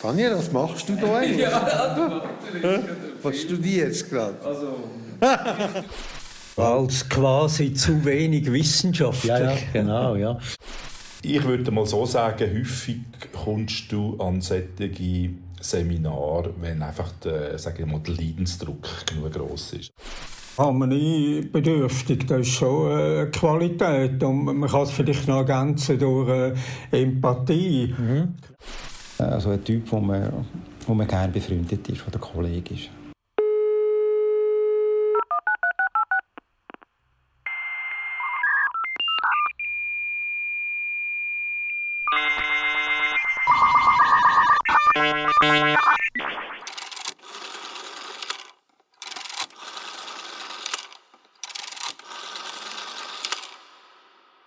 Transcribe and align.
Daniel, 0.00 0.36
was 0.36 0.52
machst 0.52 0.88
du 0.88 0.96
da 0.96 1.16
eigentlich? 1.16 1.40
Ja, 2.62 2.80
Was 3.22 3.40
studierst 3.40 4.06
du 4.06 4.14
gerade? 4.14 4.36
Also, 4.44 4.74
Als 6.56 7.08
quasi 7.08 7.74
zu 7.74 8.04
wenig 8.04 8.50
Wissenschaftler. 8.50 9.40
Ja, 9.40 9.52
ja, 9.52 9.58
genau, 9.72 10.16
ja. 10.16 10.38
Ich 11.22 11.42
würde 11.42 11.70
mal 11.72 11.84
so 11.86 12.06
sagen, 12.06 12.48
häufig 12.48 13.00
kommst 13.32 13.90
du 13.90 14.16
an 14.18 14.40
solche 14.40 15.30
Seminare, 15.60 16.54
wenn 16.60 16.80
einfach 16.82 17.10
der, 17.24 17.58
sage 17.58 17.82
ich 17.82 17.90
mal, 17.90 18.00
der 18.00 18.14
Leidensdruck 18.14 18.88
genug 19.06 19.32
gross 19.32 19.72
ist. 19.72 19.90
Harmoniebedürftig, 20.56 22.26
das 22.26 22.40
ist 22.40 22.54
schon 22.54 22.92
eine 22.92 23.30
Qualität. 23.30 24.22
Und 24.22 24.44
man 24.44 24.68
kann 24.68 24.82
es 24.82 24.90
vielleicht 24.90 25.26
noch 25.26 25.38
ergänzen 25.38 25.98
durch 25.98 26.28
äh, 26.28 27.02
Empathie. 27.02 27.94
Also 29.18 29.50
ein 29.50 29.64
Typ, 29.64 29.90
wo 29.90 29.98
man, 29.98 30.46
wo 30.86 30.94
man 30.94 31.06
gerne 31.06 31.32
befreundet 31.32 31.88
ist, 31.88 32.06
wo 32.06 32.10
der 32.10 32.20
Kollege 32.20 32.74
ist. 32.74 32.90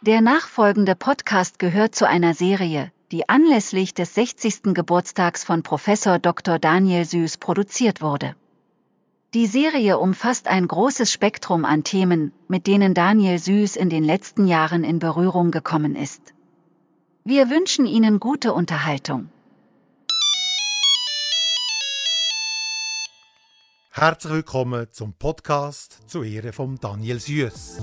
Der 0.03 0.19
nachfolgende 0.19 0.95
Podcast 0.95 1.59
gehört 1.59 1.93
zu 1.93 2.07
einer 2.07 2.33
Serie, 2.33 2.91
die 3.11 3.27
anlässlich 3.27 3.93
des 3.93 4.15
60. 4.15 4.73
Geburtstags 4.73 5.43
von 5.43 5.63
Professor 5.63 6.17
Dr. 6.17 6.59
Daniel 6.59 7.05
Süß 7.05 7.37
produziert 7.37 8.01
wurde. 8.01 8.35
Die 9.33 9.47
Serie 9.47 9.97
umfasst 9.97 10.47
ein 10.47 10.67
großes 10.67 11.11
Spektrum 11.11 11.65
an 11.65 11.83
Themen, 11.83 12.33
mit 12.47 12.67
denen 12.67 12.93
Daniel 12.93 13.37
Süß 13.37 13.75
in 13.75 13.89
den 13.89 14.03
letzten 14.03 14.45
Jahren 14.45 14.83
in 14.83 14.99
Berührung 14.99 15.51
gekommen 15.51 15.95
ist. 15.95 16.33
Wir 17.23 17.49
wünschen 17.49 17.85
Ihnen 17.85 18.19
gute 18.19 18.53
Unterhaltung. 18.53 19.29
Herzlich 23.91 24.33
willkommen 24.33 24.87
zum 24.91 25.13
Podcast 25.13 26.09
zu 26.09 26.23
Ehre 26.23 26.53
von 26.53 26.77
Daniel 26.79 27.19
Süß. 27.19 27.81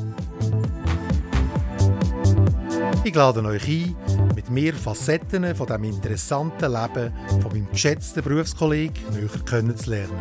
Ich 3.05 3.15
lade 3.15 3.43
euch 3.45 3.67
ein, 3.69 3.97
mit 4.35 4.51
mir 4.51 4.75
Facetten 4.75 5.55
von 5.55 5.67
dem 5.67 5.85
interessanten 5.85 6.73
Leben 6.73 7.13
von 7.41 7.53
meinem 7.53 7.71
geschätzten 7.71 8.23
Berufskollegen 8.23 9.03
näher 9.13 9.29
kennenzulernen. 9.47 10.21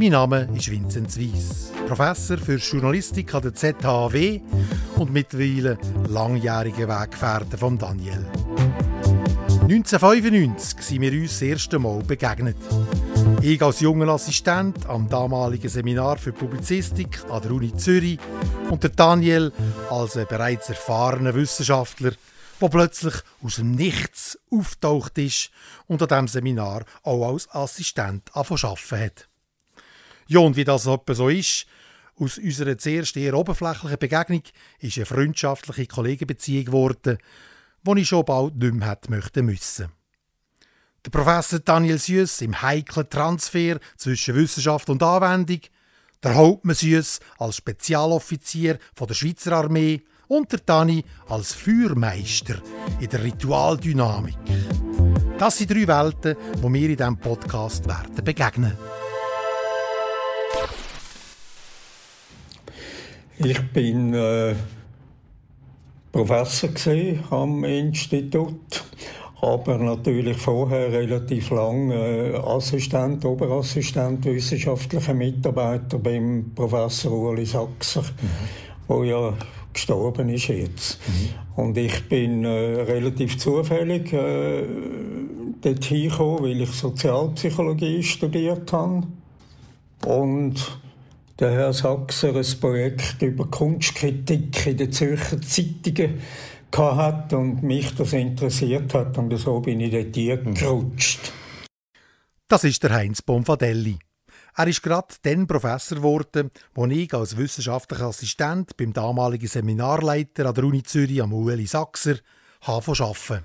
Mein 0.00 0.10
Name 0.10 0.48
ist 0.54 0.70
Vinzenz 0.70 1.18
Weiss, 1.18 1.72
Professor 1.86 2.36
für 2.36 2.56
Journalistik 2.56 3.32
an 3.34 3.42
der 3.42 3.54
ZHW 3.54 4.40
und 4.96 5.12
mittlerweile 5.12 5.78
langjähriger 6.08 6.88
Weggefährte 6.88 7.56
von 7.56 7.78
Daniel. 7.78 8.26
1995 9.62 10.82
sind 10.82 11.00
wir 11.00 11.12
uns 11.12 11.30
das 11.30 11.42
erste 11.42 11.78
Mal 11.78 12.02
begegnet. 12.02 12.56
Ich 13.46 13.60
als 13.60 13.80
junger 13.80 14.08
Assistent 14.08 14.86
am 14.86 15.06
damaligen 15.06 15.68
Seminar 15.68 16.16
für 16.16 16.32
Publizistik 16.32 17.22
an 17.28 17.42
der 17.42 17.50
Uni 17.50 17.76
Zürich 17.76 18.18
und 18.70 18.82
der 18.82 18.88
Daniel 18.88 19.52
als 19.90 20.16
ein 20.16 20.26
bereits 20.26 20.70
erfahrener 20.70 21.34
Wissenschaftler, 21.34 22.12
der 22.58 22.68
plötzlich 22.68 23.12
aus 23.42 23.56
dem 23.56 23.72
Nichts 23.72 24.38
auftaucht 24.50 25.18
ist 25.18 25.50
und 25.86 26.00
an 26.00 26.08
diesem 26.08 26.28
Seminar 26.28 26.86
auch 27.02 27.32
als 27.32 27.46
Assistent 27.50 28.34
angefangen 28.34 29.04
hat. 29.04 29.28
Ja, 30.26 30.38
und 30.38 30.56
wie 30.56 30.64
das 30.64 30.84
so 30.84 31.28
ist, 31.28 31.66
aus 32.18 32.38
unserer 32.38 32.78
zuerst 32.78 33.14
eher 33.14 33.34
oberflächlichen 33.34 33.98
Begegnung 33.98 34.42
ist 34.78 34.96
eine 34.96 35.04
freundschaftliche 35.04 35.86
Kollegenbeziehung 35.86 36.64
geworden, 36.64 37.18
die 37.82 38.00
ich 38.00 38.08
schon 38.08 38.24
bald 38.24 38.56
nicht 38.56 38.72
mehr 39.10 39.20
hätte 39.20 39.42
müssen. 39.42 39.92
Der 41.04 41.10
Professor 41.10 41.58
Daniel 41.58 41.98
Süß 41.98 42.40
im 42.40 42.62
heiklen 42.62 43.10
Transfer 43.10 43.78
zwischen 43.98 44.36
Wissenschaft 44.36 44.88
und 44.88 45.02
Anwendung, 45.02 45.60
der 46.22 46.34
Hauptmann 46.34 46.74
Süß 46.74 47.20
als 47.36 47.56
Spezialoffizier 47.56 48.78
von 48.94 49.08
der 49.08 49.14
Schweizer 49.14 49.52
Armee 49.52 50.00
und 50.28 50.50
der 50.50 50.60
Dani 50.60 51.04
als 51.28 51.52
Feuermeister 51.52 52.54
in 53.00 53.10
der 53.10 53.22
Ritualdynamik. 53.22 54.38
Das 55.38 55.58
sind 55.58 55.72
drei 55.72 55.86
Welten, 55.86 56.36
die 56.56 56.72
wir 56.72 56.88
in 56.88 56.96
diesem 56.96 57.18
Podcast 57.18 57.86
werden 57.86 58.24
begegnen. 58.24 58.72
Ich 63.36 63.60
bin 63.72 64.14
äh, 64.14 64.54
Professor 66.12 66.70
am 67.30 67.64
Institut, 67.64 68.84
aber 69.44 69.76
natürlich 69.76 70.38
vorher 70.38 70.90
relativ 70.90 71.50
lang 71.50 71.90
äh, 71.90 72.34
Assistent, 72.34 73.24
Oberassistent, 73.24 74.24
wissenschaftlicher 74.24 75.12
Mitarbeiter 75.12 75.98
beim 75.98 76.52
Professor 76.54 77.12
Uli 77.12 77.44
Sachser, 77.44 78.04
wo 78.88 79.04
ja 79.04 79.34
gestorben 79.72 80.30
ist 80.30 80.48
jetzt. 80.48 80.98
Und 81.56 81.76
ich 81.76 82.08
bin 82.08 82.44
äh, 82.44 82.48
relativ 82.48 83.36
zufällig 83.38 84.12
äh, 84.14 84.64
dort 85.60 85.84
hingekommen, 85.84 86.44
weil 86.44 86.60
ich 86.62 86.70
Sozialpsychologie 86.70 88.02
studiert 88.02 88.72
habe. 88.72 89.02
Und 90.06 90.78
der 91.38 91.50
Herr 91.50 91.72
Sachser 91.72 92.34
ein 92.34 92.60
Projekt 92.60 93.20
über 93.20 93.46
Kunstkritik 93.46 94.66
in 94.66 94.76
den 94.76 94.92
Zürcher 94.92 95.40
Zeitungen 95.42 96.20
hat 96.78 97.32
und 97.32 97.62
mich 97.62 97.94
das 97.94 98.12
interessiert 98.12 98.94
hat 98.94 99.16
und 99.18 99.36
so 99.36 99.60
bin 99.60 99.80
ich 99.80 99.90
dort 99.92 100.58
gerutscht. 100.58 101.32
Das 102.48 102.64
ist 102.64 102.82
der 102.82 102.92
Heinz 102.92 103.22
Bonfadelli. 103.22 103.98
Er 104.56 104.66
ist 104.68 104.82
gerade 104.82 105.14
dann 105.22 105.46
Professor 105.46 105.98
geworden, 105.98 106.50
wo 106.74 106.86
ich 106.86 107.12
als 107.12 107.36
wissenschaftlicher 107.36 108.06
Assistent 108.06 108.76
beim 108.76 108.92
damaligen 108.92 109.48
Seminarleiter 109.48 110.46
an 110.46 110.54
der 110.54 110.64
Uni 110.64 110.82
Zürich 110.82 111.22
am 111.22 111.32
Ueli 111.32 111.66
Sachser 111.66 112.16
habe 112.62 112.92
arbeiten. 112.92 113.44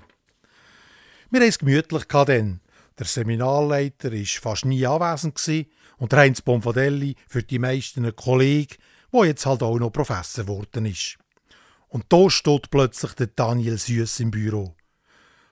Wir 1.30 1.40
haben 1.40 1.48
es 1.48 1.58
gemütlich 1.58 2.04
dann. 2.04 2.60
Der 2.98 3.06
Seminarleiter 3.06 4.12
war 4.12 4.24
fast 4.24 4.64
nie 4.64 4.86
anwesend 4.86 5.40
und 5.98 6.12
der 6.12 6.18
Heinz 6.20 6.42
Bonfadelli 6.42 7.16
für 7.26 7.42
die 7.42 7.58
meisten 7.58 8.04
ein 8.04 8.14
Kollege, 8.14 8.76
der 9.12 9.24
jetzt 9.24 9.46
halt 9.46 9.62
auch 9.62 9.78
noch 9.78 9.90
Professor 9.90 10.44
geworden 10.44 10.86
ist. 10.86 11.18
Und 11.90 12.06
da 12.08 12.30
steht 12.30 12.70
plötzlich 12.70 13.12
der 13.14 13.26
Daniel 13.26 13.76
Süß 13.76 14.20
im 14.20 14.30
Büro. 14.30 14.74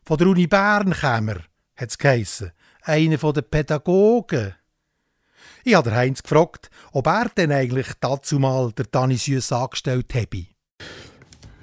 Von 0.04 0.18
der 0.18 0.28
Uni 0.28 0.46
Bern 0.46 0.92
kam 0.92 1.28
er, 1.28 1.42
hat 1.76 1.90
es 1.90 1.98
geheissen. 1.98 2.52
Einer 2.82 3.18
der 3.18 3.42
Pädagogen. 3.42 4.54
Ich 5.64 5.74
habe 5.74 5.94
Heinz 5.94 6.22
gefragt, 6.22 6.70
ob 6.92 7.06
er 7.08 7.28
denn 7.36 7.52
eigentlich 7.52 7.88
dazu 8.00 8.38
mal 8.38 8.72
der 8.72 8.86
Dani 8.86 9.16
Süß 9.16 9.52
angestellt 9.52 10.14
habe. 10.14 10.46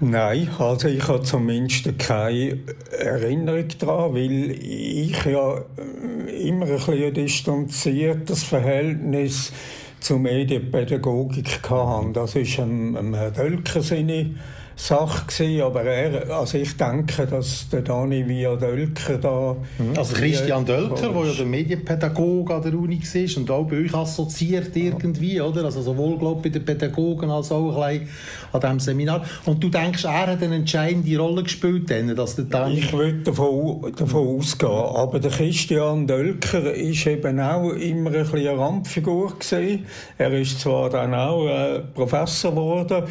Nein, 0.01 0.49
also 0.59 0.89
ich 0.89 1.07
habe 1.07 1.23
zumindest 1.23 1.97
keine 1.97 2.59
Erinnerung 2.91 3.69
daran, 3.79 4.13
weil 4.13 4.51
ich 4.51 5.23
ja 5.23 5.57
äh, 5.57 6.47
immer 6.49 6.65
ein 6.65 6.75
bisschen 6.75 7.13
distanziertes 7.13 8.43
Verhältnis 8.43 9.53
zur 10.01 10.19
Medienpädagogik 10.19 11.61
hatte. 11.69 12.11
Das 12.11 12.35
ist 12.35 12.57
Herr 12.57 13.31
Dölker 13.31 13.81
seine 13.81 14.35
Sache 14.75 15.25
gewesen, 15.27 15.61
aber 15.61 15.83
er, 15.83 16.29
also 16.29 16.57
ich 16.57 16.75
denke, 16.75 17.25
dass 17.25 17.69
der 17.69 17.81
Dani 17.81 18.27
via 18.27 18.55
Dölker 18.55 19.17
da... 19.17 19.55
Also 19.95 20.15
Christian 20.15 20.65
Dölker, 20.65 21.09
der 21.09 21.25
ja 21.25 21.33
der 21.33 21.45
Medienpädagoge 21.45 22.55
an 22.55 22.61
der 22.61 22.73
Uni 22.73 22.99
war 23.01 23.37
und 23.37 23.51
auch 23.51 23.63
bei 23.63 23.77
euch 23.77 23.93
assoziiert 23.93 24.75
irgendwie, 24.75 25.39
oder? 25.39 25.63
Also 25.63 25.81
sowohl, 25.81 26.17
glaube 26.17 26.41
bei 26.41 26.49
den 26.49 26.65
Pädagogen 26.65 27.29
als 27.31 27.51
auch 27.51 27.81
ein 27.81 27.99
bisschen 27.99 28.09
an 28.51 28.61
diesem 28.61 28.79
Seminar. 28.79 29.25
Und 29.45 29.63
du 29.63 29.69
denkst, 29.69 30.03
er 30.03 30.27
hat 30.27 30.43
eine 30.43 30.55
entscheidende 30.55 31.17
Rolle 31.17 31.43
gespielt, 31.43 31.89
dann, 31.89 32.13
dass 32.15 32.35
der 32.35 32.45
Dani... 32.45 32.79
Ich 32.79 32.91
würde 32.91 33.19
davon, 33.19 33.93
davon 33.97 34.39
ausgehen, 34.39 34.71
aber 34.71 35.19
der 35.19 35.31
Christian 35.31 36.05
Dölker 36.05 36.73
ist 36.73 37.07
eben 37.07 37.39
auch 37.39 37.69
immer 37.69 38.11
ein 38.11 38.23
bisschen 38.23 38.39
eine 38.39 38.57
Randfigur 38.57 39.33
gewesen. 39.39 39.85
Er 40.17 40.33
ist 40.33 40.59
zwar 40.59 40.89
dann 40.89 41.13
auch 41.13 41.47
äh, 41.47 41.79
Professor 41.93 42.51
geworden, 42.51 43.03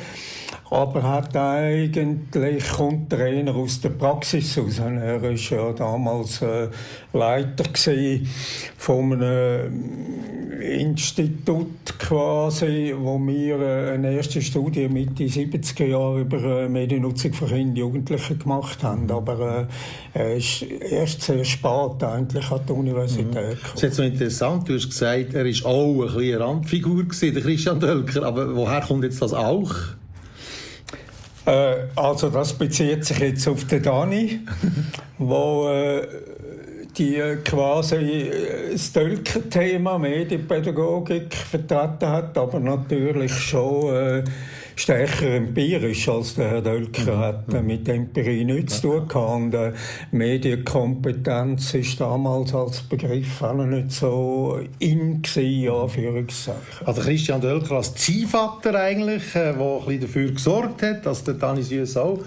aber 0.70 1.02
hat 1.02 1.37
eigentlich 1.37 2.69
kommt 2.69 3.12
der 3.12 3.26
eher 3.26 3.55
aus 3.55 3.81
der 3.81 3.90
Praxis 3.90 4.58
raus. 4.58 4.78
Er 4.78 5.22
war 5.22 5.31
ja 5.31 5.72
damals 5.72 6.43
äh, 6.43 6.69
Leiter 7.12 7.64
von 8.76 9.12
einem 9.12 10.55
Institut 10.61 11.99
quasi, 11.99 12.94
wo 12.96 13.19
wir 13.19 13.61
äh, 13.61 13.93
eine 13.93 14.12
erste 14.12 14.40
Studie 14.40 14.88
Mitte 14.88 15.25
70er 15.25 15.84
Jahre 15.84 16.20
über 16.20 16.62
äh, 16.62 16.69
Mediennutzung 16.69 17.32
für 17.32 17.46
Kinder 17.46 17.69
und 17.69 17.76
Jugendliche 17.76 18.37
gemacht 18.37 18.82
haben. 18.82 19.10
Aber 19.10 19.69
äh, 20.14 20.19
er 20.19 20.37
ist 20.37 20.62
erst 20.62 21.22
sehr 21.22 21.44
spät 21.44 22.02
eigentlich 22.02 22.50
an 22.50 22.60
der 22.67 22.76
Universität 22.76 23.26
mhm. 23.26 23.32
gekommen. 23.32 23.58
Das 23.62 23.75
ist 23.75 23.82
jetzt 23.82 23.96
so 23.96 24.02
interessant, 24.02 24.69
du 24.69 24.75
hast 24.75 24.88
gesagt, 24.88 25.34
er 25.34 25.44
war 25.44 25.70
auch 25.70 26.02
ein 26.02 26.25
eine 26.25 26.40
Randfigur 26.40 27.05
gewesen, 27.05 27.34
der 27.34 27.43
Christian 27.43 27.81
Dölker. 27.81 28.22
Aber 28.25 28.55
woher 28.55 28.81
kommt 28.81 29.05
jetzt 29.05 29.20
das 29.20 29.32
auch? 29.32 29.75
Äh, 31.46 31.75
also 31.96 32.31
das 32.31 32.52
bezieht 32.52 33.05
sich 33.05 33.19
jetzt 33.19 33.49
auf 33.49 33.64
den 33.67 33.82
Dani, 33.82 34.41
wo 35.19 35.69
äh, 35.69 36.06
die 36.96 37.20
quasi 37.44 37.96
äh, 37.96 38.73
das 38.73 38.93
Dölker-Thema 38.93 39.99
Medienpädagogik 39.99 41.35
vertreten 41.35 42.08
hat, 42.08 42.38
aber 42.38 42.61
natürlich 42.61 43.32
schon 43.32 43.94
äh, 43.94 44.25
stärker 44.76 45.35
empirisch 45.35 46.09
als 46.09 46.35
der 46.35 46.50
Herr 46.50 46.62
Dölker 46.62 47.17
mhm. 47.17 47.19
hat 47.19 47.53
mhm. 47.53 47.67
mit 47.67 47.88
Empirie 47.88 48.44
nichts 48.44 48.81
zu 48.81 48.99
tun 48.99 49.09
gehabt. 49.09 49.35
Und 49.35 49.55
äh, 49.55 49.73
Medienkompetenz 50.11 51.75
ist 51.75 52.00
damals 52.00 52.55
als 52.55 52.82
Begriff 52.82 53.43
auch 53.43 53.55
noch 53.55 53.67
nicht 53.67 53.91
so 53.91 54.61
in 54.79 55.23
gewesen, 55.23 55.71
Anführungszeichen. 55.71 56.87
Also 56.87 57.03
Christian 57.03 57.41
Dölker 57.41 57.76
als 57.76 57.94
Ziehvater 57.94 58.75
eigentlich, 58.75 59.32
der 59.32 59.44
äh, 59.44 59.50
ein 59.50 59.59
bisschen 59.59 60.00
dafür 60.00 60.32
gesorgt 60.32 60.82
hat, 60.82 61.06
dass 61.06 61.25
der 61.25 61.38
Tanis 61.38 61.97
auch 61.97 62.19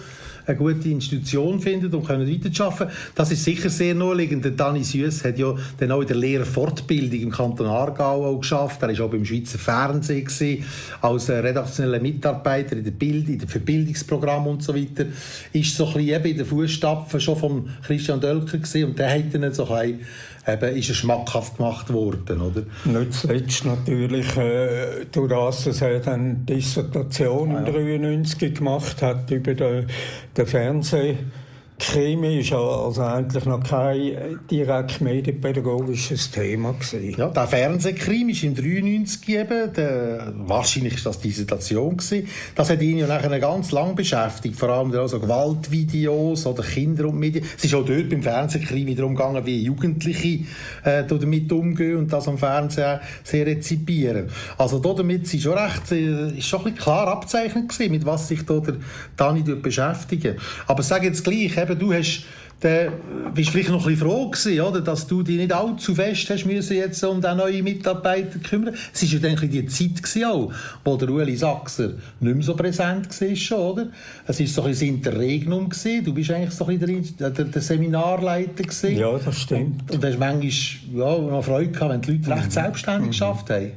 eine 0.48 0.58
gute 0.58 0.90
Institution 0.90 1.60
finden 1.60 1.94
und 1.94 2.06
können 2.06 2.30
weiterarbeiten. 2.30 2.94
Das 3.16 3.32
ist 3.32 3.44
sicher 3.44 3.70
sehr 3.70 3.94
naheliegend. 3.94 4.46
Der 4.46 4.52
Dani 4.52 4.84
Süss 4.84 5.24
hat 5.24 5.38
ja 5.38 5.54
dann 5.78 5.92
auch 5.92 6.02
in 6.02 6.08
der 6.08 6.16
Lehrerfortbildung 6.16 7.20
im 7.20 7.32
Kanton 7.32 7.68
Aargau 7.68 8.26
auch 8.26 8.40
geschafft. 8.40 8.82
Er 8.82 8.98
war 8.98 9.06
auch 9.06 9.12
beim 9.12 9.26
Schweizer 9.26 9.60
Fernsehen 9.60 10.26
gewesen, 10.26 10.64
als 11.02 11.30
redaktioneller 11.30 12.00
Mitarbeiter 12.00 12.78
in 12.78 12.84
der 12.84 12.92
Bild, 12.92 13.28
in 13.28 13.40
der 13.40 13.48
Verbildungsprogramm 13.48 14.48
und 14.48 14.64
so 14.64 14.74
weiter. 14.74 15.06
Ist 15.52 15.76
so 15.76 15.88
ein 15.88 15.94
bisschen 15.94 16.16
eben 16.16 16.26
in 16.26 16.38
den 16.38 16.46
Fußstapfen 16.46 17.20
schon 17.20 17.38
von 17.38 17.70
Christian 17.86 18.22
Dölker 18.22 18.58
gewesen 18.58 18.86
und 18.86 19.00
der 19.00 19.14
hat 19.14 19.34
dann 19.34 19.54
so 19.54 19.70
ein 19.70 20.00
eben 20.48 20.76
ist 20.76 20.90
er 20.90 20.96
schmackhaft 20.96 21.58
gemacht 21.58 21.92
worden, 21.92 22.42
oder? 22.42 22.64
Nicht 22.86 23.14
zuletzt 23.14 23.66
natürlich 23.66 24.36
äh, 24.38 25.06
durch 25.12 25.30
das, 25.30 25.66
dass 25.66 25.82
er 25.82 26.00
dann 26.00 26.46
Dissertation 26.46 27.56
ah, 27.56 27.66
ja. 27.66 27.72
93 27.72 28.56
gemacht 28.56 29.02
hat 29.02 29.30
über 29.32 29.54
den, 29.54 29.88
den 30.36 30.48
Fernsehen 30.48 31.32
Krimi 31.80 32.40
ist 32.40 32.52
also 32.54 33.04
eigentlich 33.04 33.46
noch 33.46 33.62
kein 33.62 34.40
direkt 34.50 35.00
medienpädagogisches 35.00 36.32
Thema 36.32 36.74
gewesen. 36.74 37.16
Ja, 37.18 37.28
der 37.28 37.46
Fernsehkrimi 37.46 38.32
ist 38.32 38.44
im 38.44 38.56
93 38.56 39.30
eben, 39.30 39.74
der, 39.74 40.34
wahrscheinlich 40.38 40.96
ist 40.96 41.06
das 41.06 41.20
die 41.20 41.28
Dissertation 41.28 41.98
gewesen. 41.98 42.28
Das 42.56 42.72
hat 42.72 42.82
ihn 42.82 42.98
ja 42.98 43.06
nachher 43.06 43.40
ganz 43.40 43.72
lang 43.72 43.96
beschäftigt, 43.96 44.56
vor 44.56 44.70
allem 44.70 44.92
also 44.94 45.20
Gewaltvideos 45.20 46.48
oder 46.48 46.64
Kinder 46.64 47.10
und 47.10 47.20
Medien. 47.20 47.46
Es 47.56 47.66
ist 47.66 47.76
auch 47.76 47.86
dort 47.86 48.10
beim 48.10 48.24
Fernsehkrimi 48.24 48.96
darum 48.96 49.16
gegangen, 49.16 49.46
wie 49.46 49.62
Jugendliche 49.62 50.46
äh, 50.84 51.04
damit 51.06 51.52
umgehen 51.52 51.98
und 51.98 52.12
das 52.12 52.28
am 52.28 52.40
Fernsehen 52.40 53.02
sehr 53.24 53.46
rezipieren. 53.46 54.30
Also 54.58 54.80
damit 54.80 55.32
ist 55.32 55.44
schon 55.44 55.56
recht, 55.56 55.92
äh, 55.92 56.30
ist 56.40 56.48
schon 56.48 56.62
ein 56.62 56.74
bisschen 56.74 56.80
klar 56.80 57.08
abzeichnet 57.08 57.70
gewesen, 57.70 57.92
mit 57.92 58.04
was 58.04 58.30
sich 58.30 58.44
da 58.46 58.60
der 58.60 58.78
Dani 59.16 59.44
beschäftigen. 59.44 60.38
Aber 60.66 60.82
sag 60.82 61.04
jetzt 61.04 61.24
gleich, 61.24 61.56
eben, 61.70 61.80
du 61.80 61.94
hast 61.94 62.24
dann 62.60 62.92
bist 63.36 63.52
vielleicht 63.52 63.70
noch 63.70 63.86
ein 63.86 63.94
bisschen 63.94 64.08
froh 64.08 64.30
gewesen, 64.30 64.62
oder, 64.62 64.82
dass 64.82 65.06
du 65.06 65.22
dich 65.22 65.38
nicht 65.38 65.54
allzu 65.54 65.94
fest 65.94 66.28
hast 66.32 66.46
müssen 66.46 66.76
jetzt 66.76 67.04
um 67.04 67.22
den 67.22 67.38
neuen 67.38 67.64
Mitarbeiter 67.64 68.40
kümmern. 68.40 68.74
Es 68.92 69.04
war 69.04 69.10
ja 69.10 69.30
dann 69.30 69.50
die 69.50 69.66
Zeit 69.68 70.02
gewesen 70.02 70.26
auch, 70.26 70.52
wo 70.84 70.98
der 70.98 71.10
Ueli 71.10 71.36
Sachser 71.36 71.90
nicht 72.20 72.36
mehr 72.36 72.42
so 72.42 72.56
präsent 72.56 73.22
war 73.22 73.36
schon, 73.36 73.60
oder? 73.60 73.88
Es 74.26 74.40
war 74.40 74.48
so 74.48 74.62
ein 74.64 74.70
bisschen 74.70 75.02
das 75.02 75.14
Interregnum 75.14 75.70
gewesen. 75.70 76.04
Du 76.04 76.14
bist 76.16 76.32
eigentlich 76.32 76.52
so 76.52 76.66
ein 76.66 76.80
bisschen 76.80 77.18
der, 77.18 77.30
der, 77.30 77.46
der 77.46 77.62
Seminarleiter 77.62 78.64
gewesen. 78.64 78.98
Ja, 78.98 79.20
das 79.24 79.40
stimmt. 79.40 79.92
Und, 79.92 80.04
und 80.04 80.06
hast 80.06 80.18
manchmal 80.18 80.52
ja, 80.96 81.18
noch 81.20 81.44
Freude 81.44 81.72
gehabt, 81.72 81.94
wenn 81.94 82.02
die 82.02 82.12
Leute 82.14 82.32
recht 82.32 82.46
mhm. 82.46 82.52
selbstständig 82.52 83.06
mhm. 83.06 83.12
geschafft 83.12 83.50
haben. 83.52 83.72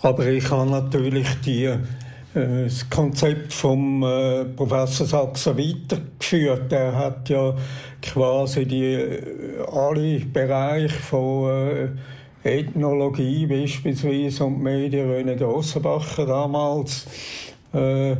Aber 0.00 0.26
ich 0.28 0.48
habe 0.48 0.70
natürlich 0.70 1.26
die 1.44 1.72
das 2.34 2.88
Konzept 2.88 3.52
vom 3.52 4.02
äh, 4.02 4.44
Professor 4.44 5.06
Sachsen 5.06 5.58
weitergeführt. 5.58 6.72
Er 6.72 6.96
hat 6.96 7.28
ja 7.28 7.54
quasi 8.00 8.64
die 8.64 8.94
äh, 8.94 9.22
alle 9.70 10.20
Bereiche 10.20 10.88
von 10.88 11.50
äh, 11.50 11.88
Ethnologie 12.44 13.46
beispielsweise 13.46 14.44
und 14.44 14.62
Medien 14.62 15.10
René 15.10 15.36
Grossenbacher 15.36 16.26
damals 16.26 17.06
äh, 17.72 18.16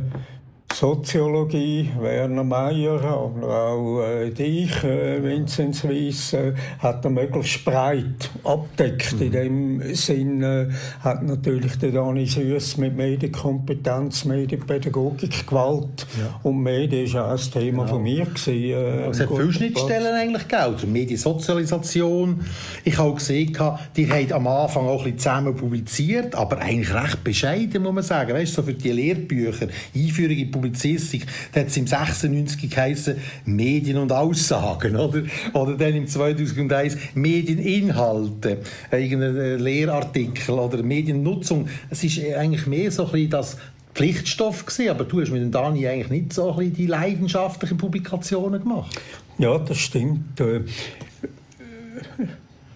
Soziologie, 0.73 1.87
Werner 1.99 2.43
Meyer 2.43 2.95
oder 2.95 3.47
auch 3.47 4.01
äh, 4.01 4.31
dich, 4.31 4.83
äh, 4.83 5.23
Vinzenz 5.23 5.83
Weiss, 5.83 6.33
äh, 6.33 6.53
hat 6.79 7.05
er 7.05 7.11
möglichst 7.11 7.63
breit 7.63 8.31
abdeckt. 8.43 9.13
Mhm. 9.13 9.21
In 9.21 9.31
dem 9.31 9.95
Sinn 9.95 10.41
äh, 10.41 10.69
hat 11.01 11.21
natürlich 11.21 11.77
der 11.77 11.91
Dani 11.91 12.25
Süß 12.25 12.77
mit 12.77 12.97
Medienkompetenz, 12.97 14.25
Medienpädagogik, 14.25 15.45
Gewalt 15.45 16.07
ja. 16.19 16.39
und 16.41 16.63
Medien 16.63 17.05
ist 17.05 17.15
auch 17.15 17.29
ein 17.29 17.37
Thema 17.37 17.83
genau. 17.83 17.95
von 17.95 18.03
mir 18.03 18.25
gewesen. 18.25 18.53
Äh, 18.53 19.09
es 19.09 19.19
hat 19.19 19.29
viele 19.29 19.53
Schnittstellen 19.53 20.15
eigentlich 20.15 20.47
gegeben, 20.47 20.73
also 20.73 20.87
Mediensozialisation. 20.87 22.43
Ich 22.83 22.97
habe 22.97 23.11
auch 23.11 23.15
gesehen, 23.15 23.55
die 23.95 24.11
haben 24.11 24.33
am 24.33 24.47
Anfang 24.47 24.87
auch 24.87 25.05
ein 25.05 25.13
bisschen 25.13 25.19
zusammen 25.19 25.55
publiziert, 25.55 26.33
aber 26.33 26.57
eigentlich 26.57 26.93
recht 26.93 27.23
bescheiden, 27.23 27.83
muss 27.83 27.93
man 27.93 28.03
sagen. 28.03 28.33
Weißt, 28.33 28.55
so 28.55 28.63
für 28.63 28.73
die 28.73 28.91
Lehrbücher, 28.91 29.67
Einführung 29.95 30.37
in 30.37 30.62
Publizistik, 30.63 31.25
da 31.51 31.59
hat 31.59 31.67
es 31.67 31.77
im 31.77 31.87
96 31.87 32.69
geheißen 32.69 33.15
Medien 33.45 33.97
und 33.97 34.11
Aussagen, 34.11 34.95
oder? 34.95 35.23
Oder 35.53 35.75
dann 35.75 35.95
im 35.95 36.07
2001 36.07 36.97
Medieninhalte, 37.15 38.59
irgendein 38.91 39.59
Lehrartikel 39.59 40.55
oder 40.55 40.81
Mediennutzung. 40.81 41.67
Es 41.89 42.03
ist 42.03 42.19
eigentlich 42.19 42.65
mehr 42.65 42.91
so 42.91 43.05
ein 43.05 43.11
bisschen 43.11 43.29
das 43.29 43.57
Pflichtstoff 43.93 44.65
gewesen, 44.65 44.89
aber 44.89 45.03
du 45.03 45.21
hast 45.21 45.31
mit 45.31 45.41
dem 45.41 45.51
Dani 45.51 45.85
eigentlich 45.85 46.09
nicht 46.09 46.33
so 46.33 46.51
ein 46.51 46.57
bisschen 46.57 46.73
die 46.75 46.87
leidenschaftlichen 46.87 47.77
Publikationen 47.77 48.61
gemacht. 48.61 48.99
Ja, 49.37 49.57
das 49.57 49.77
stimmt. 49.77 50.39
Äh, 50.39 50.61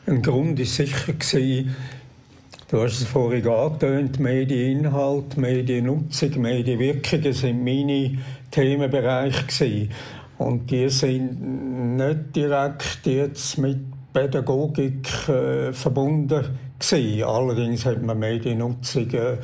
ein 0.06 0.22
Grund 0.22 0.60
ist 0.60 0.76
sicher 0.76 1.14
gewesen, 1.14 1.76
Du 2.70 2.82
hast 2.82 3.00
es 3.00 3.08
vorhin 3.08 3.48
angetönt, 3.48 4.20
Medieninhalt, 4.20 5.38
Mediennutzung, 5.38 6.42
Medienwirkungen 6.42 7.32
sind 7.32 7.64
meine 7.64 8.18
Themenbereiche 8.52 9.46
gewesen. 9.46 9.90
Und 10.38 10.70
die 10.70 10.90
sind 10.90 11.96
nicht 11.96 12.36
direkt 12.36 13.06
jetzt 13.06 13.58
mit 13.58 13.78
Pädagogik 14.12 15.08
äh, 15.30 15.72
verbunden 15.72 16.44
gewesen. 16.78 17.24
Allerdings 17.24 17.86
hat 17.86 18.02
man 18.02 18.20
Mediennutzung 18.20 19.12
äh, 19.12 19.38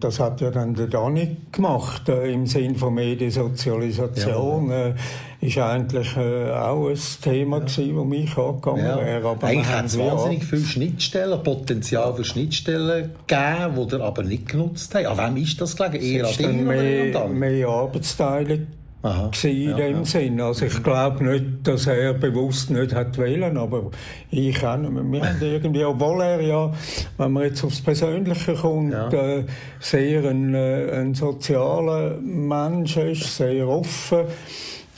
das 0.00 0.20
hat 0.20 0.40
ja 0.40 0.50
dann 0.50 0.74
der 0.74 0.86
Dani 0.86 1.36
gemacht, 1.52 2.08
äh, 2.08 2.32
im 2.32 2.46
Sinn 2.46 2.76
von 2.76 2.94
Mediensozialisation. 2.94 4.70
Ja. 4.70 4.86
Äh, 4.88 4.94
ist 5.40 5.56
eigentlich 5.58 6.16
äh, 6.16 6.50
auch 6.50 6.88
ein 6.88 6.98
Thema 7.22 7.58
ja. 7.58 7.66
das 7.66 8.04
mich 8.04 8.36
angegangen 8.36 8.84
ja. 8.84 8.98
wäre. 8.98 9.28
Aber 9.28 9.46
eigentlich 9.46 9.68
hat 9.68 9.86
es 9.86 9.98
wahnsinnig 9.98 10.44
viele 10.44 10.64
Schnittstellen, 10.64 11.42
Potenzial 11.42 12.14
für 12.14 12.24
Schnittstellen 12.24 13.10
gegeben, 13.26 13.88
die 13.88 13.94
er 13.94 14.00
aber 14.00 14.24
nicht 14.24 14.48
genutzt 14.48 14.94
haben. 14.94 15.06
An 15.06 15.36
wem 15.36 15.42
ist 15.42 15.60
das 15.60 15.76
gelegen? 15.76 16.04
Eher 16.04 16.26
an 16.26 16.34
dir 16.36 16.48
mehr, 16.48 17.28
mehr 17.28 17.68
Arbeitsteilung 17.68 18.66
Aha, 19.00 19.30
in 19.44 19.76
dem 19.76 19.96
ja. 19.98 20.04
Sinn. 20.04 20.40
Also 20.40 20.66
ich 20.66 20.82
glaube 20.82 21.24
nicht, 21.24 21.44
dass 21.62 21.86
er 21.86 22.14
bewusst 22.14 22.70
nicht 22.70 22.92
hat 22.92 23.16
wählen, 23.16 23.56
aber 23.56 23.90
ich 24.30 24.64
auch 24.64 24.76
nicht. 24.76 24.90
Wir 24.92 25.22
haben 25.22 25.40
irgendwie, 25.40 25.84
obwohl 25.84 26.20
er 26.22 26.40
ja, 26.40 26.72
wenn 27.16 27.32
man 27.32 27.44
jetzt 27.44 27.62
aufs 27.62 27.80
Persönliche 27.80 28.54
kommt, 28.54 28.92
ja. 28.92 29.08
äh, 29.08 29.44
sehr 29.78 30.24
ein, 30.24 30.52
äh, 30.52 30.90
ein 30.90 31.14
sozialer 31.14 32.18
Mensch 32.20 32.96
ist, 32.96 33.36
sehr 33.36 33.68
offen 33.68 34.24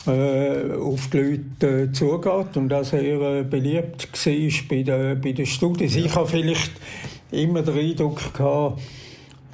äh, 0.07 0.73
auf 0.73 1.11
die 1.11 1.19
Leute 1.19 1.83
äh, 1.83 1.93
zugeht 1.93 2.57
und 2.57 2.73
auch 2.73 2.85
sehr 2.85 3.21
äh, 3.21 3.43
beliebt 3.43 4.09
war 4.13 4.69
bei 4.69 4.83
den, 4.83 5.21
bei 5.21 5.33
den 5.33 5.47
Studien. 5.47 5.91
Ja. 5.91 6.07
Ich 6.07 6.15
habe 6.15 6.27
vielleicht 6.27 6.73
immer 7.31 7.61
den 7.63 7.79
Eindruck 7.79 8.33
gehabt, 8.33 8.81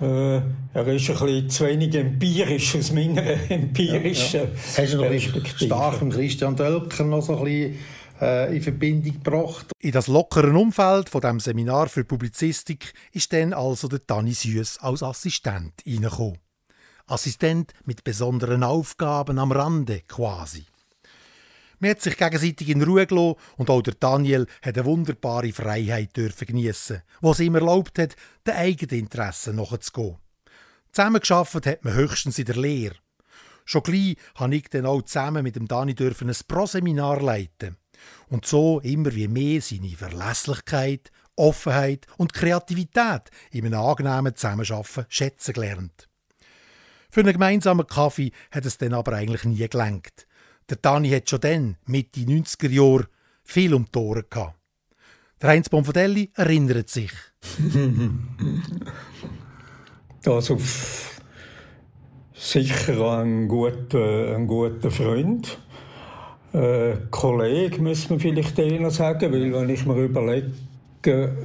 äh, 0.00 0.36
er 0.74 0.86
ist 0.88 1.08
ein 1.10 1.16
bisschen 1.16 1.50
zu 1.50 1.66
wenig 1.66 1.94
empirisch 1.94 2.76
aus 2.76 2.92
meiner 2.92 3.22
empirischen 3.50 4.40
ja, 4.40 4.46
ja. 4.46 4.50
Hast 4.76 4.92
du 4.92 4.96
noch 4.98 5.46
stark 5.56 6.02
mit 6.02 6.14
Christian 6.14 6.56
Dölker 6.56 7.04
noch 7.04 7.22
so 7.22 7.38
ein 7.38 7.44
bisschen 7.44 7.78
äh, 8.20 8.56
in 8.56 8.62
Verbindung 8.62 9.12
gebracht? 9.12 9.72
In 9.80 9.92
das 9.92 10.06
lockere 10.06 10.52
Umfeld 10.56 11.08
von 11.08 11.20
dem 11.20 11.40
Seminar 11.40 11.88
für 11.88 12.04
Publizistik 12.04 12.92
ist 13.12 13.32
dann 13.32 13.52
also 13.52 13.88
der 13.88 14.00
Dani 14.00 14.32
Süß 14.32 14.78
als 14.80 15.02
Assistent 15.02 15.72
reingekommen. 15.86 16.38
Assistent 17.06 17.72
mit 17.84 18.04
besonderen 18.04 18.64
Aufgaben 18.64 19.38
am 19.38 19.52
Rande 19.52 20.02
quasi. 20.08 20.66
Man 21.78 21.90
hat 21.90 22.00
sich 22.00 22.16
gegenseitig 22.16 22.68
in 22.70 22.82
Ruhe 22.82 23.06
gelassen 23.06 23.36
und 23.56 23.68
auch 23.68 23.82
der 23.82 23.94
Daniel 23.94 24.46
hat 24.62 24.76
eine 24.76 24.86
wunderbare 24.86 25.52
Freiheit 25.52 26.16
dürfen 26.16 26.46
geniessen, 26.46 27.02
was 27.20 27.40
ihm 27.40 27.54
erlaubt 27.54 27.98
hat, 27.98 28.16
den 28.46 28.54
eigenen 28.54 29.00
Interessen 29.00 29.56
nachzugehen. 29.56 30.16
Zusammengearbeitet 30.92 31.66
hat 31.66 31.84
man 31.84 31.94
höchstens 31.94 32.38
in 32.38 32.46
der 32.46 32.56
Lehre. 32.56 32.96
Schon 33.66 33.82
gleich 33.82 34.16
habe 34.36 34.56
ich 34.56 34.70
dann 34.70 34.86
auch 34.86 35.02
zusammen 35.02 35.42
mit 35.42 35.56
dem 35.56 35.68
Dani 35.68 35.94
dürfen 35.94 36.30
ein 36.30 36.36
Proseminar 36.48 37.20
leiten 37.20 37.76
und 38.28 38.46
so 38.46 38.80
immer 38.80 39.14
wie 39.14 39.28
mehr 39.28 39.60
seine 39.60 39.90
Verlässlichkeit, 39.90 41.10
Offenheit 41.34 42.06
und 42.16 42.32
Kreativität 42.32 43.30
in 43.50 43.66
einem 43.66 43.80
angenehmen 43.80 44.34
Zusammenarbeiten 44.34 45.04
schätzen 45.08 45.52
gelernt. 45.52 46.08
Für 47.10 47.20
einen 47.20 47.32
gemeinsamen 47.32 47.86
Kaffee 47.86 48.32
hat 48.50 48.64
es 48.64 48.78
dann 48.78 48.94
aber 48.94 49.12
eigentlich 49.12 49.44
nie 49.44 49.68
gelangt. 49.68 50.26
Der 50.68 50.78
Dani 50.78 51.10
hat 51.10 51.30
schon 51.30 51.40
dann, 51.40 51.76
Mitte 51.86 52.20
90er 52.20 52.68
Jahre, 52.68 53.06
viel 53.44 53.72
um 53.72 53.86
Ohren 53.94 54.24
gehabt. 54.28 54.56
Der 55.40 55.50
Heinz 55.50 55.68
Bonfadelli 55.68 56.30
erinnert 56.34 56.88
sich. 56.88 57.12
auf 60.26 61.20
sicher 62.34 63.18
ein 63.18 63.46
guter, 63.46 64.34
ein 64.34 64.48
guter 64.48 64.90
Freund. 64.90 65.58
Äh, 66.52 66.96
Kollege, 67.10 67.80
müssen 67.80 68.10
wir 68.10 68.20
vielleicht 68.20 68.58
eher 68.58 68.90
sagen, 68.90 69.32
weil 69.32 69.52
wenn 69.52 69.68
ich 69.68 69.86
mir 69.86 70.02
überlege, 70.02 71.36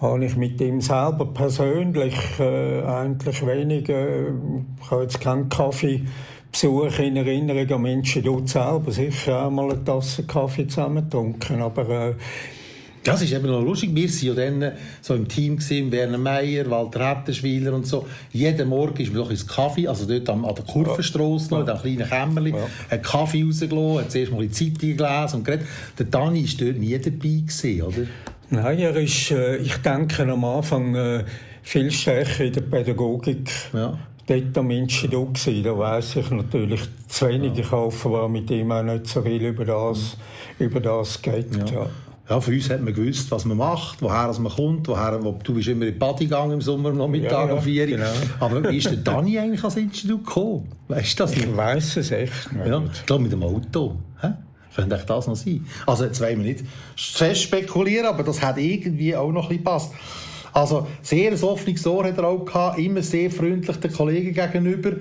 habe 0.00 0.24
ich 0.24 0.36
mit 0.36 0.60
ihm 0.60 0.80
selber 0.80 1.26
persönlich 1.32 2.16
äh, 2.38 2.82
eigentlich 2.82 3.46
weniger, 3.46 4.28
ich 4.82 4.90
habe 4.90 5.02
jetzt 5.02 5.20
keinen 5.20 5.48
Kaffeebesuch 6.52 6.98
in 7.00 7.16
Erinnerung 7.16 7.70
an 7.70 7.82
Menschen 7.82 8.22
dort 8.22 8.48
selber, 8.48 8.90
sicher 8.90 9.46
auch 9.46 9.50
mal 9.50 9.70
eine 9.70 9.84
Tasse 9.84 10.24
Kaffee 10.24 10.66
zusammen 10.66 11.04
getrunken, 11.04 11.60
aber 11.60 11.88
äh, 11.88 12.14
das 13.04 13.22
ist 13.22 13.32
eben 13.32 13.46
noch 13.46 13.62
lustig. 13.62 13.94
Wir 13.94 14.08
waren 14.08 14.60
ja 14.60 14.70
dann 14.70 14.78
so 15.00 15.14
im 15.14 15.28
Team, 15.28 15.58
gewesen, 15.58 15.92
Werner 15.92 16.18
Meyer, 16.18 16.68
Walter 16.68 17.08
Hettenschwiler 17.08 17.72
und 17.72 17.86
so. 17.86 18.06
Jeden 18.32 18.68
Morgen 18.68 19.00
ist 19.00 19.12
man 19.12 19.22
doch 19.22 19.30
ins 19.30 19.46
Kaffee, 19.46 19.86
also 19.86 20.06
dort 20.06 20.28
an 20.28 20.42
der 20.42 20.64
Kurvenstrasse 20.64 21.50
noch, 21.50 21.60
in 21.60 21.66
diesem 21.66 21.80
kleinen 21.82 22.08
Kämmerchen, 22.08 22.58
ja. 22.58 22.68
hat 22.90 23.02
Kaffee 23.04 23.44
rausgelassen, 23.44 23.98
hat 23.98 24.10
zuerst 24.10 24.32
mal 24.32 24.42
die 24.42 24.50
Zeitung 24.50 24.96
gelesen 24.96 25.36
und 25.36 25.44
geredet. 25.44 25.66
Der 25.98 26.06
Dani 26.06 26.42
war 26.42 26.66
dort 26.66 26.78
nie 26.78 26.98
dabei, 26.98 27.18
gewesen, 27.18 27.82
oder? 27.82 28.06
Nein, 28.48 28.78
er 28.78 28.96
ist, 28.96 29.30
äh, 29.30 29.56
ich 29.58 29.76
denke, 29.76 30.22
am 30.22 30.44
Anfang 30.44 30.94
äh, 30.94 31.24
viel 31.62 31.90
stärker 31.92 32.44
in 32.44 32.52
der 32.52 32.60
Pädagogik. 32.62 33.50
Ja 33.72 33.98
dort 34.26 34.58
am 34.58 34.66
Menschen 34.66 35.10
gewesen. 35.10 35.62
Da 35.62 35.78
weiss 35.78 36.16
ich 36.16 36.30
natürlich 36.30 36.82
zu 37.08 37.28
wenig. 37.28 37.58
Ich 37.58 37.70
hoffe, 37.70 38.10
war 38.10 38.28
mit 38.28 38.50
ihm 38.50 38.72
auch 38.72 38.82
nicht 38.82 39.06
so 39.06 39.22
viel 39.22 39.44
über 39.44 39.64
das, 39.64 40.16
über 40.58 40.80
das 40.80 41.20
geht. 41.22 41.54
Ja. 41.70 41.86
Ja. 42.28 42.40
Für 42.40 42.50
uns 42.50 42.68
hat 42.70 42.82
man 42.82 42.92
gewusst, 42.92 43.30
was 43.30 43.44
man 43.44 43.56
macht, 43.56 44.02
woher 44.02 44.32
man 44.40 44.52
kommt, 44.52 44.88
woher, 44.88 45.22
wo, 45.22 45.38
du 45.44 45.54
bist 45.54 45.68
immer 45.68 45.86
in 45.86 45.92
die 45.92 45.98
Party 45.98 46.24
gegangen 46.24 46.54
im 46.54 46.60
Sommer 46.60 46.88
am 46.88 46.98
Nachmittag 46.98 47.48
ja, 47.48 47.54
um 47.54 47.62
vier 47.62 47.86
genau. 47.86 48.10
Aber 48.40 48.68
wie 48.68 48.78
ist 48.78 48.90
der 48.90 48.96
Dani 48.96 49.38
eigentlich 49.38 49.60
ans 49.60 49.76
Institut 49.76 50.26
gekommen? 50.26 50.68
Weißt 50.88 51.20
du 51.20 51.22
das 51.22 51.36
nicht? 51.36 51.46
Ich 51.46 51.56
weiss 51.56 51.96
es 51.96 52.10
echt 52.10 52.52
nicht. 52.52 52.66
Ja, 52.66 52.82
ich 52.92 53.06
glaube 53.06 53.22
mit 53.22 53.32
dem 53.32 53.44
Auto. 53.44 53.94
Hä? 54.20 54.32
Könnte 54.74 55.02
das 55.06 55.26
noch 55.28 55.36
sein? 55.36 55.64
Also 55.86 56.04
jetzt 56.04 56.20
wollen 56.20 56.38
wir 56.38 56.52
nicht 56.52 56.64
fest 56.96 57.42
spekulieren, 57.42 58.06
aber 58.06 58.24
das 58.24 58.42
hat 58.42 58.58
irgendwie 58.58 59.14
auch 59.14 59.30
noch 59.30 59.44
ein 59.44 59.48
bisschen 59.48 59.64
gepasst. 59.64 59.92
Also 60.56 60.86
sehr 61.02 61.32
ein 61.32 61.42
offenes 61.42 61.86
Ohr 61.86 62.06
hat 62.06 62.16
er 62.16 62.28
auch 62.28 62.42
gehabt, 62.42 62.78
immer 62.78 63.02
sehr 63.02 63.30
freundlich 63.30 63.76
den 63.76 63.92
Kollegen 63.92 64.32
gegenüber. 64.32 64.92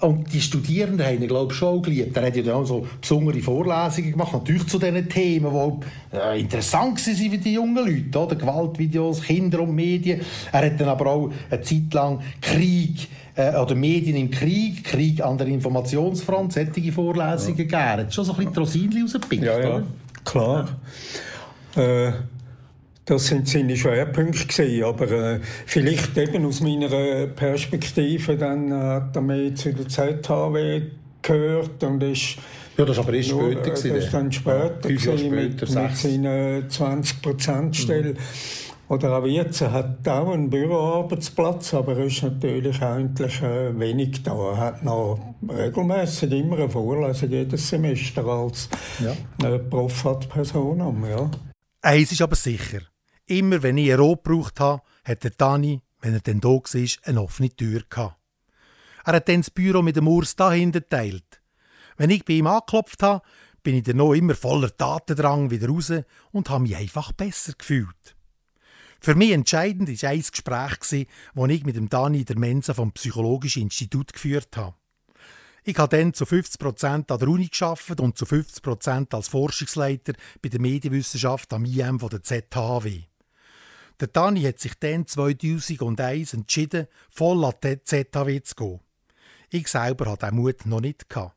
Und 0.00 0.30
die 0.32 0.40
Studierenden 0.40 1.04
haben 1.04 1.22
ihn, 1.22 1.28
glaube 1.28 1.50
ich, 1.50 1.58
schon 1.58 1.80
geliebt. 1.80 2.14
Er 2.14 2.26
hat 2.26 2.36
ja 2.36 2.42
dann 2.42 2.56
auch 2.56 2.66
so 2.66 2.86
besondere 3.00 3.40
Vorlesungen 3.40 4.12
gemacht, 4.12 4.34
natürlich 4.34 4.66
zu 4.66 4.78
diesen 4.78 5.08
Themen, 5.08 5.80
die 6.12 6.16
äh, 6.16 6.38
interessant 6.38 7.06
waren 7.06 7.30
für 7.30 7.38
die 7.38 7.54
jungen 7.54 7.86
Leute. 7.86 8.18
Oder? 8.18 8.36
Gewaltvideos, 8.36 9.22
Kinder 9.22 9.60
und 9.60 9.74
Medien. 9.74 10.20
Er 10.52 10.66
hat 10.66 10.78
dann 10.78 10.88
aber 10.88 11.06
auch 11.06 11.30
eine 11.50 11.62
Zeit 11.62 11.94
lang 11.94 12.20
Krieg 12.42 13.08
äh, 13.34 13.56
oder 13.56 13.74
Medien 13.74 14.16
im 14.16 14.30
Krieg, 14.30 14.84
Krieg 14.84 15.24
an 15.24 15.38
der 15.38 15.46
Informationsfront, 15.46 16.52
solche 16.52 16.92
Vorlesungen 16.92 17.56
ja. 17.56 17.64
gegeben. 17.64 17.72
Er 17.72 17.96
hat 17.96 18.14
schon 18.14 18.26
so 18.26 18.32
ein 18.32 18.36
bisschen 18.36 18.52
die 18.52 18.58
Rosinchen 18.60 19.02
rausgepickt, 19.02 19.42
ja, 19.42 19.58
ja. 19.58 19.82
Klar. 20.22 20.68
Ja. 21.74 22.08
Äh 22.08 22.12
das 23.08 23.26
sind 23.26 23.48
seine 23.48 23.76
Schwerpunkte 23.76 24.46
gewesen, 24.46 24.84
aber 24.84 25.10
äh, 25.10 25.40
vielleicht 25.66 26.16
eben 26.18 26.44
aus 26.44 26.60
meiner 26.60 27.26
Perspektive 27.28 28.36
dann 28.36 28.72
hat 28.72 29.16
er 29.16 29.22
mehr 29.22 29.54
zu 29.54 29.72
der 29.72 29.88
ZHW 29.88 30.82
gehört 31.22 31.82
und 31.84 32.02
ist 32.02 32.36
ja, 32.76 32.84
das 32.84 32.96
war 32.96 33.04
aber 33.04 33.14
erst 33.14 33.30
später. 33.30 33.70
Das 33.70 33.84
ist 33.84 34.14
dann 34.14 34.30
später, 34.30 34.88
ja, 34.88 34.98
später 34.98 35.30
mit, 35.30 35.60
mit 35.60 35.68
seiner 35.68 36.60
20%-Stelle. 36.68 38.12
Mhm. 38.12 38.18
Oder 38.88 39.18
auch 39.18 39.26
jetzt, 39.26 39.60
er 39.60 39.72
hat 39.72 40.08
auch 40.08 40.32
einen 40.32 40.48
Büroarbeitsplatz, 40.48 41.74
aber 41.74 41.98
er 41.98 42.04
ist 42.04 42.22
natürlich 42.22 42.80
eigentlich 42.80 43.42
äh, 43.42 43.78
wenig 43.78 44.22
da. 44.22 44.32
Er 44.32 44.56
hat 44.56 44.84
noch 44.84 45.18
regelmäßig 45.46 46.30
immer 46.30 46.56
eine 46.56 46.70
Vorlesung 46.70 47.30
jedes 47.30 47.68
Semester 47.68 48.24
als 48.24 48.68
ja. 49.00 49.12
äh, 49.46 49.58
Prof 49.58 50.04
hat 50.04 50.28
Personam. 50.28 51.04
Ja. 51.04 51.30
Eins 51.82 52.12
ist 52.12 52.22
aber 52.22 52.36
sicher. 52.36 52.80
Immer 53.28 53.62
wenn 53.62 53.76
ich 53.76 53.92
ein 53.92 53.98
Rot 53.98 54.24
gebraucht 54.24 54.58
habe, 54.58 54.82
hat 55.04 55.22
der 55.22 55.32
Dani, 55.32 55.82
wenn 56.00 56.14
er 56.14 56.20
dann 56.20 56.40
da 56.40 56.48
war, 56.48 56.88
eine 57.04 57.22
offene 57.22 57.50
Tür 57.50 57.82
gehabt. 57.88 58.16
Er 59.04 59.12
hat 59.14 59.28
dann 59.28 59.42
das 59.42 59.50
Büro 59.50 59.82
mit 59.82 59.96
dem 59.96 60.08
Urs 60.08 60.34
dahinter 60.34 60.80
geteilt. 60.80 61.42
Wenn 61.98 62.08
ich 62.08 62.24
bei 62.24 62.34
ihm 62.34 62.46
angeklopft 62.46 63.02
habe, 63.02 63.22
bin 63.62 63.74
ich 63.74 63.82
dann 63.82 63.98
noch 63.98 64.14
immer 64.14 64.34
voller 64.34 64.74
Tatendrang 64.74 65.50
wieder 65.50 65.68
raus 65.68 65.92
und 66.32 66.48
habe 66.48 66.62
mich 66.62 66.76
einfach 66.76 67.12
besser 67.12 67.52
gefühlt. 67.52 68.16
Für 68.98 69.14
mich 69.14 69.32
entscheidend 69.32 69.90
war 69.90 70.10
ein 70.10 70.22
Gespräch, 70.22 70.76
das 70.78 70.92
ich 70.92 71.64
mit 71.64 71.76
dem 71.76 71.90
Dani 71.90 72.24
der 72.24 72.38
Mensa 72.38 72.72
vom 72.72 72.92
Psychologischen 72.92 73.64
Institut 73.64 74.14
geführt 74.14 74.56
habe. 74.56 74.74
Ich 75.64 75.76
habe 75.76 75.94
dann 75.94 76.14
zu 76.14 76.24
50% 76.24 77.12
an 77.12 77.18
der 77.18 77.28
Uni 77.28 77.48
geschafft 77.48 78.00
und 78.00 78.16
zu 78.16 78.24
50% 78.24 79.14
als 79.14 79.28
Forschungsleiter 79.28 80.14
bei 80.40 80.48
der 80.48 80.62
Medienwissenschaft 80.62 81.52
am 81.52 81.66
IM 81.66 82.00
von 82.00 82.08
der 82.08 82.22
ZHW. 82.22 83.02
Der 84.00 84.08
Dani 84.08 84.42
hat 84.42 84.60
sich 84.60 84.74
dann 84.78 85.06
2001 85.06 86.34
entschieden, 86.34 86.86
voll 87.10 87.44
an 87.44 87.54
die 87.62 87.82
ZHW 87.82 88.42
zu 88.42 88.54
gehen. 88.54 88.80
Ich 89.50 89.68
selber 89.68 90.10
hatte 90.10 90.26
diesen 90.26 90.36
Mut 90.36 90.66
noch 90.66 90.80
nicht. 90.80 91.08
Gehabt. 91.08 91.36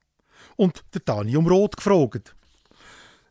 Und 0.58 0.84
der 0.94 1.02
Dani 1.02 1.38
um 1.38 1.48
Rot 1.48 1.78
gefragt. 1.78 2.36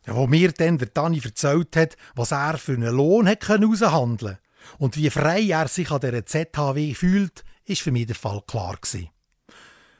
Ja, 0.05 0.15
wo 0.15 0.27
mir 0.27 0.51
dann 0.51 0.77
der 0.77 0.87
Dani 0.87 1.21
erzählt 1.23 1.75
hat, 1.75 1.95
was 2.15 2.31
er 2.31 2.57
für 2.57 2.73
einen 2.73 2.93
Lohn 2.93 3.27
hat 3.27 3.49
aushandeln 3.49 4.37
und 4.79 4.97
wie 4.97 5.09
frei 5.09 5.43
er 5.43 5.67
sich 5.67 5.91
an 5.91 5.99
dieser 5.99 6.25
ZHW 6.25 6.93
fühlt, 6.93 7.43
ist 7.65 7.81
für 7.81 7.91
mich 7.91 8.07
der 8.07 8.15
Fall 8.15 8.41
klar 8.47 8.77
gewesen. 8.81 9.09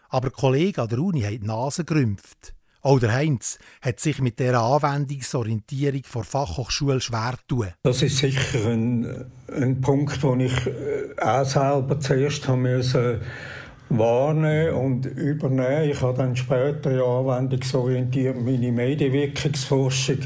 Aber 0.10 0.32
Kollegen 0.32 0.82
an 0.82 0.90
der 0.90 1.00
Uni 1.00 1.22
haben 1.22 1.40
die 1.40 1.48
Nase 1.48 1.86
gerümpft. 1.86 2.54
Auch 2.82 3.00
der 3.00 3.14
Heinz 3.14 3.60
hat 3.82 4.00
sich 4.00 4.20
mit 4.22 4.40
der 4.40 4.60
Anwendungsorientierung 4.60 6.02
vor 6.04 6.24
Fachhochschule 6.24 7.00
schwer 7.00 7.36
tun. 7.48 7.68
Das 7.84 8.02
ist 8.02 8.18
sicher 8.18 8.68
ein, 8.68 9.26
ein 9.54 9.82
Punkt, 9.82 10.24
den 10.24 10.40
ich 10.42 10.68
äh, 10.68 11.22
auch 11.22 11.46
selber 11.46 12.00
zuerst 12.00 12.48
haben 12.48 12.64
müssen 12.64 13.22
wahrnehmen 13.98 14.74
und 14.74 15.06
übernehmen. 15.06 15.90
Ich 15.90 16.02
habe 16.02 16.18
dann 16.18 16.36
später 16.36 16.92
ja 16.92 17.04
anwendungsorientiert 17.04 18.38
meine 18.42 18.72
Medienwirkungsforschung 18.72 20.20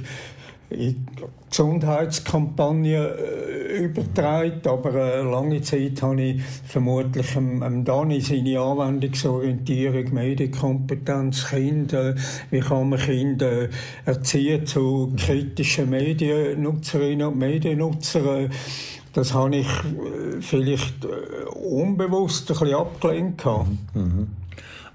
in 0.76 1.08
Gesundheitskampagnen 1.50 2.86
äh, 2.86 3.78
übertragen, 3.78 4.62
aber 4.66 4.94
äh, 4.94 5.22
lange 5.22 5.62
Zeit 5.62 6.02
habe 6.02 6.22
ich 6.22 6.44
vermutlich 6.44 7.36
am 7.36 7.86
Dani 7.86 8.20
seine 8.20 8.60
Anwendungsorientierung, 8.60 10.14
Medienkompetenz, 10.14 11.48
Kinder, 11.48 12.16
wie 12.52 12.60
kann 12.60 12.90
man 12.90 13.00
Kinder 13.00 13.70
erziehen 14.06 14.66
zu 14.66 15.14
kritischen 15.18 15.90
Mediennutzerinnen 15.90 17.28
und 17.28 17.38
Mediennutzern, 17.38 18.52
das 19.16 19.34
habe 19.34 19.56
ich 19.56 19.68
äh, 19.68 20.42
vielleicht 20.42 21.06
äh, 21.06 21.46
unbewusst 21.54 22.52
ein 22.52 22.60
bisschen 22.60 22.76
abgelehnt. 22.76 23.46
Mhm. 23.94 24.28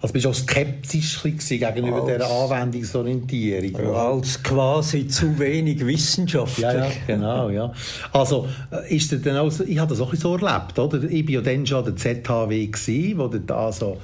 Also 0.02 0.12
bist 0.14 0.24
du 0.24 0.30
auch 0.30 0.34
skeptisch 0.34 1.22
gegenüber 1.22 2.02
als, 2.02 2.06
dieser 2.06 2.30
Anwendungsorientierung? 2.30 3.84
Ja, 3.84 4.10
als 4.12 4.42
quasi 4.42 5.06
zu 5.06 5.38
wenig 5.38 5.84
Wissenschaftler. 5.86 6.74
Ja, 6.74 6.86
ja, 6.86 6.92
genau, 7.06 7.50
ja. 7.50 7.72
Also, 8.12 8.48
äh, 8.70 8.96
ist 8.96 9.12
denn 9.12 9.36
auch, 9.36 9.52
ich 9.60 9.78
habe 9.78 9.90
das 9.90 10.00
auch 10.00 10.14
so 10.14 10.36
erlebt, 10.36 10.78
oder? 10.78 11.02
Ich 11.04 11.26
war 11.26 11.34
ja 11.34 11.40
dann 11.42 11.66
schon 11.66 11.84
der 11.84 11.96
ZHW, 11.96 12.66
gewesen, 12.66 13.18
wo 13.18 13.28
da 13.28 13.70
so 13.70 13.98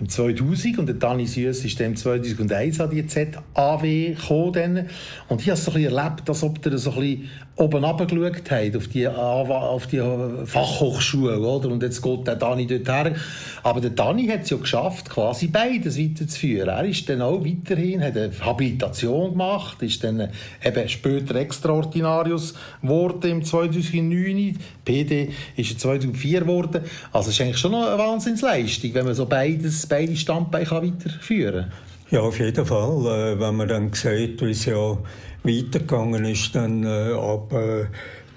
im 0.00 0.08
2000 0.08 0.78
und 0.78 0.86
der 0.86 0.94
Dani 0.94 1.26
Süss 1.26 1.64
ist 1.64 1.80
dann 1.80 1.96
2001 1.96 2.80
an 2.80 2.90
die 2.90 3.06
ZAW 3.06 4.14
gekommen. 4.14 4.86
Und 5.28 5.40
ich 5.40 5.50
habe 5.50 5.58
so 5.58 5.70
ein 5.70 5.74
bisschen 5.74 5.96
erlebt, 5.96 6.28
als 6.28 6.42
ob 6.42 6.62
der 6.62 6.78
so 6.78 6.92
ein 6.92 7.00
bisschen 7.00 7.30
oben 7.58 7.84
runtergeschaut 7.84 8.50
hat, 8.50 8.76
auf 8.76 8.88
die, 8.88 9.08
auf 9.08 9.86
die 9.88 10.00
Fachhochschule, 10.44 11.38
oder? 11.40 11.68
Und 11.68 11.82
jetzt 11.82 12.00
geht 12.00 12.26
der 12.26 12.36
Dani 12.36 12.66
her. 12.66 13.14
Aber 13.62 13.80
der 13.80 13.90
Dani 13.90 14.26
hat 14.28 14.42
es 14.42 14.50
ja 14.50 14.56
geschafft, 14.56 15.10
quasi 15.10 15.48
beides 15.48 15.98
weiterzuführen. 15.98 16.68
Er 16.68 16.84
ist 16.84 17.08
dann 17.08 17.20
auch 17.20 17.44
weiterhin, 17.44 18.02
hat 18.02 18.16
eine 18.16 18.30
Habilitation 18.40 19.32
gemacht, 19.32 19.82
ist 19.82 20.04
dann 20.04 20.28
eben 20.64 20.88
später 20.88 21.34
Extraordinarius 21.34 22.54
geworden 22.80 23.30
im 23.30 23.44
2009. 23.44 24.58
PD 24.84 25.30
ist 25.56 25.72
er 25.72 25.78
2004 25.78 26.40
geworden. 26.40 26.82
Also 27.12 27.30
es 27.30 27.34
ist 27.34 27.40
eigentlich 27.40 27.58
schon 27.58 27.74
eine 27.74 27.98
Wahnsinnsleistung, 27.98 28.94
wenn 28.94 29.04
man 29.04 29.14
so 29.14 29.26
beides, 29.26 29.86
beide 29.86 30.14
Standbeine 30.16 30.70
weiterführen 30.70 31.64
kann. 31.64 31.88
Ja, 32.10 32.20
auf 32.20 32.38
jeden 32.38 32.64
Fall. 32.64 33.34
Äh, 33.34 33.40
wenn 33.40 33.56
man 33.56 33.68
dann 33.68 33.92
sieht, 33.92 34.40
wie 34.40 34.52
es 34.52 34.64
ja 34.64 34.96
weitergegangen 35.42 36.24
ist, 36.24 36.54
dann 36.54 36.84
äh, 36.84 37.12
ab 37.12 37.52
äh, 37.52 37.86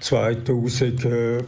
2010, 0.00 1.46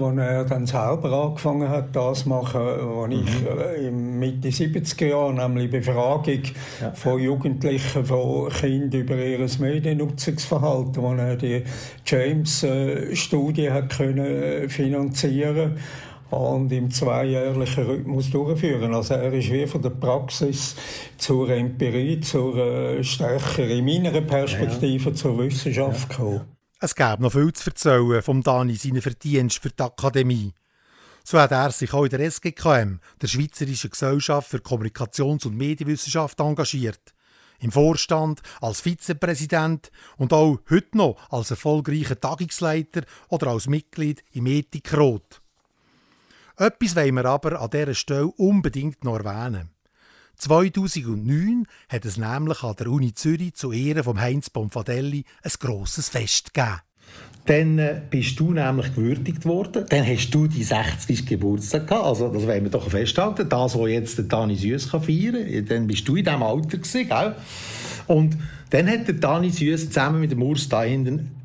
wo 0.00 0.10
er 0.18 0.44
dann 0.44 0.66
selber 0.66 1.12
angefangen 1.12 1.68
hat, 1.68 1.94
das 1.94 2.22
zu 2.22 2.28
machen, 2.28 2.60
was 2.60 3.10
ich 3.10 3.40
mhm. 3.40 3.46
äh, 3.58 3.88
in 3.88 4.18
Mitte 4.18 4.48
70er 4.48 5.06
Jahren, 5.06 5.36
nämlich 5.36 5.70
Befragung 5.70 6.42
ja. 6.80 6.92
von 6.92 7.20
Jugendlichen, 7.20 8.04
von 8.04 8.48
Kindern 8.50 9.00
über 9.00 9.16
ihr 9.16 9.46
Mediennutzungsverhalten, 9.58 11.02
wo 11.02 11.12
er 11.14 11.36
die 11.36 11.64
James-Studie 12.06 13.70
hat 13.70 13.96
können 13.96 14.18
äh, 14.24 14.68
finanzieren 14.68 15.78
und 16.30 16.72
im 16.72 16.90
zweijährlichen 16.90 17.84
Rhythmus 17.84 18.30
durchführen. 18.30 18.94
Also 18.94 19.14
er 19.14 19.32
ist 19.32 19.50
wie 19.50 19.66
von 19.66 19.82
der 19.82 19.90
Praxis 19.90 20.74
zur 21.16 21.48
Empirie, 21.50 22.20
zur 22.20 22.56
äh, 22.56 23.04
stärker 23.04 23.66
in 23.66 23.84
meiner 23.84 24.20
Perspektive 24.20 25.10
ja. 25.10 25.14
zur 25.14 25.38
Wissenschaft 25.38 26.10
ja. 26.10 26.16
gekommen. 26.16 26.40
Es 26.80 26.94
gäbe 26.94 27.22
noch 27.22 27.32
viel 27.32 27.52
zu 27.52 27.70
erzählen 27.70 28.22
vom 28.22 28.42
Dani 28.42 28.74
seinen 28.74 29.00
Verdienst 29.00 29.58
für 29.58 29.70
die 29.70 29.82
Akademie. 29.82 30.52
So 31.24 31.40
hat 31.40 31.50
er 31.50 31.72
sich 31.72 31.92
auch 31.92 32.04
in 32.04 32.10
der 32.10 32.20
SGKM, 32.20 33.00
der 33.20 33.26
Schweizerischen 33.26 33.90
Gesellschaft 33.90 34.48
für 34.48 34.58
Kommunikations- 34.58 35.46
und 35.46 35.56
Medienwissenschaft, 35.56 36.38
engagiert. 36.38 37.14
Im 37.58 37.72
Vorstand, 37.72 38.42
als 38.60 38.82
Vizepräsident 38.82 39.90
und 40.18 40.32
auch 40.32 40.58
heute 40.68 40.96
noch 40.96 41.16
als 41.30 41.50
erfolgreicher 41.50 42.20
Tagungsleiter 42.20 43.02
oder 43.28 43.48
als 43.48 43.66
Mitglied 43.66 44.22
im 44.32 44.46
Ethikrat. 44.46 45.40
Etwas 46.58 46.96
wollen 46.96 47.16
wir 47.16 47.26
aber 47.26 47.60
an 47.60 47.68
dieser 47.68 47.92
Stelle 47.92 48.28
unbedingt 48.28 49.04
noch 49.04 49.18
erwähnen. 49.18 49.68
2009 50.36 51.66
hat 51.90 52.06
es 52.06 52.16
nämlich 52.16 52.62
an 52.62 52.76
der 52.78 52.86
Uni 52.88 53.12
Zürich 53.12 53.54
zu 53.54 53.72
Ehren 53.72 54.04
von 54.04 54.18
Heinz 54.18 54.48
Bonfadelli 54.48 55.24
ein 55.42 55.52
grosses 55.60 56.08
Fest 56.08 56.54
gegeben. 56.54 56.80
Dann 57.44 57.78
äh, 57.78 58.00
bist 58.08 58.40
du 58.40 58.52
nämlich 58.52 58.94
gewürdigt 58.94 59.44
worden. 59.44 59.84
Dann 59.88 60.06
hast 60.06 60.30
du 60.30 60.46
die 60.46 60.64
60. 60.64 61.26
Geburtstag 61.26 61.86
gehabt. 61.86 62.06
Also, 62.06 62.28
das 62.28 62.46
wollen 62.46 62.64
wir 62.64 62.70
doch 62.70 62.88
festhalten. 62.88 63.48
Das, 63.48 63.78
was 63.78 63.88
jetzt 63.90 64.16
der 64.16 64.24
Dani 64.24 64.56
Süss 64.56 64.86
feiern 64.86 65.04
kann. 65.44 65.66
Dann 65.66 65.86
bist 65.86 66.08
du 66.08 66.16
in 66.16 66.24
diesem 66.24 66.42
Alter 66.42 66.78
gewesen, 66.78 67.08
gell? 67.08 67.34
Und 68.06 68.36
dann 68.70 68.88
hat 68.88 69.06
der 69.06 69.14
Dani 69.14 69.50
Süss 69.50 69.88
zusammen 69.88 70.20
mit 70.20 70.32
dem 70.32 70.42
Urs 70.42 70.68
da 70.68 70.82
hinten 70.82 71.35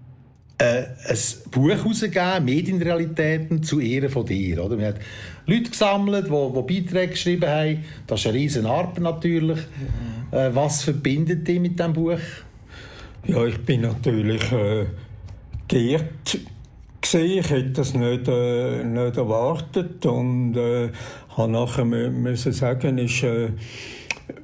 äh, 0.62 0.86
ein 1.08 1.18
Buch 1.50 1.70
herausgegeben, 1.70 2.46
Medienrealitäten 2.46 3.64
zu 3.64 3.80
Ehren 3.80 4.10
von 4.10 4.26
dir. 4.26 4.64
Oder? 4.64 4.76
Man 4.76 4.86
hat 4.86 4.96
Leute 5.48 5.72
gesammelt, 5.72 6.28
die, 6.28 6.30
die 6.30 6.82
Beiträge 6.82 7.12
geschrieben 7.12 7.50
haben. 7.50 7.84
Das 8.06 8.20
ist 8.20 8.28
eine 8.28 8.38
riesen 8.38 8.66
Arbeit 8.66 9.00
natürlich. 9.00 9.60
Äh, 10.32 10.50
was 10.54 10.84
verbindet 10.84 11.48
dich 11.48 11.60
mit 11.60 11.80
diesem 11.80 11.94
Buch? 11.94 12.20
Ja, 13.26 13.46
ich 13.46 13.58
bin 13.60 13.82
natürlich 13.82 14.52
äh, 14.52 14.86
gesehen. 15.68 16.10
Ich 17.14 17.50
hätte 17.50 17.72
das 17.72 17.94
nicht, 17.94 18.28
äh, 18.28 18.84
nicht 18.84 19.18
erwartet 19.18 20.06
und 20.06 20.56
äh, 20.56 20.90
habe 21.36 21.52
nachher 21.52 21.86
müssen 21.86 22.52
sagen, 22.52 23.00
ist 23.00 23.24
äh, 23.24 23.50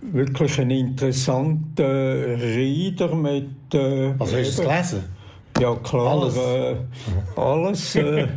wirklich 0.01 0.59
ein 0.59 0.71
interessanter 0.71 2.39
Reader 2.39 3.15
mit. 3.15 3.73
Äh, 3.73 4.13
also 4.19 4.35
hast 4.35 4.57
du 4.57 4.63
es 4.63 4.67
gelesen? 4.67 5.16
Ja, 5.59 5.75
klar. 5.75 6.21
Alles. 6.21 6.37
Äh, 6.37 6.75
alles 7.35 7.95
äh, 7.95 8.27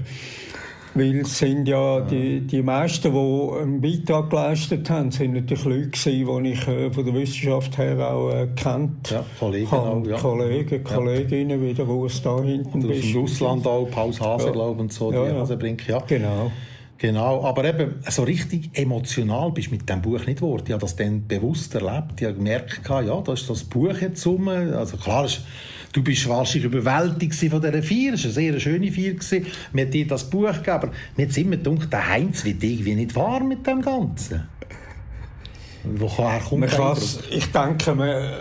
weil 0.94 1.20
es 1.20 1.38
sind 1.38 1.68
ja 1.68 2.00
die, 2.00 2.40
die 2.40 2.62
meisten, 2.62 3.12
die 3.12 3.60
einen 3.60 3.80
Beitrag 3.80 4.30
geleistet 4.30 4.90
haben, 4.90 5.10
sind 5.10 5.34
natürlich 5.34 5.64
Leute 5.64 5.88
gewesen, 5.90 6.44
die 6.44 6.50
ich 6.50 6.68
äh, 6.68 6.90
von 6.90 7.04
der 7.04 7.14
Wissenschaft 7.14 7.78
her 7.78 8.10
auch 8.10 8.30
äh, 8.30 8.48
kennt 8.56 9.10
ja, 9.10 9.24
Kollegen 9.38 9.72
auch, 9.72 10.04
ja. 10.04 10.16
Kollegen, 10.16 10.82
Kolleginnen, 10.82 11.62
wie 11.62 11.74
der 11.74 11.88
Urs 11.88 12.22
da 12.22 12.40
hinten 12.40 12.84
und 12.84 12.90
Aus 12.90 13.14
Russland 13.14 13.66
auch, 13.66 13.88
Paul 13.90 14.12
Hase, 14.18 14.46
ja. 14.46 14.52
glaube 14.52 14.80
und 14.80 14.92
so, 14.92 15.12
ja, 15.12 15.24
die 15.24 15.32
Hasebrink, 15.32 15.86
ja. 15.88 16.00
Genau. 16.06 16.50
Genau, 16.98 17.44
aber 17.44 17.64
eben 17.64 17.94
so 18.10 18.24
richtig 18.24 18.68
emotional 18.74 19.52
bist 19.52 19.68
du 19.68 19.76
mit 19.76 19.88
dem 19.88 20.02
Buch 20.02 20.26
nicht 20.26 20.40
geworden. 20.40 20.64
Ich 20.66 20.72
habe 20.72 20.82
das 20.82 20.96
dann 20.96 21.26
bewusst 21.26 21.74
erlebt. 21.74 22.20
Ich 22.20 22.26
habe 22.26 22.34
gemerkt, 22.34 22.82
ja, 22.86 23.20
da 23.22 23.32
ist 23.32 23.48
das 23.48 23.64
Buch 23.64 23.94
jetzt 23.98 24.26
rum. 24.26 24.48
Also 24.48 24.98
klar, 24.98 25.24
ist 25.24 25.40
Du 25.92 26.02
bist 26.04 26.28
wahrscheinlich 26.28 26.72
überwältigt 26.72 27.34
von 27.34 27.60
dieser 27.60 27.82
Feier. 27.82 28.14
Es 28.14 28.24
war 28.24 28.42
eine 28.42 28.52
sehr 28.52 28.60
schöne 28.60 28.92
Feier. 28.92 29.14
Wir 29.72 29.84
haben 29.84 29.90
dir 29.90 30.06
das 30.06 30.30
Buch 30.30 30.52
gegeben, 30.52 30.70
aber 30.70 30.90
mir 31.16 31.26
hat 31.26 31.36
immer 31.36 31.56
gedacht, 31.56 31.92
der 31.92 32.08
Heinz 32.08 32.44
wird 32.44 32.62
irgendwie 32.62 32.94
nicht 32.94 33.16
wahr 33.16 33.42
mit 33.42 33.66
dem 33.66 33.82
Ganzen. 33.82 34.48
Woher 35.82 36.40
kommt 36.40 36.76
man 36.76 36.96
Ich 37.30 37.46
denke, 37.46 37.94
man, 37.94 38.32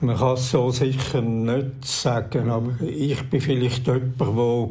man 0.00 0.16
kann 0.16 0.34
es 0.34 0.50
so 0.50 0.70
sicher 0.70 1.22
nicht 1.22 1.84
sagen, 1.84 2.50
aber 2.50 2.72
ich 2.82 3.22
bin 3.30 3.40
vielleicht 3.40 3.86
jemand, 3.86 4.18
der 4.18 4.68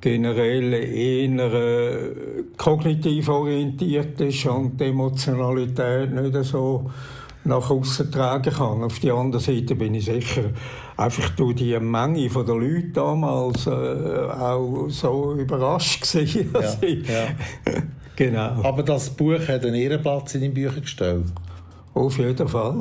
generell 0.00 0.72
eher 0.74 1.52
äh, 1.52 2.44
kognitiv 2.56 3.28
orientiert 3.28 4.20
ist 4.20 4.46
und 4.46 4.78
die 4.78 4.84
Emotionalität 4.84 6.12
nicht 6.12 6.44
so 6.44 6.90
nach 7.46 7.70
außen 7.70 8.10
tragen 8.10 8.52
kann. 8.52 8.82
Auf 8.82 8.98
der 8.98 9.14
anderen 9.14 9.44
Seite 9.44 9.74
bin 9.74 9.94
ich 9.94 10.04
sicher 10.04 10.50
einfach 10.96 11.30
durch 11.30 11.56
die 11.56 11.78
Menge 11.78 12.28
der 12.28 12.54
Leute 12.54 12.88
damals 12.92 13.66
äh, 13.66 13.70
auch 13.70 14.86
so 14.88 15.34
überrascht 15.34 16.12
gewesen. 16.12 16.50
Ja, 16.54 16.88
ja. 17.14 17.26
genau. 18.16 18.62
Aber 18.62 18.82
das 18.82 19.10
Buch 19.10 19.40
hat 19.48 19.64
einen 19.64 19.74
Ehrenplatz 19.74 20.34
in 20.34 20.42
den 20.42 20.54
Büchern 20.54 20.80
gestellt. 20.80 21.26
Auf 21.96 22.18
jeden 22.18 22.46
Fall. 22.46 22.74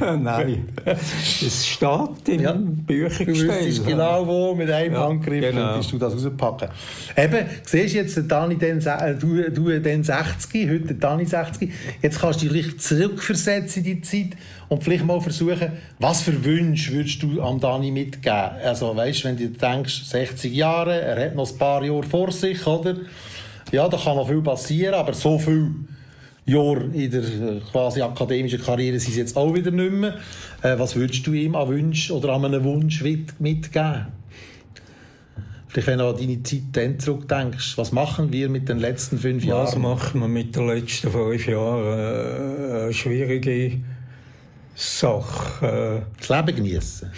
Nein. 0.20 0.68
Es 0.84 1.66
steht 1.66 2.28
im 2.28 2.40
ja. 2.42 2.52
Büchergestell. 2.52 3.48
Du 3.48 3.66
wüsstest 3.66 3.86
genau 3.86 4.26
wo, 4.26 4.54
mit 4.54 4.70
einem 4.70 4.92
ja, 4.92 5.08
Handgriff 5.08 5.40
genau. 5.40 5.72
könntest 5.72 5.92
du 5.92 5.96
das 5.98 6.12
rauspacken. 6.12 6.68
Eben, 7.16 7.46
siehst 7.64 7.94
jetzt, 7.94 8.18
der 8.18 8.24
Dani 8.24 8.56
den, 8.56 8.84
äh, 8.84 9.14
du, 9.14 9.50
du 9.50 9.80
den 9.80 10.04
60, 10.04 10.68
heute 10.68 10.80
der 10.80 10.96
Dani 10.96 11.24
60, 11.24 11.72
jetzt 12.02 12.20
kannst 12.20 12.42
du 12.42 12.48
dich 12.48 12.78
zurückversetzen 12.78 13.86
in 13.86 13.94
die 13.94 14.00
Zeit 14.02 14.38
und 14.68 14.84
vielleicht 14.84 15.06
mal 15.06 15.18
versuchen, 15.22 15.72
was 15.98 16.20
für 16.20 16.44
Wünsche 16.44 16.92
würdest 16.92 17.22
du 17.22 17.40
am 17.40 17.58
Dani 17.58 17.90
mitgeben? 17.90 18.50
Also, 18.62 18.94
weißt 18.94 19.24
wenn 19.24 19.38
du 19.38 19.48
denkst, 19.48 20.04
60 20.04 20.54
Jahre, 20.54 21.00
er 21.00 21.24
hat 21.24 21.34
noch 21.34 21.50
ein 21.50 21.56
paar 21.56 21.82
Jahre 21.82 22.02
vor 22.02 22.30
sich, 22.32 22.66
oder? 22.66 22.96
Ja, 23.72 23.88
da 23.88 23.96
kann 23.96 24.16
noch 24.16 24.28
viel 24.28 24.42
passieren, 24.42 24.92
aber 24.92 25.14
so 25.14 25.38
viel 25.38 25.70
Jahr 26.48 26.82
in 26.92 27.10
der 27.10 27.22
äh, 27.22 27.60
quasi 27.70 28.00
akademischen 28.00 28.60
Karriere 28.60 28.98
sind 28.98 29.12
sie 29.12 29.20
jetzt 29.20 29.36
auch 29.36 29.54
wieder 29.54 29.70
nicht 29.70 29.92
mehr. 29.92 30.16
Äh, 30.62 30.78
was 30.78 30.96
würdest 30.96 31.26
du 31.26 31.32
ihm 31.32 31.54
an 31.54 31.68
Wunsch 31.68 32.10
oder 32.10 32.32
an 32.32 32.44
einen 32.44 32.64
Wunsch 32.64 33.02
mitgeben? 33.02 34.06
Vielleicht, 35.68 35.86
wenn 35.86 35.98
du 35.98 36.08
an 36.08 36.16
deine 36.16 36.42
Zeit 36.42 36.62
dann 36.72 36.98
zurückdenkst, 36.98 37.76
was 37.76 37.92
machen 37.92 38.32
wir 38.32 38.48
mit 38.48 38.68
den 38.68 38.78
letzten 38.78 39.18
fünf 39.18 39.44
Jahren? 39.44 39.66
Was 39.66 39.76
machen 39.76 40.20
wir 40.20 40.28
mit 40.28 40.56
den 40.56 40.66
letzten 40.66 41.10
fünf 41.10 41.46
Jahren? 41.46 41.84
Äh, 41.84 42.82
eine 42.84 42.94
schwierige 42.94 43.80
Sache. 44.74 46.06
Das 46.18 46.28
Leben 46.28 46.56
genießen. 46.56 47.10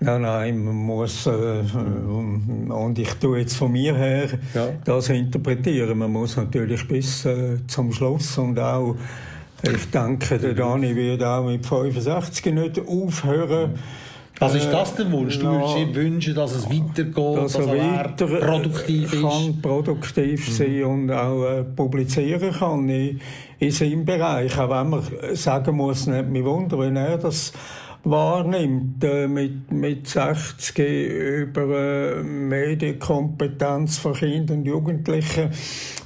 Nein, 0.00 0.22
nein, 0.22 0.64
man 0.64 0.76
muss, 0.76 1.26
äh, 1.26 1.30
und 1.30 2.98
ich 2.98 3.14
tue 3.14 3.40
jetzt 3.40 3.56
von 3.56 3.72
mir 3.72 3.96
her 3.96 4.28
ja. 4.54 4.68
das 4.84 5.08
interpretieren. 5.08 5.98
Man 5.98 6.12
muss 6.12 6.36
natürlich 6.36 6.86
bis 6.86 7.24
äh, 7.24 7.56
zum 7.66 7.92
Schluss 7.92 8.38
und 8.38 8.60
auch, 8.60 8.94
ich 9.60 9.90
denke, 9.90 10.38
der 10.38 10.54
Dani 10.54 10.94
wird 10.94 11.24
auch 11.24 11.44
mit 11.44 11.66
65 11.66 12.54
nicht 12.54 12.80
aufhören. 12.86 13.74
Was 14.38 14.54
ist 14.54 14.70
das 14.70 14.94
der 14.94 15.10
Wunsch? 15.10 15.40
Du 15.40 15.46
würdest 15.46 15.76
ihm 15.78 15.94
wünschen, 15.96 16.34
dass 16.36 16.54
es 16.54 16.66
weitergeht, 16.66 17.16
dass, 17.16 17.54
dass 17.54 17.66
er 17.66 17.76
weiter 17.76 18.26
produktiv 18.26 19.12
ist? 19.12 19.20
kann 19.22 19.60
produktiv 19.60 20.48
mhm. 20.48 20.52
sein 20.52 20.84
und 20.84 21.10
auch 21.10 21.44
äh, 21.44 21.64
publizieren 21.64 22.52
kann 22.52 22.88
in, 22.88 23.20
in 23.58 23.70
seinem 23.72 24.04
Bereich. 24.04 24.56
Auch 24.56 24.70
wenn 24.70 24.90
man 24.90 25.02
sagen 25.32 25.76
muss, 25.76 26.06
nicht 26.06 26.28
mich 26.28 26.44
wundern, 26.44 26.78
wenn 26.78 26.94
er 26.94 27.18
das 27.18 27.52
wahrnimmt, 28.10 29.04
äh, 29.04 29.28
mit, 29.28 29.70
mit 29.70 30.06
60 30.08 30.78
über 30.78 32.16
äh, 32.16 32.22
Medienkompetenz 32.22 33.98
von 33.98 34.14
Kindern 34.14 34.60
und 34.60 34.66
Jugendlichen, 34.66 35.50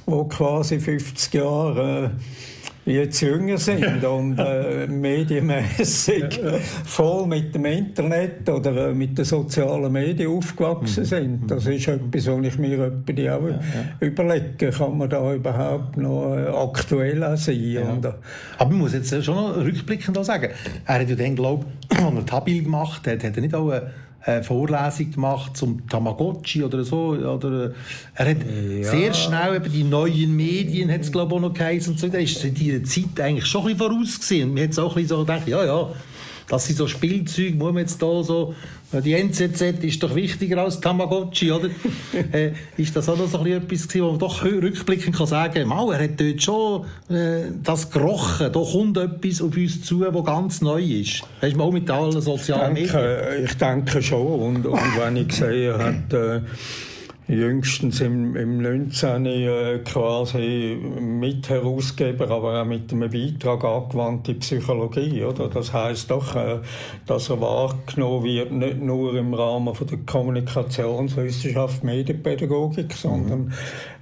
die 0.05 0.29
quasi 0.29 0.79
50 0.79 1.33
Jahre 1.33 2.05
äh, 2.05 2.52
jetzt 2.85 3.21
jünger 3.21 3.57
sind 3.57 4.03
und 4.03 4.37
äh, 4.37 4.87
medienmäßig 4.87 6.39
voll 6.85 7.27
mit 7.27 7.55
dem 7.55 7.65
Internet 7.65 8.49
oder 8.49 8.89
äh, 8.89 8.93
mit 8.93 9.17
den 9.17 9.25
sozialen 9.25 9.91
Medien 9.91 10.31
aufgewachsen 10.31 11.05
sind. 11.05 11.49
Das 11.49 11.65
ist 11.65 11.87
etwas, 11.87 12.27
was 12.27 12.45
ich 12.45 12.57
mir 12.57 12.89
die 12.89 13.29
auch 13.29 13.41
ja, 13.41 13.49
ja. 13.49 13.59
überlege. 13.99 14.71
Kann 14.71 14.97
man 14.97 15.09
da 15.09 15.33
überhaupt 15.33 15.97
noch 15.97 16.35
äh, 16.35 16.47
aktuell 16.47 17.37
sein? 17.37 17.59
Ja. 17.61 17.89
Und, 17.89 18.05
äh, 18.05 18.11
Aber 18.57 18.71
man 18.71 18.79
muss 18.79 18.93
jetzt 18.93 19.23
schon 19.23 19.35
noch 19.35 19.55
rückblickend 19.55 20.23
sagen, 20.25 20.49
er 20.85 20.99
hat 20.99 21.09
ja 21.09 21.15
dann, 21.15 21.35
glaube 21.35 21.65
ich, 21.91 21.97
als 22.03 22.15
er 22.15 22.25
Tabil 22.25 22.63
gemacht 22.63 23.07
hat, 23.07 23.23
hat 23.23 23.35
er 23.35 23.41
nicht 23.41 23.55
auch 23.55 23.69
eine 23.69 23.91
eine 24.25 24.43
Vorlesung 24.43 25.11
gemacht 25.11 25.57
zum 25.57 25.87
Tamagotchi 25.87 26.63
oder 26.63 26.83
so. 26.83 27.09
Oder, 27.09 27.73
er 28.15 28.29
hat 28.29 28.37
ja. 28.43 28.89
sehr 28.89 29.13
schnell 29.13 29.55
eben 29.55 29.71
die 29.71 29.83
neuen 29.83 30.35
Medien, 30.35 30.91
hat 30.91 31.01
es 31.01 31.11
glaube 31.11 31.33
ich 31.33 31.37
auch 31.37 31.41
noch 31.41 31.53
geheißen, 31.53 31.93
und 31.93 31.99
so. 31.99 32.07
Da 32.07 32.17
ist 32.17 32.43
in 32.43 32.53
dieser 32.53 32.83
Zeit 32.83 33.19
eigentlich 33.19 33.45
schon 33.45 33.61
ein 33.61 33.77
bisschen 33.77 33.91
voraus 33.91 34.19
gewesen. 34.19 34.53
Man 34.53 34.63
hat 34.63 34.79
auch 34.79 34.89
ein 34.89 34.95
bisschen 34.95 35.07
so 35.09 35.19
gedacht, 35.19 35.47
ja, 35.47 35.65
ja, 35.65 35.89
das 36.47 36.65
sind 36.65 36.77
so 36.77 36.87
Spielzeuge, 36.87 37.55
muss 37.55 37.73
man 37.73 37.83
jetzt 37.83 38.01
da 38.01 38.23
so 38.23 38.53
die 39.01 39.13
NZZ 39.13 39.83
ist 39.83 40.03
doch 40.03 40.13
wichtiger 40.13 40.59
als 40.59 40.79
Tamagotchi, 40.79 41.51
oder? 41.51 41.69
äh, 42.31 42.51
ist 42.77 42.95
das 42.95 43.09
auch 43.09 43.17
noch 43.17 43.27
so 43.27 43.43
etwas 43.45 43.87
gewesen, 43.87 44.03
wo 44.03 44.09
man 44.11 44.19
doch 44.19 44.43
rückblickend 44.43 45.15
kann 45.15 45.27
sagen, 45.27 45.67
mal, 45.67 45.93
er 45.93 46.03
hat 46.03 46.19
dort 46.19 46.43
schon 46.43 46.85
äh, 47.09 47.45
das 47.63 47.89
gerochen, 47.89 48.51
da 48.51 48.59
kommt 48.59 48.97
etwas 48.97 49.41
auf 49.41 49.55
uns 49.55 49.81
zu, 49.81 50.01
was 50.01 50.25
ganz 50.25 50.61
neu 50.61 50.81
ist. 50.81 51.23
Weißt 51.41 51.55
du, 51.55 51.61
auch 51.61 51.71
mit 51.71 51.89
allen 51.89 52.21
sozialen 52.21 52.75
ich 52.75 52.91
denke, 52.91 53.25
Medien? 53.29 53.45
Ich 53.45 53.57
denke 53.57 54.01
schon, 54.01 54.39
und, 54.39 54.65
und 54.65 54.97
wenn 54.97 55.17
ich 55.17 55.33
sehe, 55.33 55.77
hat... 55.77 56.43
Jüngstens 57.27 58.01
im, 58.01 58.35
im 58.35 58.61
19. 58.61 59.25
Äh, 59.25 59.79
quasi 59.85 60.77
Mitherausgeber, 60.99 62.29
aber 62.29 62.61
auch 62.61 62.65
mit 62.65 62.91
einem 62.91 63.09
Beitrag 63.09 63.63
angewandte 63.63 64.33
Psychologie. 64.35 65.23
Oder? 65.23 65.47
Das 65.47 65.71
heißt 65.71 66.11
doch, 66.11 66.35
äh, 66.35 66.59
dass 67.05 67.29
er 67.29 67.39
wahrgenommen 67.39 68.25
wird, 68.25 68.51
nicht 68.51 68.81
nur 68.81 69.15
im 69.15 69.33
Rahmen 69.33 69.73
von 69.73 69.87
der 69.87 69.99
Kommunikationswissenschaft, 70.05 71.83
Medienpädagogik, 71.85 72.89
mhm. 72.89 72.91
sondern 72.91 73.53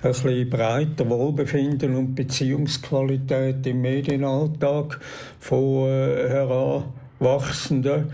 ein 0.02 0.12
bisschen 0.12 0.50
breiter 0.50 1.08
Wohlbefinden 1.08 1.96
und 1.96 2.16
Beziehungsqualität 2.16 3.68
im 3.68 3.82
Medienalltag 3.82 5.00
von 5.40 5.88
äh, 5.88 6.28
Heranwachsenden 6.28 8.12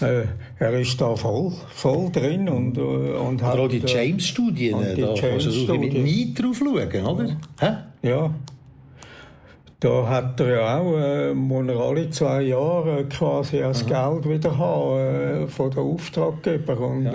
äh, 0.00 0.24
er 0.58 0.80
ist 0.80 1.00
da 1.00 1.14
voll, 1.16 1.52
voll 1.68 2.10
drin 2.10 2.48
und, 2.48 2.78
äh, 2.78 2.80
und 2.80 3.42
hat... 3.42 3.58
auch 3.58 3.68
die 3.68 3.78
äh, 3.78 3.86
James-Studien, 3.86 4.78
da 4.80 5.14
James 5.14 5.20
kannst 5.20 5.68
du 5.68 5.74
mit 5.74 5.92
nie 5.92 6.32
drauf 6.34 6.58
schauen, 6.58 7.06
oder? 7.06 7.36
Ja. 7.60 7.84
ja. 8.02 8.34
Da 9.80 10.08
hat 10.08 10.38
er 10.38 10.54
ja 10.54 10.78
auch, 10.78 10.96
äh, 10.96 11.34
muss 11.34 11.66
er 11.66 11.76
alle 11.76 12.08
zwei 12.10 12.42
Jahre 12.42 13.04
quasi 13.06 13.58
das 13.58 13.84
Geld 13.84 14.28
wieder 14.28 14.56
haben 14.56 14.98
äh, 14.98 15.48
von 15.48 15.70
den 15.70 15.80
Auftraggeber 15.80 16.78
und 16.78 17.04
ja. 17.04 17.12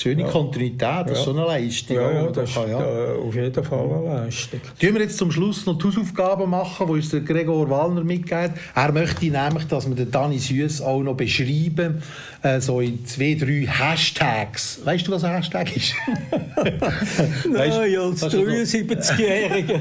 Schöne 0.00 0.22
ja. 0.22 0.28
Kontinuität, 0.28 1.06
das 1.06 1.18
ist 1.18 1.24
schon 1.24 1.38
eine 1.38 1.46
Leistung. 1.46 1.96
Ja, 1.96 2.12
ja 2.12 2.26
das 2.26 2.54
kann, 2.54 2.64
ist 2.64 2.70
ja. 2.70 3.14
auf 3.14 3.34
jeden 3.34 3.64
Fall 3.64 3.90
eine 3.90 4.24
Leistung. 4.24 4.60
Tun 4.80 4.94
wir 4.94 5.00
jetzt 5.00 5.18
zum 5.18 5.32
Schluss 5.32 5.66
noch 5.66 5.76
die 5.76 5.84
Hausaufgaben 5.84 6.48
machen, 6.48 6.86
die 6.86 6.92
uns 6.92 7.08
der 7.10 7.20
Gregor 7.20 7.68
Wallner 7.68 8.04
mitgeht. 8.04 8.52
Er 8.74 8.92
möchte 8.92 9.26
nämlich, 9.26 9.66
dass 9.66 9.88
wir 9.88 9.96
den 9.96 10.10
Dani 10.10 10.38
Süß 10.38 10.82
auch 10.82 11.02
noch 11.02 11.16
beschreiben, 11.16 12.02
äh, 12.42 12.60
so 12.60 12.80
in 12.80 13.04
zwei, 13.04 13.34
drei 13.34 13.66
Hashtags. 13.66 14.80
Weißt 14.84 15.06
du, 15.06 15.12
was 15.12 15.24
ein 15.24 15.34
Hashtag 15.34 15.76
ist? 15.76 15.94
Nein, 17.52 17.72
als 17.72 18.22
73-Jährige. 18.22 19.80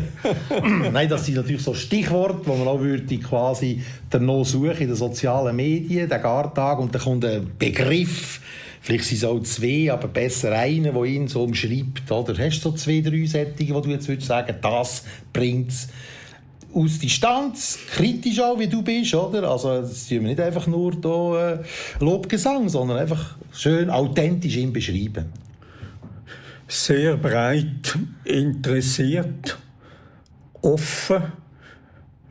Nein, 0.91 1.09
das 1.09 1.25
sind 1.25 1.35
natürlich 1.35 1.61
so 1.61 1.73
Stichworte, 1.73 2.39
wo 2.45 2.55
man 2.55 2.67
auch 2.67 2.79
würde 2.79 3.17
quasi 3.19 3.83
danach 4.09 4.45
suchen 4.45 4.77
in 4.79 4.87
den 4.87 4.95
sozialen 4.95 5.55
Medien, 5.55 6.09
den 6.09 6.21
Gartag, 6.21 6.79
und 6.79 6.93
dann 6.93 7.01
kommt 7.01 7.25
ein 7.25 7.51
Begriff, 7.57 8.39
Vielleicht 8.87 9.03
sind 9.03 9.17
es 9.17 9.25
auch 9.25 9.43
zwei, 9.43 9.91
aber 9.91 10.07
besser 10.07 10.53
einer, 10.53 10.93
der 10.93 11.03
ihn 11.03 11.27
so 11.27 11.43
umschreibt. 11.43 12.09
Oder 12.09 12.37
hast 12.37 12.61
du 12.61 12.69
so 12.69 12.71
zwei, 12.71 13.01
drei 13.01 13.25
Sättige, 13.25 13.75
wo 13.75 13.81
du 13.81 13.89
jetzt 13.89 14.07
würdest 14.07 14.29
sagen, 14.29 14.55
das 14.61 15.03
bringt 15.33 15.71
es 15.71 15.89
aus 16.73 16.97
Distanz, 16.97 17.79
kritisch 17.91 18.39
auch, 18.39 18.57
wie 18.57 18.67
du 18.67 18.81
bist, 18.81 19.13
oder? 19.13 19.43
Also, 19.51 19.81
das 19.81 20.07
tun 20.07 20.21
wir 20.21 20.29
nicht 20.29 20.39
einfach 20.39 20.67
nur 20.67 20.95
da, 20.95 21.55
äh, 21.55 21.63
Lobgesang, 21.99 22.69
sondern 22.69 22.99
einfach 22.99 23.35
schön 23.51 23.89
authentisch 23.89 24.55
ihn 24.55 24.71
beschreiben. 24.71 25.33
Sehr 26.69 27.17
breit 27.17 27.97
interessiert, 28.23 29.57
offen, 30.61 31.23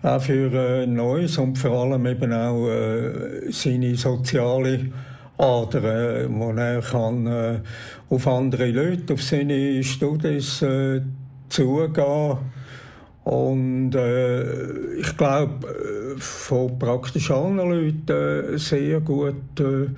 auch 0.03 0.23
für 0.23 0.55
äh, 0.55 0.87
Neues 0.87 1.37
und 1.37 1.59
vor 1.59 1.73
allem 1.73 2.07
eben 2.07 2.33
auch 2.33 2.67
äh, 2.67 3.53
seine 3.53 3.95
soziale 3.97 4.91
Ader, 5.39 6.29
wo 6.31 6.51
er 6.53 6.81
kann, 6.81 7.27
äh, 7.27 7.61
auf 8.09 8.27
andere 8.27 8.71
Leute, 8.71 9.15
auf 9.15 9.23
seine 9.23 9.83
Studis 9.83 10.63
äh, 10.63 11.03
zugehen 11.49 12.39
und 13.27 13.93
äh, 13.97 14.95
ich 15.01 15.17
glaube, 15.17 15.67
äh, 15.67 16.17
von 16.17 16.79
praktisch 16.79 17.33
allen 17.33 17.57
Leuten 17.57 18.55
äh, 18.55 18.57
sehr 18.57 19.01
gut 19.01 19.59
äh, 19.59 19.89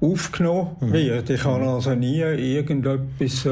aufgenommen 0.00 0.76
mhm. 0.80 0.92
wird. 0.92 1.30
Ich 1.30 1.44
habe 1.44 1.66
also 1.66 1.96
nie 1.96 2.20
irgendetwas 2.20 3.48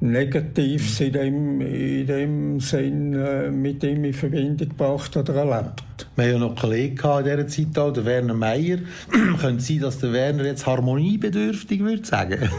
Negatives 0.00 1.00
in 1.00 1.12
dem, 1.12 1.60
in 1.60 2.06
dem 2.06 2.60
Sinn 2.60 3.60
mit 3.60 3.84
ihm 3.84 4.04
in 4.04 4.14
Verbindung 4.14 4.68
gebracht 4.68 5.14
oder 5.16 5.34
erlebt. 5.34 5.84
Wir 6.16 6.24
haben 6.24 6.32
ja 6.32 6.38
noch 6.38 6.48
einen 6.48 6.56
Kollegen 6.56 6.96
in 6.96 7.24
dieser 7.24 7.48
Zeit, 7.48 7.78
auch, 7.78 7.92
der 7.92 8.04
Werner 8.04 8.34
Meier. 8.34 8.78
Könnte 9.40 9.62
sein, 9.62 9.80
dass 9.80 9.98
der 9.98 10.12
Werner 10.12 10.44
jetzt 10.44 10.66
harmoniebedürftig 10.66 11.80
würde 11.80 12.04
sagen. 12.04 12.50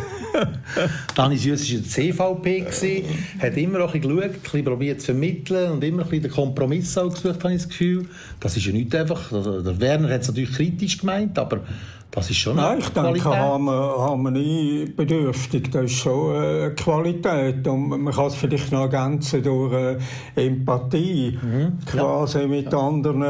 Dani 1.16 1.38
Süß 1.38 1.72
war 1.72 1.80
der 1.80 1.90
CVP, 1.90 2.60
gewesen, 2.62 3.04
hat 3.40 3.58
immer 3.58 3.82
auch 3.82 3.94
ein 3.94 4.02
bisschen 4.02 4.18
geschaut, 4.18 4.56
ein 4.56 4.64
probiert 4.64 5.02
zu 5.02 5.08
vermitteln 5.08 5.72
und 5.72 5.84
immer 5.84 6.04
ein 6.04 6.10
bisschen 6.10 6.24
den 6.24 6.32
Kompromiss 6.32 6.98
auch 6.98 7.14
gesucht, 7.14 7.44
habe 7.44 7.54
ich 7.54 7.62
das 7.62 7.70
Gefühl. 7.70 8.08
Das 8.40 8.56
ist 8.56 8.66
ja 8.66 8.74
nicht 8.74 8.94
einfach, 8.96 9.32
also 9.32 9.62
der 9.62 9.80
Werner 9.80 10.10
hat 10.10 10.22
es 10.22 10.28
natürlich 10.28 10.54
kritisch 10.54 11.00
gemeint, 11.00 11.38
aber 11.38 11.62
das 12.12 12.30
ist 12.32 12.38
schon 12.38 12.56
Nein, 12.56 12.80
ich 12.80 12.90
denke, 12.90 13.24
harmoniebedürftig, 13.24 15.70
das 15.70 15.84
ist 15.86 16.00
schon 16.00 16.36
eine 16.36 16.66
äh, 16.66 16.72
Qualität. 16.72 17.68
Und 17.68 17.90
man 17.90 18.12
kann 18.12 18.26
es 18.26 18.34
vielleicht 18.36 18.72
noch 18.72 18.82
ergänzen 18.82 19.44
durch 19.44 19.72
äh, 19.74 20.00
Empathie, 20.36 21.38
mhm. 21.40 21.78
quasi 21.86 22.40
ja. 22.40 22.48
mit 22.48 22.74
anderen 22.74 23.22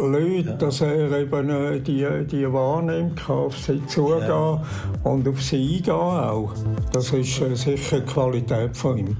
Leuten, 0.00 0.48
ja. 0.48 0.54
dass 0.54 0.80
er 0.80 1.12
eben 1.12 1.84
die, 1.84 2.06
die 2.30 2.52
wahrnimmt, 2.52 3.16
kann 3.16 3.36
auf 3.36 3.58
sie 3.58 3.84
zugehen 3.86 4.28
ja. 4.28 4.62
und 5.04 5.28
auf 5.28 5.42
sie 5.42 5.76
eingehen 5.76 5.94
auch. 5.94 6.52
Das 6.92 7.12
ist 7.12 7.40
äh, 7.40 7.54
sicher 7.54 7.96
eine 7.96 8.04
Qualität 8.04 8.76
von 8.76 8.98
ihm. 8.98 9.16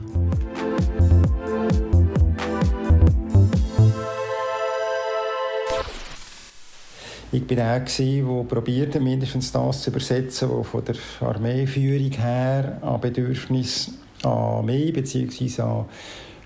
Ich 7.31 7.43
war 7.51 7.57
der, 7.57 7.81
der 7.81 8.45
probierte, 8.49 9.01
mindestens 9.01 9.53
das 9.53 9.83
zu 9.83 9.91
übersetzen, 9.91 10.49
was 10.51 10.67
von 10.67 10.83
der 10.85 10.97
Armeeführung 11.21 12.11
her 12.13 12.79
an 12.81 13.01
Bedürfnis 13.01 13.93
an 14.23 14.33
Armee 14.33 14.91
bzw. 14.91 15.63
an 15.63 15.85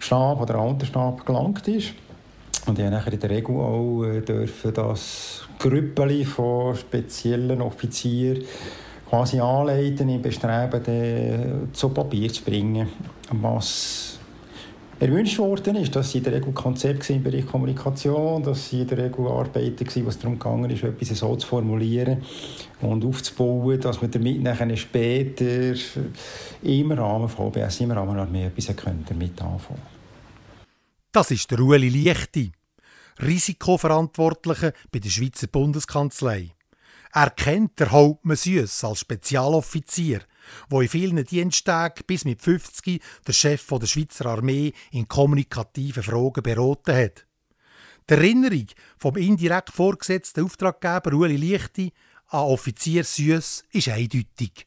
Stab 0.01 0.41
oder 0.41 0.61
Unterstab 0.61 1.25
gelangt 1.25 1.69
ist. 1.69 1.95
Und 2.67 2.79
ich 2.79 2.89
durfte 2.89 3.11
in 3.11 3.21
der 3.21 3.31
Regel 3.31 3.57
auch 3.57 4.05
äh, 4.05 4.21
dürfen 4.21 4.73
das 4.73 5.43
Grüppeli 5.59 6.25
von 6.25 6.77
speziellen 6.77 7.61
Offizieren 7.61 8.45
quasi 9.09 9.41
anleiten, 9.41 10.09
im 10.09 10.23
Bestreben, 10.23 11.69
zu 11.73 11.89
Papier 11.91 12.33
zu 12.33 12.43
bringen, 12.45 12.89
was 13.31 14.19
erwünscht 14.99 15.39
worden 15.39 15.77
ist. 15.77 15.95
Das 15.95 16.15
waren 16.15 16.19
in 16.19 16.25
der 16.25 16.33
Regel 16.35 16.53
Konzepte 16.53 17.13
im 17.13 17.23
Bereich 17.23 17.45
Kommunikation, 17.45 18.43
das 18.43 18.73
waren 18.73 18.81
in 18.81 18.89
der 18.89 18.99
Regel 18.99 19.27
Arbeiten, 19.27 20.05
wo 20.05 20.09
es 20.09 20.19
darum 20.19 20.39
ging, 20.39 20.65
etwas 20.65 21.09
so 21.19 21.37
zu 21.37 21.47
formulieren 21.47 22.23
und 22.81 23.05
aufzubauen, 23.05 23.81
dass 23.81 24.01
man 24.01 24.11
damit 24.11 24.43
nachher 24.43 24.75
später 24.77 25.75
im 26.63 26.93
Rahmen 26.93 27.29
von 27.29 27.47
OBS, 27.49 27.81
im 27.81 27.91
Rahmen 27.91 28.15
der 28.15 28.23
Armee 28.23 28.45
etwas 28.47 28.75
damit 29.07 29.43
anfangen 29.43 29.92
Das 31.13 31.31
ist 31.31 31.51
der 31.51 31.61
Ueli 31.61 31.91
Liechti, 31.91 32.53
Risikoverantwortlicher 33.21 34.73
bei 34.91 34.99
der 34.99 35.11
Schweizer 35.11 35.47
Bundeskanzlei. 35.47 36.55
Er 37.13 37.31
kennt 37.31 37.79
der 37.79 37.91
Hauptmann 37.91 38.37
Süss 38.37 38.83
als 38.83 39.01
Spezialoffizier 39.01 40.23
wo 40.69 40.81
in 40.81 40.89
vielen 40.89 41.25
Diensttagen 41.25 42.05
bis 42.07 42.25
mit 42.25 42.41
50 42.41 43.03
der 43.27 43.33
Chef 43.33 43.67
der 43.67 43.87
Schweizer 43.87 44.27
Armee 44.27 44.73
in 44.91 45.09
kommunikativen 45.09 46.03
Fragen 46.03 46.43
beraten 46.43 46.95
hat. 46.95 47.27
Die 48.09 48.15
Erinnerung 48.15 48.67
vom 48.99 49.17
indirekt 49.17 49.71
vorgesetzten 49.71 50.45
Auftraggeber 50.45 51.13
Ueli 51.13 51.37
Lichti 51.37 51.93
an 52.29 52.41
Offizier 52.41 53.05
Süß 53.05 53.65
ist 53.71 53.89
eindeutig. 53.89 54.67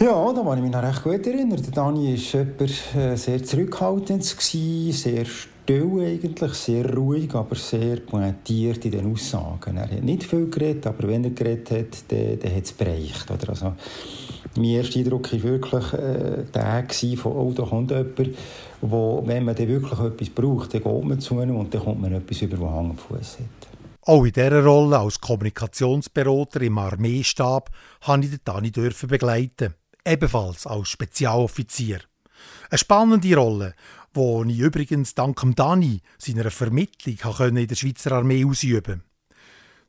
Ja, 0.00 0.32
da 0.32 0.42
kann 0.42 0.58
ich 0.58 0.64
mich 0.64 0.72
noch 0.72 0.82
recht 0.82 1.04
gut 1.04 1.24
erinnern. 1.24 1.62
Der 1.62 1.72
Dani 1.72 2.16
war 2.16 2.40
jemand, 2.40 2.96
äh, 2.96 3.16
sehr 3.16 3.44
zurückhaltend, 3.44 4.24
sehr 4.24 5.24
still 5.24 6.00
eigentlich, 6.00 6.52
sehr 6.54 6.92
ruhig, 6.92 7.32
aber 7.32 7.54
sehr 7.54 8.00
pointiert 8.00 8.84
in 8.84 8.90
den 8.90 9.12
Aussagen. 9.12 9.76
Er 9.76 9.88
hat 9.88 10.02
nicht 10.02 10.24
viel 10.24 10.50
geredet, 10.50 10.88
aber 10.88 11.06
wenn 11.06 11.22
er 11.22 11.30
geredet 11.30 11.70
hat, 11.70 12.04
dann, 12.08 12.38
dann 12.40 12.56
hat 12.56 12.64
es 12.64 12.72
bereicht. 12.72 13.30
Oder? 13.30 13.48
Also, 13.50 13.72
mein 14.56 14.64
erster 14.64 14.98
Eindruck 14.98 15.32
war 15.32 15.42
wirklich 15.44 15.92
äh, 15.92 16.44
der 16.52 17.16
von, 17.16 17.32
oh, 17.32 17.52
da 17.54 17.62
kommt 17.62 17.92
jemand, 17.92 18.30
wo, 18.80 19.22
wenn 19.24 19.44
man 19.44 19.54
dann 19.54 19.68
wirklich 19.68 20.00
etwas 20.00 20.30
braucht, 20.30 20.74
dann 20.74 20.82
geht 20.82 21.04
man 21.04 21.20
zu 21.20 21.40
ihm 21.40 21.56
und 21.56 21.72
dann 21.72 21.84
kommt 21.84 22.00
man 22.02 22.12
etwas 22.12 22.42
über, 22.42 22.60
was 22.60 22.70
Hang 22.70 22.90
am 22.90 22.98
Fuß 22.98 23.38
hat. 23.38 23.68
Auch 24.06 24.24
in 24.24 24.32
dieser 24.32 24.64
Rolle 24.64 24.98
als 24.98 25.20
Kommunikationsberater 25.20 26.60
im 26.62 26.78
Armeestab 26.78 27.70
durfte 28.04 28.26
ich 28.26 28.42
Dani 28.44 28.70
begleiten 29.08 29.74
ebenfalls 30.04 30.66
als 30.66 30.88
Spezialoffizier. 30.88 32.00
Eine 32.70 32.78
spannende 32.78 33.36
Rolle, 33.36 33.74
die 34.14 34.52
ich 34.52 34.58
übrigens 34.58 35.14
dank 35.14 35.40
Dani 35.56 36.00
seiner 36.18 36.50
Vermittlung 36.50 37.16
in 37.40 37.66
der 37.66 37.74
Schweizer 37.74 38.12
Armee 38.12 38.44
ausüben 38.44 39.02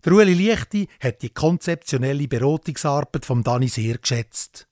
Der 0.04 0.13
Ueli 0.13 0.34
Lichti 0.34 0.88
hat 0.99 1.21
die 1.21 1.30
konzeptionelle 1.30 2.28
Beratungsarbeit 2.28 3.25
von 3.25 3.43
Dani 3.43 3.67
sehr 3.67 3.97
geschätzt. 3.97 4.67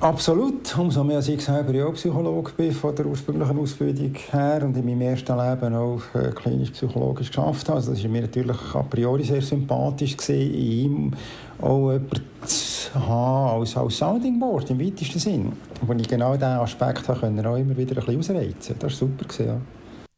Absolut. 0.00 0.76
Umso 0.76 1.02
mehr 1.04 1.16
als 1.16 1.28
ich 1.28 1.40
selber 1.40 1.88
auch 1.88 1.94
Psychologe 1.94 2.52
bin, 2.52 2.72
von 2.72 2.94
der 2.94 3.06
ursprünglichen 3.06 3.58
Ausbildung 3.58 4.14
her 4.30 4.62
und 4.62 4.76
in 4.76 4.84
meinem 4.84 5.00
ersten 5.00 5.38
Leben 5.38 5.74
auch 5.74 6.02
äh, 6.14 6.32
klinisch-psychologisch 6.32 7.28
geschafft 7.28 7.68
habe. 7.68 7.78
Also 7.78 7.92
das 7.92 8.02
war 8.02 8.10
mir 8.10 8.22
natürlich 8.22 8.74
a 8.74 8.82
priori 8.82 9.24
sehr 9.24 9.40
sympathisch, 9.40 10.16
gewesen, 10.16 10.52
in 10.52 10.60
ihm 10.60 11.12
auch 11.60 11.92
jemanden 11.92 12.22
zu 12.46 12.94
haben 12.94 13.60
als, 13.60 13.76
als 13.76 13.96
Sounding 13.96 14.38
Board 14.38 14.70
im 14.70 14.80
weitesten 14.80 15.18
Sinn. 15.18 15.52
Wo 15.82 15.92
ich 15.92 16.08
genau 16.08 16.34
diesen 16.34 16.48
Aspekt 16.48 17.08
auch 17.08 17.22
immer 17.22 17.76
wieder 17.76 18.00
ein 18.00 18.18
bisschen 18.18 18.36
ausreizen 18.36 18.76
Das 18.78 18.82
war 18.82 18.90
super. 18.90 19.24
Gewesen, 19.24 19.46
ja. 19.46 19.60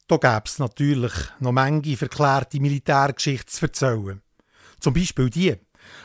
Da 0.07 0.16
gäbe 0.16 0.44
es 0.46 0.59
natürlich 0.59 1.12
noch 1.40 1.53
Menge 1.53 1.96
verklärte 1.96 2.61
Militärgeschichte 2.61 3.53
zu 3.53 3.66
erzählen. 3.66 4.22
Zum 4.81 4.94
Beispiel 4.94 5.29
die. 5.31 5.55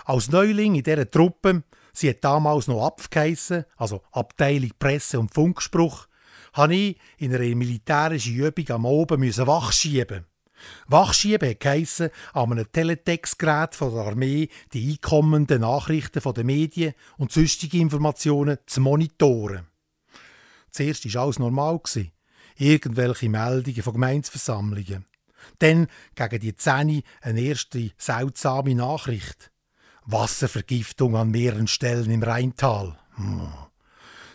Als 0.06 0.30
Neuling 0.30 0.76
in 0.76 0.84
dieser 0.84 1.10
Truppe 1.10 1.64
Sie 1.94 2.10
hat 2.10 2.24
damals 2.24 2.68
noch 2.68 2.86
abgeheissen, 2.86 3.66
also 3.78 4.02
Abteilung 4.12 4.72
Presse 4.80 5.20
und 5.20 5.34
Funkspruch, 5.34 6.08
habe 6.54 6.76
ich 6.76 6.98
in 7.18 7.34
einer 7.34 7.56
militärischen 7.56 8.36
Übung 8.36 8.70
am 8.72 8.86
Oben 8.86 9.22
wachschieben. 9.22 10.26
Wachschieben 10.88 11.56
geheissen, 11.60 12.10
an 12.34 12.52
einem 12.52 12.72
Teletextgerät 12.72 13.80
der 13.80 13.88
Armee 13.88 14.50
die 14.74 14.92
einkommenden 14.92 15.62
Nachrichten 15.62 16.34
den 16.34 16.46
Medien 16.46 16.94
und 17.18 17.32
sonstige 17.32 17.78
Informationen 17.80 18.58
zu 18.66 18.82
monitoren. 18.82 19.68
Zuerst 20.72 21.14
war 21.14 21.24
alles 21.24 21.40
normal. 21.40 21.80
Irgendwelche 22.56 23.30
Meldungen 23.30 23.82
von 23.82 23.94
Gemeinsversammlungen. 23.94 25.06
Dann 25.60 25.88
gegen 26.16 26.40
die 26.40 26.56
Zähne 26.56 27.04
eine 27.22 27.42
erste 27.42 27.92
seltsame 27.98 28.76
Nachricht. 28.76 29.52
Wasservergiftung 30.06 31.16
an 31.16 31.32
mehreren 31.32 31.68
Stellen 31.68 32.12
im 32.12 32.24
Rheintal. 32.24 32.98
Hm. 33.16 33.54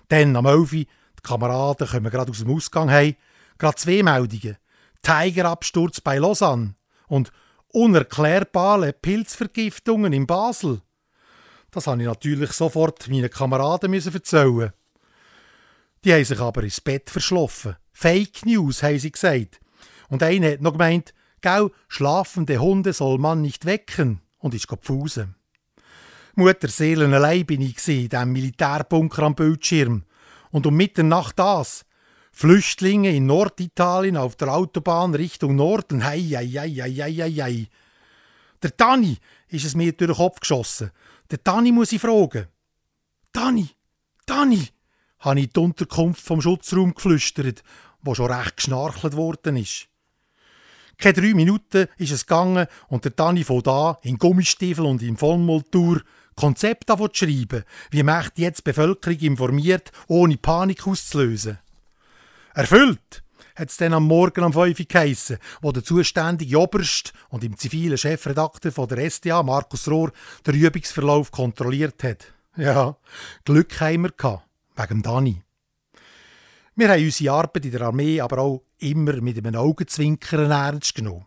Dann 0.08 0.36
am 0.36 0.46
11 0.46 0.70
die 0.70 0.86
Kameraden 1.22 1.86
kommen 1.86 2.10
gerade 2.10 2.30
aus 2.30 2.38
dem 2.38 2.54
Ausgang 2.54 2.90
heim, 2.90 3.14
gerade 3.58 3.76
zwei 3.76 4.02
Meldungen. 4.02 4.56
Tigerabsturz 5.02 6.00
bei 6.00 6.18
Lausanne 6.18 6.74
und 7.06 7.32
unerklärbare 7.68 8.92
Pilzvergiftungen 8.92 10.12
in 10.12 10.26
Basel. 10.26 10.82
Das 11.70 11.86
habe 11.86 12.00
ich 12.00 12.06
natürlich 12.08 12.52
sofort 12.52 13.08
meinen 13.08 13.30
Kameraden 13.30 13.92
erzählen. 13.92 14.72
Die 16.04 16.12
haben 16.12 16.24
sich 16.24 16.40
aber 16.40 16.62
ins 16.62 16.80
Bett 16.80 17.10
verschlafen. 17.10 17.76
Fake 17.92 18.46
News, 18.46 18.82
haben 18.82 18.98
sie 18.98 19.12
gesagt. 19.12 19.60
Und 20.08 20.22
einer 20.22 20.52
hat 20.52 20.60
noch 20.60 20.72
gemeint, 20.72 21.12
gell, 21.40 21.70
schlafende 21.88 22.58
Hunde 22.58 22.92
soll 22.92 23.18
man 23.18 23.42
nicht 23.42 23.66
wecken 23.66 24.20
und 24.38 24.54
ist 24.54 24.68
gepfusen. 24.68 25.34
Mutterseelen 26.34 27.12
allein 27.12 27.44
bin 27.44 27.60
ich 27.60 27.86
in 27.88 28.08
diesem 28.08 28.32
Militärbunker 28.32 29.24
am 29.24 29.34
Bildschirm. 29.34 30.04
Und 30.50 30.66
um 30.66 30.76
Mitternacht 30.76 31.38
das. 31.38 31.84
Flüchtlinge 32.38 33.10
in 33.10 33.26
Norditalien 33.26 34.16
auf 34.16 34.36
der 34.36 34.54
Autobahn 34.54 35.12
Richtung 35.12 35.56
Norden. 35.56 36.04
Hei, 36.04 36.20
hei, 36.20 36.46
hei, 36.46 36.70
hei, 36.70 37.32
hei. 37.32 37.66
Der 38.62 38.70
Dani 38.70 39.16
ist 39.48 39.64
es 39.64 39.74
mir 39.74 39.92
durch 39.92 40.12
den 40.12 40.16
Kopf 40.16 40.38
geschossen. 40.38 40.92
Der 41.32 41.38
Dani 41.38 41.72
muss 41.72 41.90
ich 41.90 42.00
fragen. 42.00 42.46
Dani, 43.32 43.70
Dani, 44.24 44.68
habe 45.18 45.40
ich 45.40 45.52
die 45.52 45.58
Unterkunft 45.58 46.20
vom 46.20 46.40
Schutzraum 46.40 46.94
geflüstert, 46.94 47.64
wo 48.02 48.14
schon 48.14 48.30
recht 48.30 48.58
geschnarchelt 48.58 49.16
worden 49.16 49.56
ist. 49.56 49.88
Keine 50.96 51.14
drei 51.14 51.34
Minuten 51.34 51.88
ist 51.96 52.12
es 52.12 52.24
gegangen 52.24 52.68
und 52.86 53.04
der 53.04 53.10
Dani 53.10 53.42
von 53.42 53.64
da 53.64 53.98
in 54.02 54.16
Gummistiefel 54.16 54.86
und 54.86 55.02
in 55.02 55.16
Vollmultur 55.16 56.02
Konzept 56.36 56.88
zu 56.88 57.08
schreiben, 57.12 57.64
wie 57.90 58.04
man 58.04 58.28
jetzt 58.36 58.58
die 58.58 58.70
Bevölkerung 58.70 59.18
informiert, 59.18 59.90
ohne 60.06 60.36
Panik 60.36 60.86
auszulösen. 60.86 61.58
Erfüllt! 62.58 63.22
hat 63.54 63.70
es 63.70 63.76
dann 63.76 63.92
am 63.92 64.04
Morgen 64.04 64.42
um 64.42 64.52
5 64.52 64.80
Uhr 64.80 64.86
geheissen, 64.86 65.38
wo 65.62 65.70
der 65.70 65.84
zuständige 65.84 66.58
Oberst 66.58 67.12
und 67.28 67.44
im 67.44 67.56
zivilen 67.56 67.96
Chefredakteur 67.96 68.72
von 68.72 68.88
der 68.88 69.08
SDA, 69.08 69.44
Markus 69.44 69.88
Rohr, 69.88 70.10
den 70.44 70.56
Übungsverlauf 70.56 71.30
kontrolliert 71.30 72.02
hat. 72.02 72.32
Ja, 72.56 72.96
Glück 73.44 73.80
haben 73.80 74.02
wir 74.02 74.10
gehabt, 74.10 74.44
wegen 74.74 75.02
Dani. 75.02 75.40
Wir 76.74 76.88
haben 76.88 77.04
unsere 77.04 77.32
Arbeit 77.32 77.64
in 77.64 77.70
der 77.70 77.82
Armee 77.82 78.20
aber 78.20 78.38
auch 78.38 78.64
immer 78.78 79.20
mit 79.20 79.38
einem 79.38 79.54
Augenzwinkern 79.54 80.50
ernst 80.50 80.96
genommen. 80.96 81.26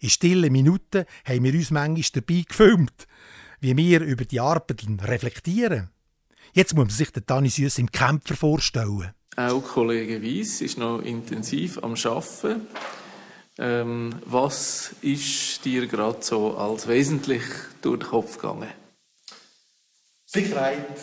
In 0.00 0.10
stillen 0.10 0.52
Minuten 0.52 1.04
haben 1.24 1.44
wir 1.44 1.54
uns 1.54 1.70
manchmal 1.70 2.22
dabei 2.22 2.42
gefilmt, 2.42 3.06
wie 3.60 3.76
wir 3.76 4.00
über 4.00 4.24
die 4.24 4.40
Arbeiten 4.40 4.98
reflektieren. 4.98 5.90
Jetzt 6.54 6.74
muss 6.74 6.86
man 6.86 6.90
sich 6.90 7.12
den 7.12 7.22
Dani 7.24 7.50
Süss 7.50 7.78
im 7.78 7.92
Kämpfer 7.92 8.34
vorstellen. 8.34 9.12
Auch 9.36 9.62
Kollege 9.62 10.22
Weiss 10.22 10.62
ist 10.62 10.78
noch 10.78 11.00
intensiv 11.02 11.76
am 11.82 11.92
Arbeiten. 11.92 12.66
Ähm, 13.58 14.14
was 14.24 14.94
ist 15.02 15.62
dir 15.62 15.86
gerade 15.86 16.22
so 16.22 16.56
als 16.56 16.88
wesentlich 16.88 17.42
durch 17.82 18.00
den 18.00 18.08
Kopf 18.08 18.38
gegangen? 18.38 18.70
Sicherheit 20.24 20.98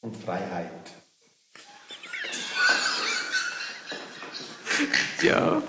und 0.00 0.16
Freiheit. 0.16 0.90
ja. 5.22 5.62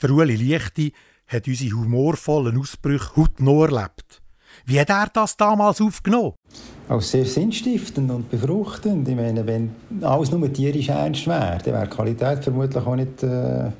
Der 0.00 0.10
Ueli 0.10 0.36
Lichti 0.36 0.92
hat 1.26 1.48
unsere 1.48 1.74
humorvollen 1.74 2.56
Ausbrüche 2.56 3.16
heute 3.16 3.42
noch 3.42 3.64
erlebt. 3.64 4.22
Wie 4.64 4.78
hat 4.78 4.90
er 4.90 5.08
das 5.12 5.36
damals 5.36 5.80
aufgenommen? 5.80 6.34
Als 6.88 7.10
sehr 7.10 7.24
sinnstiftend 7.24 8.10
und 8.10 8.30
befruchtend. 8.30 9.08
Ich 9.08 9.16
meine, 9.16 9.46
wenn 9.46 9.70
alles 10.02 10.30
nur 10.30 10.52
tierisch 10.52 10.88
ernst 10.88 11.26
wäre, 11.26 11.58
dann 11.64 11.74
wäre 11.74 11.84
die 11.84 11.90
Qualität 11.90 12.44
vermutlich 12.44 12.84
auch 12.84 12.96
nicht 12.96 13.22
äh, 13.22 13.70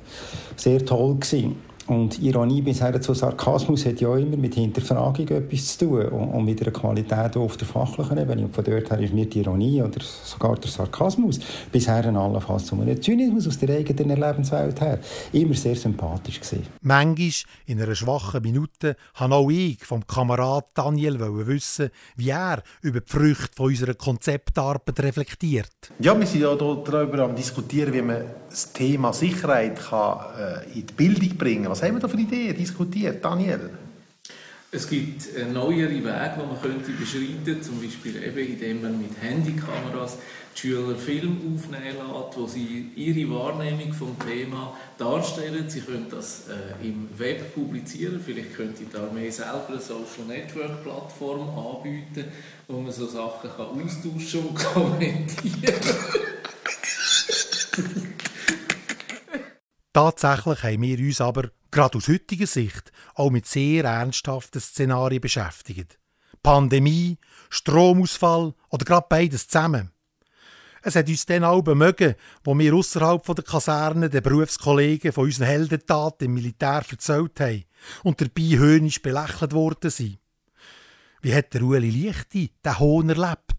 sehr 0.55 0.85
toll 0.85 1.15
gewesen. 1.15 1.55
Und 1.87 2.21
Ironie 2.21 2.61
bis 2.61 2.81
her 2.81 2.99
zu 3.01 3.13
Sarkasmus 3.13 3.85
hat 3.85 3.99
ja 3.99 4.07
auch 4.07 4.15
immer 4.15 4.37
mit 4.37 4.55
Hinterfragung 4.55 5.27
etwas 5.27 5.77
zu 5.77 5.85
tun 5.85 6.05
und 6.07 6.45
mit 6.45 6.61
einer 6.61 6.71
Qualität 6.71 7.35
auf 7.35 7.57
der 7.57 7.67
fachlichen 7.67 8.17
Ebene. 8.17 8.45
Und 8.45 8.55
von 8.55 8.63
dort 8.63 8.89
her 8.89 8.99
ist 8.99 9.13
mir 9.13 9.25
die 9.25 9.39
Ironie 9.39 9.81
oder 9.81 9.99
sogar 10.01 10.55
der 10.55 10.71
Sarkasmus 10.71 11.39
bisher 11.71 12.05
allenfalls 12.05 12.65
zu 12.65 12.75
einem 12.75 13.01
Zynismus 13.01 13.47
aus 13.47 13.59
der 13.59 13.77
eigenen 13.77 14.17
Lebenswelt 14.17 14.79
her 14.79 14.99
immer 15.33 15.55
sehr 15.55 15.75
sympathisch 15.75 16.39
gewesen. 16.39 16.65
Manchmal, 16.81 17.31
in 17.65 17.81
einer 17.81 17.95
schwachen 17.95 18.41
Minute, 18.43 18.95
habe 19.15 19.35
auch 19.35 19.49
ich 19.49 19.83
vom 19.83 20.07
Kamerad 20.07 20.67
Daniel 20.73 21.19
wissen, 21.47 21.89
wie 22.15 22.29
er 22.29 22.63
über 22.81 23.01
die 23.01 23.11
Früchte 23.11 23.55
von 23.55 23.67
unserer 23.67 23.93
Konzeptarbeit 23.93 24.99
reflektiert. 24.99 25.91
Ja, 25.99 26.17
wir 26.17 26.25
sind 26.25 26.41
ja 26.41 26.55
darüber 26.55 27.19
am 27.19 27.35
diskutieren, 27.35 27.93
wie 27.93 28.01
man 28.01 28.23
das 28.53 28.71
Thema 28.71 29.11
Sicherheit 29.13 29.79
kann, 29.79 30.19
äh, 30.39 30.79
in 30.79 30.85
die 30.85 30.93
Bildung 30.93 31.37
bringen 31.37 31.63
kann 31.63 31.71
was 31.71 31.81
haben 31.81 31.95
wir 31.95 31.99
da 31.99 32.07
für 32.07 32.19
Ideen 32.19 32.55
diskutiert, 32.55 33.25
Daniel? 33.25 33.71
Es 34.71 34.89
gibt 34.89 35.27
neuere 35.51 35.89
Wege, 35.89 36.01
die 36.03 36.07
man 36.07 36.61
könnte 36.61 36.91
beschreiten 36.93 37.43
könnte, 37.45 37.61
zum 37.61 37.81
Beispiel 37.81 38.23
eben, 38.23 38.53
indem 38.53 38.81
man 38.81 38.99
mit 38.99 39.11
Handykameras 39.21 40.17
die 40.55 40.59
Schüler 40.59 40.95
Film 40.95 41.37
aufnehmen 41.55 41.83
lässt, 41.83 42.37
wo 42.37 42.47
sie 42.47 42.91
ihre 42.95 43.29
Wahrnehmung 43.31 43.93
vom 43.93 44.17
Thema 44.19 44.77
darstellen. 44.97 45.69
Sie 45.69 45.81
können 45.81 46.07
das 46.09 46.45
äh, 46.47 46.87
im 46.87 47.07
Web 47.17 47.53
publizieren. 47.53 48.19
Vielleicht 48.23 48.55
könnte 48.55 48.83
die 48.83 48.97
Armee 48.97 49.29
selber 49.29 49.67
eine 49.69 49.79
Social 49.79 50.25
Network 50.27 50.83
Plattform 50.83 51.49
anbieten, 51.49 52.25
wo 52.67 52.79
man 52.79 52.91
so 52.91 53.07
Sachen 53.07 53.49
kann 53.55 53.67
austauschen 53.67 54.47
und 54.47 54.55
kommentieren 54.73 55.79
kann. 57.71 58.07
Tatsächlich 59.93 60.63
haben 60.63 60.81
wir 60.81 60.97
uns 60.97 61.21
aber, 61.21 61.51
gerade 61.69 61.97
aus 61.97 62.07
heutiger 62.07 62.47
Sicht, 62.47 62.91
auch 63.13 63.29
mit 63.29 63.45
sehr 63.45 63.83
ernsthaften 63.83 64.59
Szenarien 64.59 65.21
beschäftigt. 65.21 65.99
Pandemie, 66.41 67.19
Stromausfall 67.49 68.53
oder 68.69 68.85
gerade 68.85 69.05
beides 69.07 69.47
zusammen. 69.47 69.91
Es 70.81 70.95
hat 70.95 71.07
uns 71.07 71.25
dann 71.25 71.45
auch 71.45 71.61
bemögen, 71.61 72.15
wo 72.43 72.57
wir 72.57 72.73
außerhalb 72.73 73.23
der 73.23 73.43
Kaserne 73.45 74.09
den 74.09 74.23
Berufskollegen 74.23 75.13
von 75.13 75.25
unseren 75.25 75.47
Heldentaten 75.47 76.25
im 76.25 76.33
Militär 76.33 76.83
erzählt 76.89 77.39
haben 77.39 77.63
und 78.03 78.19
dabei 78.19 78.57
höhnisch 78.57 79.01
belächelt 79.01 79.53
worden 79.53 79.91
sind. 79.91 80.17
Wie 81.21 81.33
hat 81.33 81.53
der 81.53 81.61
Ueli 81.61 81.89
Lichti 81.89 82.51
den 82.65 82.79
Hohn 82.79 83.09
erlebt? 83.09 83.52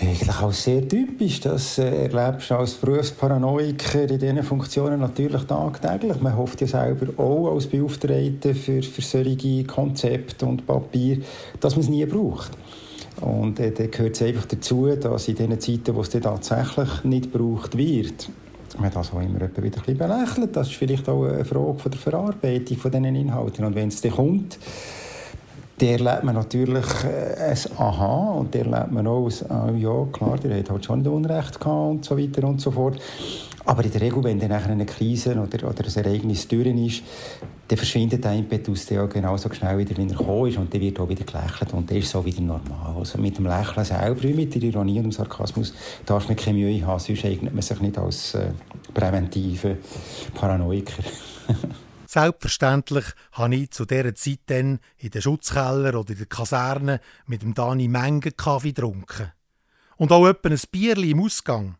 Eigentlich 0.00 0.30
auch 0.30 0.52
sehr 0.52 0.88
typisch. 0.88 1.40
Das 1.40 1.76
äh, 1.76 2.06
erlebst 2.06 2.50
du 2.50 2.54
als 2.54 2.74
Berufsparanoiker 2.74 4.08
in 4.08 4.18
diesen 4.18 4.42
Funktionen 4.42 5.00
natürlich 5.00 5.42
tagtäglich. 5.42 6.18
Man 6.22 6.36
hofft 6.36 6.62
ja 6.62 6.66
selber 6.66 7.12
auch 7.22 7.54
als 7.54 7.66
Beauftragter 7.66 8.54
für, 8.54 8.82
für 8.82 9.02
solche 9.02 9.64
Konzepte 9.64 10.46
und 10.46 10.66
Papier, 10.66 11.18
dass 11.60 11.76
man 11.76 11.82
es 11.82 11.90
nie 11.90 12.06
braucht. 12.06 12.52
Und 13.20 13.60
äh, 13.60 13.72
dann 13.72 13.90
gehört 13.90 14.14
es 14.16 14.22
einfach 14.22 14.46
dazu, 14.46 14.86
dass 14.86 15.28
in 15.28 15.36
den 15.36 15.60
Zeiten, 15.60 15.94
wo 15.94 16.00
es 16.00 16.08
tatsächlich 16.08 17.04
nicht 17.04 17.32
gebraucht 17.32 17.76
wird, 17.76 18.30
man 18.78 18.90
das 18.90 19.12
auch 19.12 19.20
immer 19.20 19.34
wieder 19.34 19.50
ein 19.54 19.70
bisschen 19.70 19.98
belächelt. 19.98 20.56
Das 20.56 20.68
ist 20.68 20.76
vielleicht 20.76 21.08
auch 21.10 21.24
eine 21.24 21.44
Frage 21.44 21.78
von 21.78 21.90
der 21.90 22.00
Verarbeitung 22.00 22.76
von 22.78 22.90
diesen 22.90 23.14
Inhalten. 23.14 23.66
Und 23.66 23.74
wenn 23.74 23.88
es 23.88 24.00
dann 24.00 24.12
kommt, 24.12 24.58
der 25.80 25.98
lernt 25.98 26.24
man 26.24 26.34
natürlich 26.34 26.84
äh, 27.04 27.50
ein 27.50 27.58
Aha 27.78 28.32
und 28.32 28.52
der 28.54 28.66
lernt 28.66 28.92
man 28.92 29.06
auch 29.06 29.30
ein, 29.48 29.78
ja 29.78 30.06
klar, 30.12 30.38
der 30.38 30.58
hat 30.58 30.70
halt 30.70 30.84
schon 30.84 31.06
Unrecht 31.06 31.58
gehabt 31.58 31.90
und 31.90 32.04
so 32.04 32.18
weiter 32.18 32.46
und 32.46 32.60
so 32.60 32.70
fort. 32.70 33.00
Aber 33.64 33.84
in 33.84 33.90
der 33.90 34.00
Regel, 34.00 34.24
wenn 34.24 34.38
dann 34.38 34.52
eine 34.52 34.86
Krise 34.86 35.32
oder, 35.32 35.68
oder 35.68 35.84
ein 35.84 36.04
Ereignis 36.04 36.48
durch 36.48 36.66
ist, 36.66 37.02
dann 37.68 37.78
verschwindet 37.78 38.24
der 38.24 38.32
Impetus 38.32 38.90
auch 38.92 39.08
genauso 39.08 39.52
schnell 39.52 39.78
wieder, 39.78 39.96
wie 39.96 40.08
er 40.08 40.16
gekommen 40.16 40.48
ist 40.48 40.58
und 40.58 40.72
dann 40.72 40.80
wird 40.80 40.98
auch 40.98 41.08
wieder 41.08 41.24
gelächelt 41.24 41.72
und 41.72 41.88
dann 41.88 41.98
ist 41.98 42.10
so 42.10 42.24
wieder 42.24 42.40
normal. 42.40 42.96
Also 42.98 43.18
mit 43.18 43.38
dem 43.38 43.46
Lächeln 43.46 43.84
selber, 43.84 44.26
mit 44.28 44.54
der 44.54 44.62
Ironie 44.62 44.98
und 44.98 45.04
dem 45.04 45.12
Sarkasmus 45.12 45.72
darf 46.04 46.26
man 46.26 46.36
keine 46.36 46.58
Mühe 46.58 46.84
haben, 46.84 46.98
sonst 46.98 47.24
eignet 47.24 47.54
man 47.54 47.62
sich 47.62 47.80
nicht 47.80 47.96
als 47.96 48.34
äh, 48.34 48.48
präventive 48.92 49.76
Paranoiker. 50.34 51.04
Selbstverständlich 52.12 53.04
habe 53.30 53.54
ich 53.54 53.70
zu 53.70 53.84
dieser 53.84 54.16
Zeit 54.16 54.40
dann 54.46 54.80
in 54.98 55.10
den 55.10 55.22
Schutzkeller 55.22 55.94
oder 55.94 56.10
in 56.10 56.18
der 56.18 56.26
Kaserne 56.26 57.00
mit 57.26 57.42
dem 57.42 57.54
Dani 57.54 57.86
Menge 57.86 58.32
Kaffee 58.32 58.72
getrunken. 58.72 59.30
Und 59.96 60.10
auch 60.10 60.26
etwa 60.26 60.48
ein 60.48 60.58
Bierli 60.72 61.12
im 61.12 61.22
Ausgang. 61.22 61.76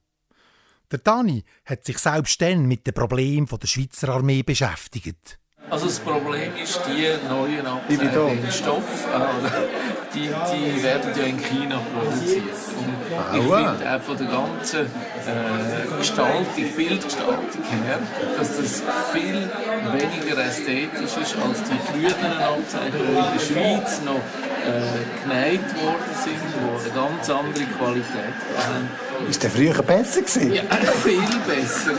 Der 0.89 1.01
Dani 1.01 1.45
hat 1.65 1.85
sich 1.85 1.99
selbst 1.99 2.41
dann 2.41 2.67
mit 2.67 2.87
dem 2.87 2.95
Problem 2.95 3.47
der 3.47 3.67
Schweizer 3.67 4.11
Armee 4.11 4.45
beschäftigt. 4.45 5.41
Also 5.69 5.87
das 5.87 5.99
Problem 5.99 6.53
ist, 6.63 6.81
die 6.87 7.09
neuen 7.29 7.67
abgetrennten 7.67 8.53
Stoffe, 8.53 9.11
äh, 9.13 10.00
die, 10.15 10.29
die 10.29 10.83
werden 10.83 11.11
ja 11.17 11.25
in 11.25 11.39
China 11.39 11.81
produziert. 11.93 12.45
Und 12.45 13.39
ich 13.39 13.43
finde 13.43 13.97
auch 13.97 14.01
von 14.01 14.17
der 14.17 14.27
ganzen 14.27 14.81
äh, 14.81 15.99
Gestaltung, 15.99 16.73
Bildgestaltung 16.77 17.65
her, 17.85 17.99
dass 18.37 18.57
das 18.57 18.83
viel 19.13 19.51
weniger 19.93 20.45
ästhetisch 20.45 21.17
ist 21.23 21.37
als 21.37 21.63
die 21.65 21.79
früheren 21.91 22.39
Abzeichen, 22.39 22.93
die 22.93 23.09
in 23.09 23.15
der 23.15 23.41
Schweiz 23.41 24.01
noch 24.05 24.15
äh, 24.15 25.23
genäht 25.23 25.83
worden 25.83 26.13
sind, 26.25 26.37
die 26.55 26.85
eine 26.85 26.95
ganz 26.95 27.31
andere 27.31 27.65
Qualität 27.77 28.37
haben. 28.57 29.29
Ist 29.29 29.43
der 29.43 29.51
früher 29.51 29.83
besser 29.83 30.21
gewesen? 30.21 30.53
Ja, 30.53 30.63
viel 31.03 31.21
besser. 31.47 31.93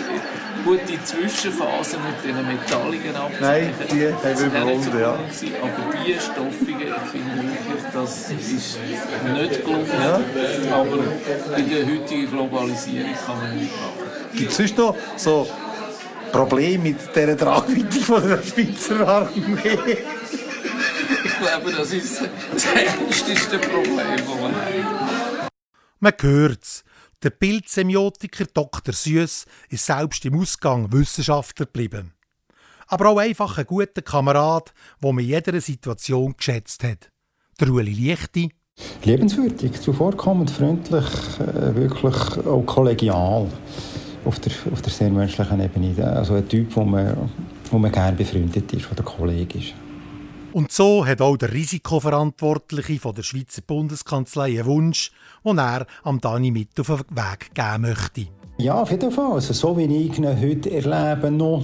Gut, 0.63 0.81
die 0.87 1.03
Zwischenphase 1.03 1.97
mit 1.97 2.23
den 2.23 2.45
metalligen 2.45 3.15
Abzeichen, 3.15 3.41
Nein, 3.41 3.73
die 3.91 4.07
haben 4.07 4.39
wir 4.39 4.45
überwunden, 4.45 4.99
ja. 4.99 5.15
Gewesen, 5.15 5.55
aber 5.61 6.03
die 6.05 6.13
stoffigen, 6.13 6.81
ich 6.81 7.11
finde 7.11 7.35
wirklich, 7.35 7.83
das 7.93 8.31
ist 8.31 8.79
nicht 9.33 9.65
gelungen. 9.65 9.87
Ja. 9.99 10.75
Aber 10.75 11.57
in 11.57 11.69
der 11.69 11.85
heutigen 11.85 12.31
Globalisierung 12.31 13.15
kann 13.25 13.37
man 13.39 13.57
nicht 13.57 13.71
machen. 13.71 14.37
Gibt 14.37 14.51
es 14.51 14.57
sonst 14.57 14.77
noch 14.77 14.95
so 15.15 15.47
Probleme 16.31 16.83
mit 16.83 17.15
dieser 17.15 17.37
Tragweite 17.37 17.99
von 17.99 18.27
der 18.27 18.41
Schweizer 18.43 19.07
Armee? 19.07 19.97
Ich 21.23 21.37
glaube, 21.39 21.71
das 21.75 21.91
ist 21.91 22.21
das 22.53 22.65
ernsteste 22.75 23.57
Problem, 23.57 23.97
das 23.97 24.25
man 24.41 24.55
hat. 24.55 25.51
Man 25.99 26.13
hört's. 26.19 26.83
Der 27.23 27.29
Bildsemiotiker 27.29 28.45
Dr. 28.51 28.93
Süß 28.95 29.45
ist 29.69 29.85
selbst 29.85 30.25
im 30.25 30.39
Ausgang 30.39 30.91
Wissenschaftler 30.91 31.67
geblieben. 31.67 32.13
Aber 32.87 33.09
auch 33.09 33.19
einfach 33.19 33.59
ein 33.59 33.65
guter 33.65 34.01
Kamerad, 34.01 34.73
der 35.03 35.09
in 35.11 35.19
jeder 35.19 35.61
Situation 35.61 36.33
geschätzt 36.35 36.83
hat. 36.83 37.11
Der 37.59 37.69
Ueli 37.69 37.91
Lichti. 37.91 38.51
Lebenswürdig, 39.03 39.79
zuvorkommend, 39.79 40.49
freundlich, 40.49 41.05
äh, 41.39 41.75
wirklich 41.75 42.43
auch 42.45 42.65
kollegial 42.65 43.47
auf 44.25 44.39
der, 44.39 44.53
auf 44.71 44.81
der 44.81 44.91
sehr 44.91 45.11
menschlichen 45.11 45.59
Ebene. 45.59 46.07
Also 46.07 46.33
ein 46.33 46.49
Typ, 46.49 46.75
wo 46.75 46.83
man, 46.83 47.29
wo 47.69 47.77
man 47.77 47.91
gerne 47.91 48.17
befreundet 48.17 48.73
ist, 48.73 48.87
der 48.97 49.05
Kollege 49.05 49.59
ist. 49.59 49.73
Und 50.53 50.71
so 50.71 51.05
hat 51.05 51.21
auch 51.21 51.37
der 51.37 51.53
Risikoverantwortliche 51.53 52.99
von 52.99 53.15
der 53.15 53.23
Schweizer 53.23 53.61
Bundeskanzlei 53.61 54.59
einen 54.59 54.65
Wunsch, 54.65 55.11
den 55.45 55.57
er 55.57 55.85
am 56.03 56.19
Dani 56.19 56.51
mit 56.51 56.77
auf 56.79 56.87
den 56.87 57.17
Weg 57.17 57.53
geben 57.53 57.81
möchte. 57.81 58.27
Ja, 58.57 58.81
auf 58.81 58.91
jeden 58.91 59.11
Fall. 59.11 59.33
Also, 59.33 59.53
so 59.53 59.77
wie 59.77 59.85
ich 59.85 60.17
ihn 60.17 60.27
heute 60.27 60.71
erlebe, 60.71 61.31
noch 61.31 61.63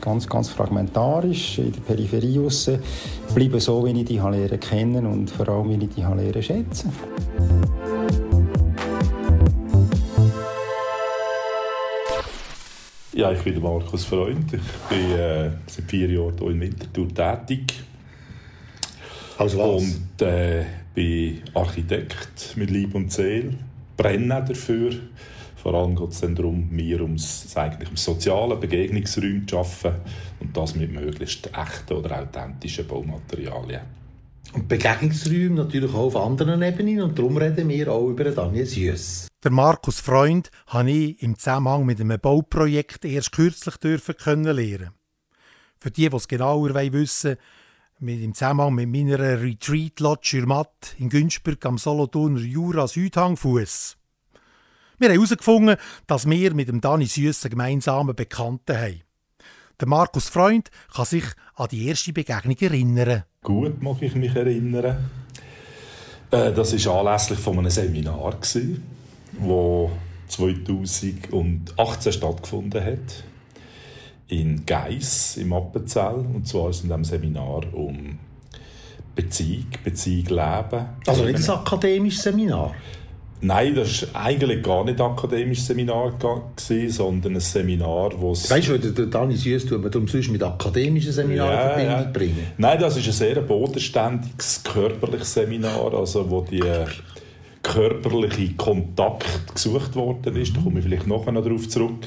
ganz, 0.00 0.26
ganz 0.28 0.48
fragmentarisch 0.48 1.58
in 1.58 1.72
der 1.72 1.80
Peripherie 1.80 2.38
raus, 2.38 2.70
bleiben 3.34 3.60
so, 3.60 3.84
wie 3.86 4.00
ich 4.00 4.04
die 4.06 4.16
lernen 4.16 4.60
kennen 4.60 5.06
und 5.06 5.30
vor 5.30 5.48
allem, 5.48 5.70
wie 5.70 5.84
ich 5.84 5.94
die 5.94 6.00
lernen 6.00 6.42
schätzen. 6.42 6.92
Ja, 13.14 13.32
ich 13.32 13.40
bin 13.40 13.54
der 13.54 13.62
Markus 13.62 14.04
Freund. 14.04 14.52
Ich 14.52 14.88
bin 14.90 15.12
äh, 15.12 15.50
seit 15.66 15.88
vier 15.88 16.10
Jahren 16.10 16.34
hier 16.38 16.50
in 16.50 16.60
Winterthur 16.60 17.08
tätig. 17.08 17.86
Als 19.38 19.56
was? 19.56 19.82
Und 19.82 20.22
äh, 20.22 20.64
bin 20.94 21.42
Architekt 21.54 22.56
mit 22.56 22.70
Lieb 22.70 22.94
und 22.94 23.12
Seele. 23.12 23.54
Brenne 23.96 24.44
dafür. 24.46 24.92
Vor 25.56 25.74
allem 25.74 25.96
geht 25.96 26.10
es 26.10 26.20
dann 26.20 26.34
darum, 26.34 26.68
mir 26.70 27.00
ums, 27.02 27.54
eigentlich 27.56 27.88
ums 27.88 28.04
soziale 28.04 28.56
Begegnungsräume 28.56 29.44
zu 29.46 29.56
schaffen 29.56 29.94
und 30.40 30.56
das 30.56 30.74
mit 30.74 30.92
möglichst 30.92 31.50
echten 31.54 31.94
oder 31.94 32.22
authentischen 32.22 32.86
Baumaterialien. 32.86 33.82
Und 34.52 34.68
Begegnungsräume 34.68 35.56
natürlich 35.56 35.92
auch 35.92 36.14
auf 36.14 36.16
anderen 36.16 36.62
Ebenen 36.62 37.02
und 37.02 37.18
darum 37.18 37.36
reden 37.36 37.68
wir 37.68 37.92
auch 37.92 38.08
über 38.08 38.24
Daniel 38.30 38.64
Süss. 38.64 39.28
Der 39.42 39.50
Markus 39.50 40.00
Freund 40.00 40.50
habe 40.68 40.90
ich 40.90 41.22
im 41.22 41.36
Zusammenhang 41.36 41.84
mit 41.84 42.00
einem 42.00 42.18
Bauprojekt 42.18 43.04
erst 43.04 43.32
kürzlich 43.32 43.76
dürfen 43.76 44.16
können 44.16 44.56
lernen. 44.56 44.90
Für 45.78 45.90
die, 45.90 46.08
die 46.08 46.16
es 46.16 46.28
genauer 46.28 46.74
wissen 46.74 47.30
wollen, 47.30 47.38
im 48.00 48.34
Zusammenhang 48.34 48.74
mit 48.74 48.88
meiner 48.88 49.40
Retreat 49.40 50.00
Lodge 50.00 50.36
Jurmat 50.36 50.94
in 50.98 51.08
Günzburg 51.08 51.64
am 51.64 51.78
Solothurner 51.78 52.40
Jura 52.40 52.86
Südhangfuss. 52.86 53.96
Wir 54.98 55.08
haben 55.08 55.14
herausgefunden, 55.14 55.76
dass 56.06 56.28
wir 56.28 56.54
mit 56.54 56.68
dem 56.68 56.80
Dani 56.80 57.06
Süss 57.06 57.44
einen 57.44 57.52
gemeinsamen 57.52 58.14
Bekannten 58.14 58.76
haben. 58.76 59.00
Der 59.80 59.88
Markus 59.88 60.28
Freund 60.28 60.70
kann 60.94 61.06
sich 61.06 61.24
an 61.54 61.68
die 61.70 61.86
erste 61.86 62.12
Begegnung 62.12 62.56
erinnern. 62.58 63.24
Gut 63.42 63.82
mag 63.82 64.02
ich 64.02 64.14
mich 64.14 64.34
erinnern. 64.34 65.08
Äh, 66.30 66.52
das 66.52 66.86
war 66.86 67.00
anlässlich 67.00 67.38
von 67.38 67.58
einem 67.58 67.70
Seminar, 67.70 68.36
das 68.40 68.58
2018 70.28 72.12
stattgefunden 72.12 72.84
hat. 72.84 73.24
In 74.28 74.66
Geiss 74.66 75.36
im 75.36 75.52
Appenzell. 75.52 76.24
Und 76.34 76.46
zwar 76.46 76.70
ist 76.70 76.82
in 76.82 76.88
diesem 76.88 77.04
Seminar 77.04 77.62
um 77.72 78.18
Beziehung, 79.14 79.66
Beziehung 79.84 80.26
leben. 80.26 80.86
Also 81.06 81.24
nicht 81.24 81.48
ein 81.48 81.50
akademisches 81.50 82.22
Seminar? 82.22 82.74
Nein, 83.40 83.74
das 83.74 84.12
war 84.14 84.24
eigentlich 84.24 84.62
gar 84.62 84.84
nicht 84.84 85.00
ein 85.00 85.10
akademisches 85.10 85.66
Seminar, 85.66 86.12
gewesen, 86.12 86.90
sondern 86.90 87.34
ein 87.34 87.40
Seminar, 87.40 88.10
wo 88.18 88.32
es... 88.32 88.50
Weißt 88.50 88.68
du, 88.68 88.78
der 88.78 89.06
Dani 89.06 89.36
Süß 89.36 89.66
tut 89.66 89.82
man 89.82 89.92
sonst 89.92 90.30
mit 90.30 90.42
akademischen 90.42 91.12
Seminaren 91.12 91.52
Ja, 91.52 91.62
in 91.62 91.68
Verbindung 91.68 92.04
ja. 92.04 92.10
bringen? 92.10 92.46
Nein, 92.56 92.80
das 92.80 92.96
ist 92.96 93.06
ein 93.06 93.12
sehr 93.12 93.40
bodenständiges, 93.42 94.62
körperliches 94.64 95.34
Seminar, 95.34 95.92
also 95.94 96.28
wo 96.30 96.40
die 96.40 96.62
körperliche 97.62 98.54
Kontakt 98.54 99.54
gesucht 99.54 99.94
worden 99.94 100.36
ist. 100.36 100.56
Da 100.56 100.60
komme 100.62 100.78
ich 100.78 100.84
vielleicht 100.86 101.06
nachher 101.06 101.32
noch 101.32 101.44
darauf 101.44 101.68
zurück. 101.68 102.06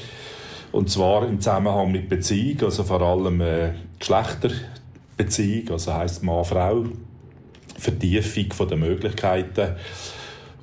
Und 0.72 0.88
zwar 0.90 1.26
im 1.26 1.40
Zusammenhang 1.40 1.90
mit 1.90 2.08
Beziehung, 2.08 2.62
also 2.62 2.84
vor 2.84 3.00
allem 3.00 3.40
äh, 3.40 3.72
Geschlechterbeziehung, 3.98 5.70
also 5.70 5.94
heisst 5.94 6.22
Mann-Frau, 6.22 6.84
Vertiefung 7.76 8.68
der 8.68 8.76
Möglichkeiten 8.76 9.76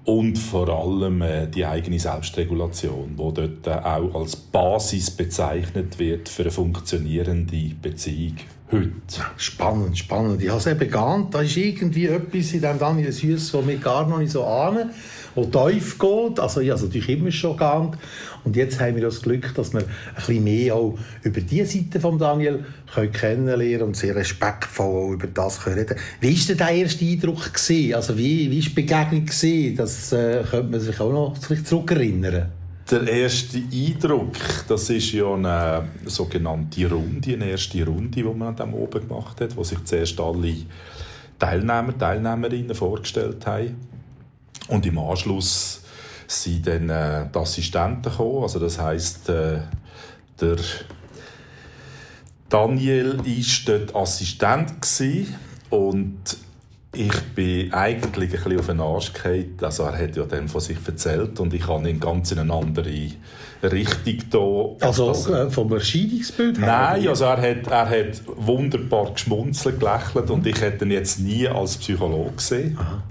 und 0.06 0.38
vor 0.38 0.70
allem 0.70 1.22
äh, 1.22 1.48
die 1.48 1.66
eigene 1.66 2.00
Selbstregulation, 2.00 3.14
wo 3.18 3.32
dort 3.32 3.68
äh, 3.68 3.72
auch 3.72 4.16
als 4.16 4.38
Basis 4.38 5.12
bezeichnet 5.12 6.00
wird 6.00 6.30
für 6.30 6.44
eine 6.44 6.52
funktionierende 6.52 7.72
Beziehung 7.82 8.38
heute. 8.72 8.92
Spannend, 9.36 9.98
spannend. 9.98 10.42
Ich 10.42 10.50
habe 10.50 10.60
es 10.60 10.68
eben 10.68 10.90
geahnt, 10.90 11.34
da 11.34 11.42
ist 11.42 11.58
irgendwie 11.58 12.06
etwas 12.06 12.54
in 12.54 12.62
dem 12.62 12.80
Daniel 12.80 13.12
Süß, 13.12 13.54
was 13.54 13.68
wir 13.68 13.78
gar 13.78 14.08
noch 14.08 14.20
nicht 14.20 14.32
so 14.32 14.46
ahnen, 14.46 14.92
wo 15.38 15.46
tief 15.46 16.00
geht. 16.00 16.40
Also 16.40 16.62
ich 16.62 16.72
habe 16.72 16.82
natürlich 16.82 17.10
immer 17.10 17.32
schon 17.32 17.56
geahnt. 17.56 17.98
Und 18.44 18.56
jetzt 18.56 18.80
haben 18.80 18.96
wir 18.96 19.04
das 19.04 19.22
Glück, 19.22 19.54
dass 19.56 19.74
wir 19.74 19.82
ein 19.82 19.88
bisschen 20.16 20.44
mehr 20.44 20.76
auch 20.76 20.98
über 21.24 21.42
diese 21.42 21.78
Seite 21.78 22.00
von 22.00 22.18
Daniel 22.18 22.66
können 22.94 23.12
kennenlernen 23.12 23.88
und 23.88 23.96
sehr 23.96 24.16
respektvoll 24.16 24.88
auch 24.88 25.12
über 25.12 25.28
das 25.28 25.62
können 25.62 25.80
reden 25.80 25.98
Wie 26.22 26.36
war 26.36 26.48
denn 26.48 26.58
der 26.58 26.70
erste 26.70 27.06
Eindruck? 27.06 27.54
Gewesen? 27.54 27.94
Also 27.94 28.18
wie, 28.18 28.50
war 28.50 28.62
die 28.62 28.70
Begegnung? 28.70 29.26
Gewesen? 29.26 29.76
Das 29.76 30.12
äh, 30.12 30.44
könnte 30.50 30.72
man 30.72 30.80
sich 30.80 31.00
auch 31.00 31.12
noch 31.12 31.38
zurückerinnern. 31.38 32.52
Der 32.90 33.06
erste 33.06 33.58
Eindruck, 33.58 34.38
das 34.68 34.90
ist 34.90 35.12
ja 35.12 35.34
eine 35.34 35.90
sogenannte 36.06 36.90
Runde, 36.90 37.34
eine 37.34 37.50
erste 37.50 37.86
Runde, 37.86 38.10
die 38.12 38.24
man 38.24 38.58
an 38.58 38.74
oben 38.74 39.06
gemacht 39.06 39.42
hat, 39.42 39.58
wo 39.58 39.64
sich 39.64 39.84
zuerst 39.84 40.18
alle 40.22 40.56
Teilnehmer, 41.38 41.98
Teilnehmerinnen 41.98 42.74
vorgestellt 42.74 43.46
haben. 43.46 43.76
Und 44.68 44.86
im 44.86 45.00
Anschluss 45.00 45.82
sind 46.28 46.68
dann 46.68 46.90
äh, 46.90 47.26
die 47.34 47.40
Assistenten 47.40 48.12
gekommen. 48.12 48.44
Also 48.44 48.60
das 48.60 48.80
heisst, 48.80 49.30
äh, 49.30 49.60
der 50.40 50.58
Daniel 52.50 53.18
war 53.18 53.78
dort 53.78 53.96
Assistent 53.96 54.82
gewesen 54.82 55.36
und 55.70 56.38
ich 56.94 57.22
bin 57.36 57.74
eigentlich 57.74 58.32
ein 58.32 58.44
bisschen 58.44 58.60
auf 58.60 58.66
den 58.68 58.80
Arsch 58.80 59.14
gefallen. 59.14 59.58
Also 59.62 59.84
er 59.84 59.98
hat 59.98 60.16
ja 60.16 60.24
dann 60.24 60.48
von 60.48 60.62
sich 60.62 60.78
erzählt 60.86 61.40
und 61.40 61.54
ich 61.54 61.68
habe 61.68 61.90
ihn 61.90 62.00
ganz 62.00 62.32
in 62.32 62.40
eine 62.40 62.54
andere 62.54 63.12
Richtung 63.64 64.78
da. 64.80 64.86
Also 64.86 65.12
äh, 65.34 65.50
vom 65.50 65.72
Erscheinungsbild 65.74 66.60
Nein, 66.60 67.08
also 67.08 67.26
er 67.26 67.42
hat, 67.42 67.68
er 67.68 67.90
hat 67.90 68.22
wunderbar 68.26 69.12
geschmunzelt, 69.12 69.80
gelächelt 69.80 70.30
und 70.30 70.48
ich 70.48 70.60
hätte 70.62 70.86
ihn 70.86 70.92
jetzt 70.92 71.20
nie 71.20 71.48
als 71.48 71.78
Psychologe 71.78 72.32
gesehen. 72.32 72.78
Aha 72.80 73.04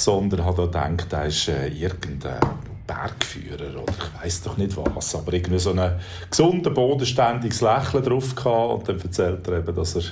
sondern 0.00 0.44
habe 0.44 0.66
gedacht, 0.66 1.12
er 1.12 1.26
ist 1.26 1.48
äh, 1.48 1.68
irgendein 1.68 2.40
Bergführer 2.86 3.82
oder? 3.82 3.92
Ich 3.92 4.24
weiß 4.24 4.42
doch 4.42 4.56
nicht 4.56 4.76
was, 4.76 5.14
aber 5.14 5.32
irgendwie 5.32 5.58
so 5.58 5.72
ein 5.72 6.00
gesunder, 6.28 6.70
bodenständiges 6.70 7.60
Lächeln 7.60 8.04
drauf 8.04 8.34
gehabt 8.34 8.72
und 8.72 8.88
dann 8.88 9.00
erzählt 9.00 9.46
er 9.46 9.58
eben, 9.58 9.74
dass 9.74 9.96
er 9.96 10.02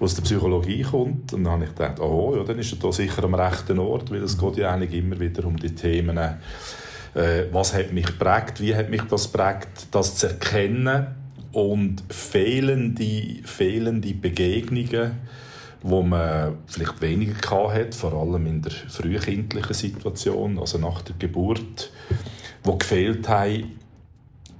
aus 0.00 0.14
der 0.14 0.22
Psychologie 0.22 0.82
kommt. 0.82 1.32
Und 1.32 1.44
dann 1.44 1.52
habe 1.52 1.64
ich 1.64 1.70
gedacht, 1.70 2.00
oh 2.00 2.34
ja, 2.36 2.42
dann 2.42 2.58
ist 2.58 2.72
er 2.72 2.78
da 2.78 2.90
sicher 2.90 3.22
am 3.24 3.34
rechten 3.34 3.78
Ort, 3.78 4.10
weil 4.10 4.22
es 4.22 4.36
geht 4.36 4.56
ja 4.56 4.72
eigentlich 4.72 4.94
immer 4.94 5.18
wieder 5.20 5.44
um 5.44 5.56
die 5.56 5.74
Themen, 5.74 6.18
äh, 6.18 7.44
was 7.52 7.74
hat 7.74 7.92
mich 7.92 8.18
prägt, 8.18 8.60
wie 8.60 8.74
hat 8.74 8.90
mich 8.90 9.02
das 9.02 9.28
prägt, 9.28 9.86
das 9.92 10.16
zu 10.16 10.28
erkennen 10.28 11.06
und 11.52 12.02
fehlende, 12.08 13.42
fehlende 13.44 14.14
Begegnungen 14.14 15.18
wo 15.82 16.02
man 16.02 16.58
vielleicht 16.66 17.00
weniger 17.00 17.72
hat, 17.72 17.94
vor 17.94 18.12
allem 18.12 18.46
in 18.46 18.62
der 18.62 18.72
frühkindlichen 18.72 19.74
Situation, 19.74 20.58
also 20.58 20.78
nach 20.78 21.02
der 21.02 21.16
Geburt, 21.18 21.90
wo 22.62 22.76
gefehlt 22.76 23.28
haben, 23.28 23.78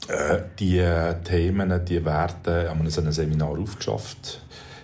äh, 0.09 0.39
die 0.59 0.85
Themen, 1.25 1.85
die 1.85 2.05
Werte 2.05 2.71
an 2.71 2.81
einem 2.81 3.13
Seminar 3.13 3.59
aufgeschafft. 3.59 4.41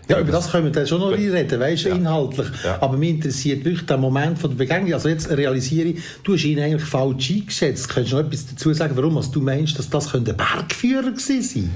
Ja, 0.08 0.20
über 0.20 0.32
das 0.32 0.50
können 0.50 0.64
wir 0.64 0.72
dann 0.72 0.86
schon 0.86 1.00
noch 1.00 1.10
reden, 1.10 1.60
weißt 1.60 1.84
du, 1.84 1.88
ja. 1.90 1.94
inhaltlich. 1.96 2.46
Ja. 2.64 2.80
Aber 2.80 2.96
mich 2.96 3.10
interessiert 3.10 3.62
wirklich 3.64 3.84
der 3.84 3.98
Moment 3.98 4.38
von 4.38 4.50
der 4.50 4.56
Begegnung. 4.56 4.94
Also 4.94 5.10
jetzt 5.10 5.28
realisiere 5.28 5.88
ich, 5.88 6.00
du 6.24 6.32
hast 6.32 6.44
ihn 6.44 6.58
eigentlich 6.58 6.88
falsch 6.88 7.30
eingeschätzt. 7.30 7.90
Könntest 7.90 8.14
du 8.14 8.16
noch 8.16 8.24
etwas 8.24 8.46
dazu 8.46 8.72
sagen, 8.72 8.96
warum 8.96 9.18
also 9.18 9.30
du 9.32 9.42
meinst, 9.42 9.78
dass 9.78 9.90
das 9.90 10.14
ein 10.14 10.24
Bergführer 10.24 11.10
gewesen 11.10 11.42
sein 11.42 11.70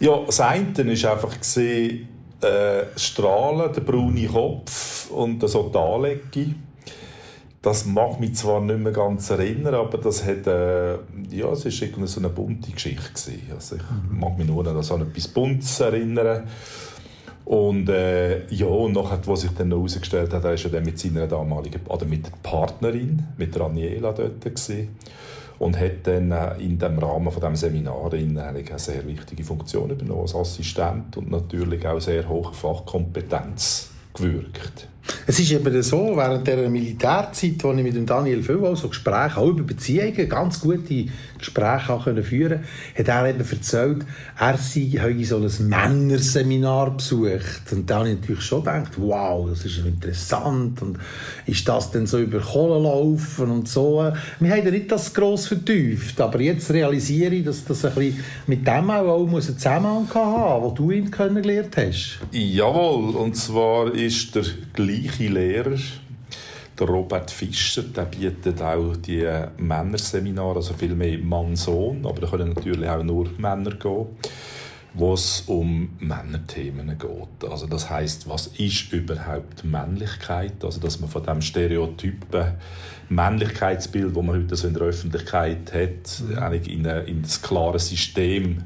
Ja, 0.00 0.18
das 0.26 0.40
eine 0.40 0.76
war 0.76 1.12
einfach, 1.12 1.34
gewesen, 1.34 2.08
äh, 2.40 2.84
Strahlen, 2.96 3.72
der 3.72 3.80
braune 3.80 4.26
Kopf 4.26 5.10
und 5.10 5.42
die 5.42 5.78
Anlegung. 5.78 6.54
Das 7.62 7.84
mag 7.84 8.20
mich 8.20 8.34
zwar 8.34 8.60
nicht 8.60 8.78
mehr 8.78 8.92
ganz 8.92 9.30
erinnern, 9.30 9.74
aber 9.74 9.98
das 9.98 10.24
hat, 10.24 10.46
äh, 10.46 10.94
ja, 11.30 11.50
es 11.52 11.64
ist 11.64 11.82
irgendwie 11.82 12.06
so 12.06 12.20
eine 12.20 12.28
bunte 12.28 12.70
Geschichte 12.70 13.08
gewesen. 13.08 13.42
Also 13.52 13.76
ich 13.76 13.82
mhm. 13.82 14.20
mag 14.20 14.38
mich 14.38 14.46
nur 14.46 14.66
an 14.66 14.80
so 14.82 14.96
etwas 14.96 15.28
Buntes 15.28 15.80
erinnern. 15.80 16.44
Und 17.44 17.88
äh, 17.88 18.46
ja, 18.52 18.66
und 18.66 18.92
nachher, 18.92 19.20
was 19.26 19.40
sich 19.40 19.50
dann 19.52 19.70
herausgestellt 19.70 20.32
hat, 20.32 20.44
er 20.44 20.50
war 20.50 20.56
ja 20.56 20.68
dann 20.68 20.84
mit 20.84 20.98
seiner 20.98 21.26
damaligen, 21.26 21.80
oder 21.88 22.04
mit 22.04 22.26
der 22.26 22.32
Partnerin, 22.42 23.24
mit 23.36 23.54
der 23.54 23.62
Aniela 23.62 24.12
dort 24.12 24.40
gewesen 24.40 24.96
und 25.58 25.78
hat 25.78 26.06
dann 26.06 26.30
äh, 26.32 26.56
in 26.58 26.78
dem 26.78 26.98
Rahmen 26.98 27.30
von 27.30 27.40
dem 27.40 27.56
Seminar 27.56 28.12
eine 28.12 28.78
sehr 28.78 29.06
wichtige 29.06 29.44
Funktion 29.44 29.90
übernommen 29.90 30.22
als 30.22 30.34
Assistent 30.34 31.16
und 31.16 31.30
natürlich 31.30 31.86
auch 31.86 32.00
sehr 32.00 32.28
hohe 32.28 32.52
Fachkompetenz 32.52 33.90
gewirkt. 34.14 34.88
Es 35.26 35.38
ist 35.40 35.50
eben 35.50 35.82
so, 35.82 36.16
während 36.16 36.46
der 36.46 36.68
Militärzeit, 36.68 37.62
wo 37.62 37.72
ich 37.72 37.82
mit 37.82 38.08
Daniel 38.08 38.42
Vöwal 38.42 38.76
so 38.76 38.88
Gespräche, 38.88 39.36
auch 39.36 39.48
über 39.48 39.62
Beziehungen, 39.62 40.28
ganz 40.28 40.60
gute 40.60 41.06
Gespräche 41.38 42.00
können 42.02 42.24
führen 42.24 42.60
hat 42.96 43.08
er 43.08 43.28
eben 43.28 43.40
erzählt, 43.40 44.04
er 44.38 44.56
sei 44.56 45.24
so 45.24 45.36
ein 45.36 45.68
Männerseminar 45.68 46.96
besucht. 46.96 47.72
Und 47.72 47.90
da 47.90 47.98
habe 47.98 48.10
ich 48.10 48.20
natürlich 48.20 48.42
schon 48.42 48.64
gedacht, 48.64 48.92
wow, 48.96 49.48
das 49.48 49.64
ist 49.64 49.78
interessant. 49.78 50.80
Und 50.82 50.98
ist 51.46 51.68
das 51.68 51.90
denn 51.90 52.06
so 52.06 52.18
über 52.18 52.40
Kohle 52.40 52.82
laufen 52.82 53.50
und 53.50 53.68
so? 53.68 54.10
Wir 54.40 54.50
haben 54.50 54.64
ja 54.64 54.70
nicht 54.70 54.90
das 54.90 55.12
gross 55.12 55.46
vertieft, 55.46 56.20
aber 56.20 56.40
jetzt 56.40 56.70
realisiere 56.70 57.34
ich, 57.34 57.44
dass 57.44 57.64
das 57.64 57.84
ein 57.84 57.94
bisschen 57.94 58.24
mit 58.46 58.66
dem 58.66 58.90
auch, 58.90 59.06
auch 59.06 59.28
einen 59.28 59.42
Zusammenhang 59.42 60.08
haben 60.14 60.62
wo 60.62 60.70
du 60.70 60.90
ihn 60.90 61.10
kennengelernt 61.10 61.76
hast. 61.76 62.18
Jawohl, 62.32 63.14
und 63.14 63.36
zwar 63.36 63.92
ist 63.94 64.34
der 64.34 64.44
gleiche 64.72 64.95
Lehrer, 65.28 65.78
der 66.78 66.86
Robert 66.86 67.30
Fischer, 67.30 67.82
der 67.82 68.02
bietet 68.02 68.60
auch 68.60 68.96
die 68.96 69.26
Männerseminare, 69.58 70.56
also 70.56 70.74
viel 70.74 70.94
mehr 70.94 71.18
Mann-Sohn, 71.18 72.04
aber 72.04 72.20
da 72.20 72.26
können 72.28 72.52
natürlich 72.52 72.88
auch 72.88 73.02
nur 73.02 73.30
Männer 73.38 73.72
gehen, 73.72 74.06
wo 74.94 75.14
es 75.14 75.42
um 75.46 75.90
Männerthemen 75.98 76.98
geht. 76.98 77.50
Also 77.50 77.66
das 77.66 77.88
heißt, 77.88 78.28
was 78.28 78.48
ist 78.58 78.92
überhaupt 78.92 79.64
Männlichkeit? 79.64 80.64
Also 80.64 80.80
dass 80.80 81.00
man 81.00 81.10
von 81.10 81.22
dem 81.22 81.40
Stereotypen 81.40 82.54
Männlichkeitsbild, 83.08 84.14
wo 84.14 84.22
man 84.22 84.36
heute 84.36 84.56
so 84.56 84.66
in 84.68 84.74
der 84.74 84.82
Öffentlichkeit 84.82 85.72
hat, 85.72 86.22
mhm. 86.28 86.38
eigentlich 86.38 86.72
in, 86.72 86.86
eine, 86.86 87.02
in 87.02 87.22
das 87.22 87.40
klare 87.42 87.78
System, 87.78 88.64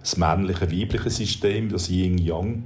das 0.00 0.16
männliche, 0.16 0.70
weibliche 0.72 1.10
System, 1.10 1.68
das 1.68 1.88
Yin-Yang, 1.88 2.62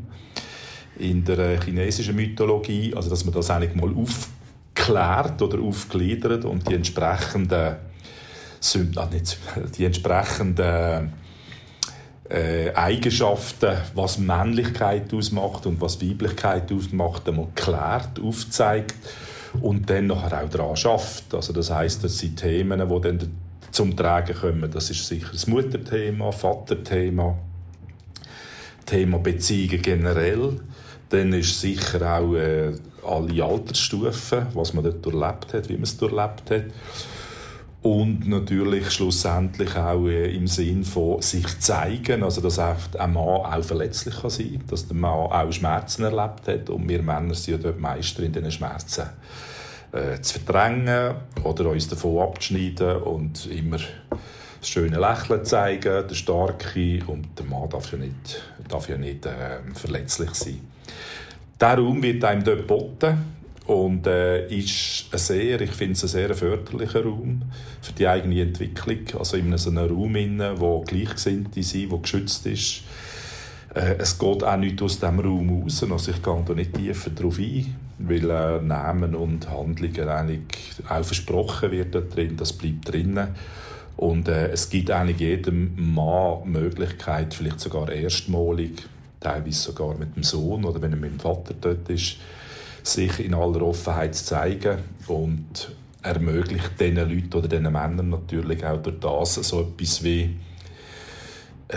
in 0.98 1.24
der 1.24 1.60
chinesischen 1.62 2.16
Mythologie, 2.16 2.94
also 2.94 3.10
dass 3.10 3.24
man 3.24 3.34
das 3.34 3.50
eigentlich 3.50 3.74
mal 3.74 3.94
aufklärt 3.94 5.40
oder 5.42 5.60
aufgliedert 5.60 6.44
und 6.44 6.68
die 6.68 6.74
entsprechenden 6.74 7.76
ah, 8.96 9.08
nicht, 9.12 9.38
die 9.76 9.84
entsprechenden 9.84 11.12
äh, 12.28 12.72
Eigenschaften, 12.74 13.76
was 13.94 14.18
Männlichkeit 14.18 15.12
ausmacht 15.14 15.66
und 15.66 15.80
was 15.80 16.00
Weiblichkeit 16.02 16.72
ausmacht, 16.72 17.28
einmal 17.28 17.48
klärt, 17.54 18.20
aufzeigt 18.20 18.96
und 19.60 19.88
dann 19.88 20.08
nachher 20.08 20.44
auch 20.44 20.48
daran 20.48 20.76
schafft. 20.76 21.34
Also 21.34 21.52
das 21.52 21.70
heißt, 21.70 22.02
das 22.04 22.18
sind 22.18 22.36
Themen, 22.36 22.80
die 22.88 23.00
dann 23.00 23.30
zum 23.70 23.96
Tragen 23.96 24.34
kommen. 24.34 24.70
Das 24.70 24.90
ist 24.90 25.06
sicher 25.06 25.28
das 25.32 25.46
Mutterthema, 25.46 26.32
Vaterthema, 26.32 27.38
Thema 28.84 29.18
Beziehungen 29.18 29.82
generell 29.82 30.60
dann 31.08 31.32
ist 31.32 31.60
sicher 31.60 32.18
auch 32.18 32.34
äh, 32.34 32.72
alle 33.06 33.44
Altersstufen, 33.44 34.46
was 34.54 34.74
man 34.74 34.84
dort 34.84 35.04
durchlebt 35.04 35.54
hat, 35.54 35.68
wie 35.68 35.74
man 35.74 35.84
es 35.84 35.96
durchlebt 35.96 36.50
hat. 36.50 36.64
Und 37.82 38.26
natürlich 38.26 38.90
schlussendlich 38.90 39.76
auch 39.76 40.06
äh, 40.06 40.34
im 40.34 40.48
Sinn 40.48 40.82
von 40.82 41.22
sich 41.22 41.60
zeigen, 41.60 42.24
also 42.24 42.40
dass 42.40 42.58
ein 42.58 43.12
Mann 43.12 43.16
auch 43.16 43.62
verletzlich 43.62 44.20
kann 44.20 44.30
sein 44.30 44.58
kann, 44.58 44.66
dass 44.68 44.88
der 44.88 44.96
Mann 44.96 45.30
auch 45.30 45.52
Schmerzen 45.52 46.02
erlebt 46.02 46.48
hat 46.48 46.68
und 46.68 46.88
wir 46.88 47.02
Männer 47.02 47.34
sind 47.34 47.54
ja 47.54 47.58
dort 47.62 47.78
Meister 47.78 48.24
in 48.24 48.32
diesen 48.32 48.50
Schmerzen 48.50 49.04
äh, 49.92 50.20
zu 50.20 50.40
verdrängen 50.40 51.14
oder 51.44 51.70
uns 51.70 51.86
davon 51.86 52.26
abzuschneiden 52.26 52.96
und 53.02 53.46
immer 53.46 53.78
das 54.58 54.68
schöne 54.68 54.98
Lächeln 54.98 55.44
zeigen, 55.44 56.08
der 56.08 56.14
Starke 56.14 57.04
und 57.06 57.38
der 57.38 57.46
Mann 57.46 57.70
darf 57.70 57.92
ja 57.92 57.98
nicht, 57.98 58.42
darf 58.68 58.88
ja 58.88 58.96
nicht 58.96 59.26
äh, 59.26 59.60
verletzlich 59.74 60.34
sein. 60.34 60.75
Der 61.60 61.78
Raum 61.78 62.02
wird 62.02 62.24
einem 62.24 62.44
dort 62.44 62.58
geboten 62.58 63.16
und 63.66 64.06
äh, 64.06 64.46
ist 64.48 65.06
ein 65.10 65.18
sehr, 65.18 65.60
ich 65.60 65.72
finde 65.72 65.94
es 65.94 66.02
ein 66.04 66.08
sehr 66.08 66.34
förderlicher 66.34 67.02
Raum 67.02 67.42
für 67.80 67.92
die 67.92 68.06
eigene 68.06 68.42
Entwicklung. 68.42 69.00
Also 69.18 69.36
in 69.36 69.56
so 69.56 69.70
einem 69.70 69.88
Raum, 69.88 70.12
der 70.12 70.82
Gleichgesinnte 70.86 71.62
sind, 71.62 71.90
der 71.90 71.98
geschützt 71.98 72.46
ist, 72.46 72.82
Äh, 73.76 73.96
es 73.98 74.18
geht 74.18 74.42
auch 74.42 74.56
nicht 74.56 74.80
aus 74.80 74.98
dem 75.00 75.20
Raum 75.20 75.62
raus, 75.62 75.84
also 75.88 76.10
ich 76.10 76.22
gehe 76.22 76.44
da 76.46 76.54
nicht 76.54 76.74
tiefer 76.74 77.10
darauf 77.10 77.38
ein, 77.38 77.76
weil 77.98 78.30
äh, 78.30 78.62
Namen 78.62 79.14
und 79.14 79.50
Handlungen 79.50 80.08
eigentlich 80.08 80.46
auch 80.88 81.04
versprochen 81.04 81.70
wird 81.70 81.94
da 81.94 82.00
drin, 82.00 82.36
das 82.38 82.54
bleibt 82.54 82.90
drinnen. 82.90 83.28
Und 83.98 84.28
äh, 84.28 84.48
es 84.48 84.70
gibt 84.70 84.90
eigentlich 84.90 85.20
jedem 85.20 85.94
Mann 85.94 86.50
Möglichkeit, 86.50 87.34
vielleicht 87.34 87.60
sogar 87.60 87.90
erstmalig, 87.92 88.88
teilweise 89.20 89.60
sogar 89.60 89.96
mit 89.96 90.16
dem 90.16 90.22
Sohn 90.22 90.64
oder 90.64 90.80
wenn 90.82 90.92
er 90.92 90.98
mit 90.98 91.12
dem 91.12 91.20
Vater 91.20 91.54
dort 91.60 91.88
ist, 91.88 92.16
sich 92.82 93.20
in 93.24 93.34
aller 93.34 93.62
Offenheit 93.62 94.14
zu 94.14 94.24
zeigen 94.24 94.78
und 95.08 95.70
ermöglicht 96.02 96.80
diesen 96.80 96.96
Leuten 96.96 97.34
oder 97.34 97.48
diesen 97.48 97.72
Männern 97.72 98.10
natürlich 98.10 98.64
auch 98.64 98.80
durch 98.80 99.00
das 99.00 99.34
so 99.34 99.62
etwas 99.62 100.04
wie 100.04 100.36
äh, 101.68 101.76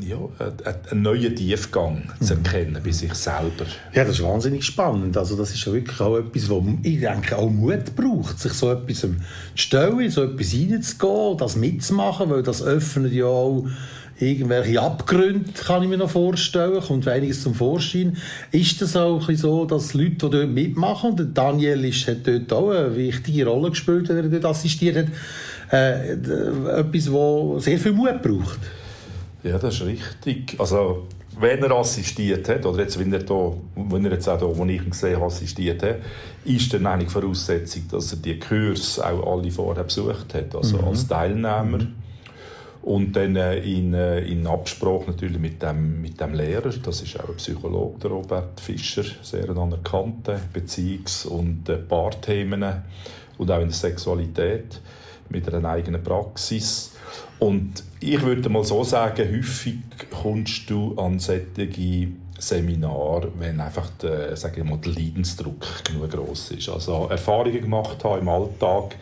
ja, 0.00 0.18
einen 0.90 1.02
neuen 1.02 1.34
Tiefgang 1.34 2.02
zu 2.20 2.34
mhm. 2.34 2.44
erkennen 2.44 2.82
bei 2.84 2.90
sich 2.92 3.14
selber. 3.14 3.66
Ja, 3.94 4.04
das 4.04 4.18
ist 4.18 4.22
wahnsinnig 4.22 4.64
spannend. 4.64 5.16
Also 5.16 5.36
das 5.36 5.50
ist 5.50 5.64
ja 5.64 5.72
wirklich 5.72 6.00
auch 6.00 6.18
etwas, 6.18 6.48
wo 6.48 6.64
ich 6.82 7.00
denke, 7.00 7.36
auch 7.36 7.50
Mut 7.50 7.96
braucht, 7.96 8.38
sich 8.38 8.52
so 8.52 8.70
etwas 8.70 9.00
zu 9.00 9.16
stellen, 9.54 10.10
so 10.10 10.24
etwas 10.24 10.54
reinzugehen, 10.54 11.38
das 11.38 11.56
mitzumachen, 11.56 12.30
weil 12.30 12.42
das 12.42 12.62
öffnet 12.62 13.12
ja 13.12 13.26
auch 13.26 13.66
irgendwelche 14.20 14.80
Abgründe, 14.80 15.50
kann 15.52 15.82
ich 15.82 15.88
mir 15.88 15.96
noch 15.96 16.10
vorstellen, 16.10 16.80
kommt 16.80 17.06
einiges 17.06 17.42
zum 17.42 17.54
Vorschein. 17.54 18.16
Ist 18.50 18.82
das 18.82 18.96
auch 18.96 19.28
so, 19.30 19.64
dass 19.64 19.94
Leute, 19.94 20.10
die 20.10 20.30
dort 20.30 20.48
mitmachen, 20.48 21.12
und 21.12 21.36
Daniel 21.36 21.84
ist, 21.84 22.06
hat 22.08 22.26
dort 22.26 22.52
auch 22.52 22.70
eine 22.70 22.96
wichtige 22.96 23.46
Rolle 23.46 23.70
gespielt, 23.70 24.08
wenn 24.08 24.16
er 24.16 24.28
dort 24.28 24.44
assistiert 24.44 24.96
hat, 24.96 25.06
äh, 25.72 26.12
etwas, 26.12 27.04
das 27.04 27.64
sehr 27.64 27.78
viel 27.78 27.92
Mut 27.92 28.22
braucht? 28.22 28.58
Ja, 29.44 29.58
das 29.58 29.74
ist 29.74 29.86
richtig. 29.86 30.56
Also, 30.58 31.06
wenn 31.40 31.62
er 31.62 31.70
assistiert 31.72 32.48
hat, 32.48 32.66
oder 32.66 32.82
jetzt, 32.82 32.98
wenn 32.98 33.12
er, 33.12 33.20
da, 33.20 33.52
wenn 33.76 34.04
er 34.04 34.12
jetzt 34.12 34.28
auch 34.28 34.38
da, 34.38 34.46
wo 34.46 34.64
ich 34.64 34.82
ihn 34.82 34.90
gesehen 34.90 35.16
habe, 35.16 35.26
assistiert 35.26 35.82
hat, 35.82 35.96
ist 36.44 36.72
dann 36.74 36.86
eigentlich 36.86 37.10
Voraussetzung, 37.10 37.82
dass 37.90 38.12
er 38.12 38.18
die 38.18 38.38
Kurse 38.38 39.06
auch 39.06 39.38
alle 39.38 39.50
vorher 39.50 39.84
besucht 39.84 40.34
hat, 40.34 40.54
also 40.56 40.78
mhm. 40.78 40.84
als 40.84 41.06
Teilnehmer. 41.06 41.78
Mhm. 41.78 41.94
Und 42.88 43.14
dann 43.16 43.36
äh, 43.36 43.58
in, 43.58 43.92
äh, 43.92 44.20
in 44.20 44.46
Absprache 44.46 45.10
natürlich 45.10 45.38
mit 45.38 45.60
dem, 45.62 46.00
mit 46.00 46.18
dem 46.18 46.32
Lehrer, 46.32 46.70
das 46.70 47.02
ist 47.02 47.20
auch 47.20 47.28
ein 47.28 47.36
Psychologe, 47.36 47.98
der 47.98 48.10
Robert 48.12 48.58
Fischer, 48.58 49.04
sehr 49.20 49.50
anerkannter 49.50 50.40
Beziehungs- 50.54 51.26
und 51.26 51.68
äh, 51.68 51.76
Paarthemen 51.76 52.64
und 53.36 53.50
auch 53.50 53.60
in 53.60 53.68
der 53.68 53.74
Sexualität 53.74 54.80
mit 55.28 55.52
einer 55.52 55.68
eigenen 55.68 56.02
Praxis. 56.02 56.92
Und 57.38 57.84
ich 58.00 58.22
würde 58.22 58.48
mal 58.48 58.64
so 58.64 58.82
sagen, 58.84 59.36
häufig 59.36 59.80
kommst 60.10 60.70
du 60.70 60.94
an 60.96 61.18
solche 61.18 62.08
Seminare, 62.38 63.30
wenn 63.38 63.60
einfach 63.60 63.90
der, 64.00 64.34
sage 64.34 64.62
ich 64.62 64.66
mal, 64.66 64.78
der 64.78 64.94
Leidensdruck 64.94 65.84
genug 65.84 66.10
groß 66.10 66.52
ist. 66.52 66.70
Also 66.70 67.06
Erfahrungen 67.10 67.60
gemacht 67.60 68.02
habe 68.02 68.20
im 68.20 68.30
Alltag, 68.30 68.96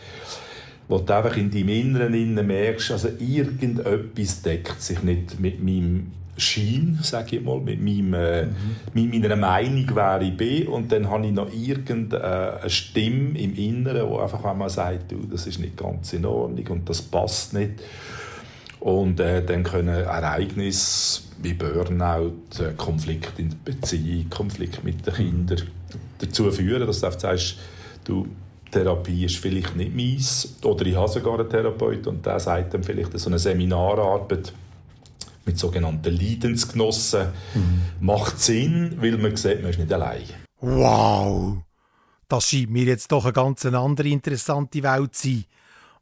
wo 0.89 0.99
du 0.99 1.15
einfach 1.15 1.37
in 1.37 1.51
deinem 1.51 1.69
Inneren 1.69 2.47
merkst, 2.47 2.93
also 2.93 3.09
irgendetwas 3.19 4.43
deckt 4.43 4.81
sich 4.81 5.03
nicht 5.03 5.41
mit 5.41 5.63
meinem 5.63 6.13
Schein, 6.39 6.99
sage 7.03 7.37
ich 7.37 7.43
mal, 7.43 7.61
mit, 7.61 7.81
meinem, 7.81 8.15
äh, 8.15 8.47
mhm. 8.47 8.53
mit 8.93 9.23
meiner 9.23 9.37
Meinung, 9.37 9.87
wer 9.95 10.21
ich 10.21 10.37
bin. 10.37 10.69
Und 10.69 10.93
dann 10.93 11.09
habe 11.09 11.27
ich 11.27 11.33
noch 11.33 11.51
irgendeine 11.53 12.61
Stimme 12.69 13.39
im 13.39 13.55
Inneren, 13.55 14.11
die 14.11 14.19
einfach 14.19 14.45
einmal 14.45 14.69
sagt, 14.69 15.13
du, 15.13 15.27
das 15.31 15.47
ist 15.47 15.59
nicht 15.59 15.77
ganz 15.77 16.13
in 16.13 16.27
Ordnung 16.27 16.67
und 16.69 16.89
das 16.89 17.01
passt 17.03 17.55
nicht. 17.55 17.83
Und 18.81 19.19
äh, 19.19 19.45
dann 19.45 19.63
können 19.63 19.89
Ereignisse 19.89 21.23
wie 21.43 21.55
Burnout, 21.55 22.33
äh, 22.59 22.73
Konflikt 22.77 23.39
in 23.39 23.51
der 23.51 23.57
Beziehung, 23.65 24.29
Konflikt 24.31 24.85
mit 24.85 25.07
den 25.07 25.15
Kindern 25.15 25.63
dazu 26.19 26.51
führen, 26.51 26.87
dass 26.87 27.01
du 27.01 27.11
sagst, 27.11 27.57
du, 28.05 28.29
Therapie 28.71 29.25
ist 29.25 29.37
vielleicht 29.37 29.77
nicht 29.77 29.95
meins. 29.95 30.57
Oder 30.63 30.87
ich 30.87 30.97
habe 30.97 31.09
sogar 31.09 31.39
einen 31.39 31.49
Therapeut 31.49 32.07
und 32.07 32.25
der 32.25 32.41
sagt 32.41 32.75
dann 32.75 32.83
vielleicht 32.83 33.19
so 33.19 33.29
eine 33.29 33.39
Seminararbeit 33.39 34.53
mit 35.45 35.59
sogenannten 35.59 36.13
Leidensgenossen 36.13 37.29
mhm. 37.55 37.83
macht 38.01 38.41
Sinn, 38.41 38.97
weil 39.01 39.17
man 39.17 39.37
sieht, 39.37 39.63
man 39.63 39.71
ist 39.71 39.79
nicht 39.79 39.93
allein. 39.93 40.25
Wow! 40.61 41.59
Das 42.29 42.49
scheint 42.49 42.71
mir 42.71 42.85
jetzt 42.85 43.13
doch 43.13 43.25
eine 43.25 43.33
ganz 43.33 43.65
andere 43.65 44.09
interessante 44.09 44.83
Welt 44.83 45.15
zu 45.15 45.29
sein, 45.29 45.45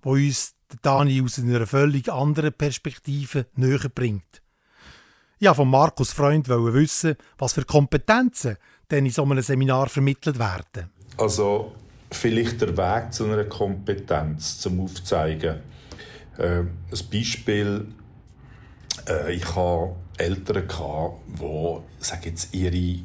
die 0.02 0.08
uns 0.08 0.54
Dani 0.80 1.22
aus 1.22 1.38
einer 1.38 1.66
völlig 1.66 2.10
anderen 2.10 2.52
Perspektive 2.52 3.46
näher 3.54 3.90
bringt. 3.94 4.42
Ja, 5.38 5.52
von 5.52 5.68
Markus 5.68 6.12
Freund 6.12 6.48
wollte 6.48 6.74
wissen, 6.74 7.16
was 7.36 7.52
für 7.52 7.64
Kompetenzen 7.64 8.56
denn 8.90 9.04
in 9.04 9.12
so 9.12 9.22
einem 9.24 9.42
Seminar 9.42 9.88
vermittelt 9.88 10.38
werden. 10.38 10.90
Also 11.18 11.72
vielleicht 12.16 12.60
der 12.60 12.76
Weg 12.76 13.12
zu 13.12 13.24
einer 13.24 13.44
Kompetenz 13.44 14.58
zum 14.58 14.80
Aufzeigen. 14.80 15.56
Äh, 16.38 16.60
ein 16.60 16.70
Beispiel: 17.10 17.86
äh, 19.08 19.34
Ich 19.34 19.54
hatte 19.54 19.94
Eltern, 20.16 20.64
die 20.68 22.04
sage 22.04 22.30
jetzt, 22.30 22.54
ihre 22.54 23.00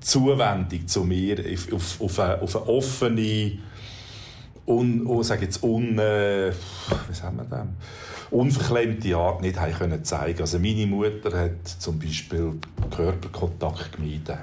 Zuwendung 0.00 0.86
zu 0.86 1.04
mir 1.04 1.38
auf, 1.72 2.00
auf, 2.00 2.18
eine, 2.18 2.42
auf 2.42 2.56
eine 2.56 2.68
offene 2.68 3.58
un, 4.66 5.06
oh, 5.06 5.22
sag 5.22 5.42
jetzt 5.42 5.62
un, 5.62 5.98
äh, 5.98 6.52
wie 7.08 7.14
sagen 7.14 7.36
wir 7.36 7.44
das? 7.44 7.66
unverklemmte 8.30 9.16
Art 9.16 9.42
nicht 9.42 9.58
haben 9.58 9.72
können 9.72 10.04
zeigen. 10.04 10.40
Also 10.40 10.58
meine 10.58 10.86
Mutter 10.86 11.38
hat 11.38 11.68
zum 11.78 11.98
Beispiel 11.98 12.54
Körperkontakt 12.94 13.92
gemieden. 13.92 14.38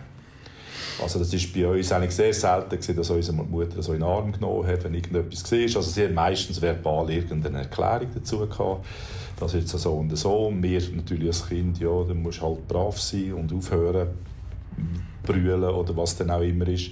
Also 1.01 1.19
das 1.19 1.33
ist 1.33 1.53
bei 1.53 1.67
uns 1.67 1.91
eigentlich 1.91 2.15
sehr 2.15 2.33
selten 2.33 2.69
gewesen, 2.69 2.95
dass 2.95 3.09
unsere 3.09 3.37
Mutter 3.37 3.81
so 3.81 3.93
in 3.93 3.99
den 3.99 4.07
Arm 4.07 4.31
genommen 4.31 4.67
hat, 4.67 4.83
wenn 4.83 4.93
irgendetwas 4.93 5.51
war. 5.51 5.59
Also 5.59 5.81
sie 5.81 6.05
hat 6.05 6.13
meistens 6.13 6.61
verbal 6.61 7.09
irgendeine 7.09 7.59
Erklärung 7.59 8.07
dazu 8.13 8.39
gehabt. 8.39 8.85
Das 9.39 9.53
ist 9.53 9.73
jetzt 9.73 9.83
so 9.83 9.93
und 9.93 10.15
so. 10.15 10.53
Wir 10.55 10.81
natürlich 10.95 11.27
als 11.27 11.47
Kind, 11.47 11.79
ja, 11.79 12.03
dann 12.03 12.21
musst 12.21 12.41
halt 12.41 12.67
brav 12.67 12.99
sein 12.99 13.33
und 13.33 13.51
aufhören, 13.53 14.09
brüllen 15.23 15.63
oder 15.63 15.95
was 15.97 16.15
dann 16.17 16.29
auch 16.29 16.41
immer 16.41 16.67
ist. 16.67 16.91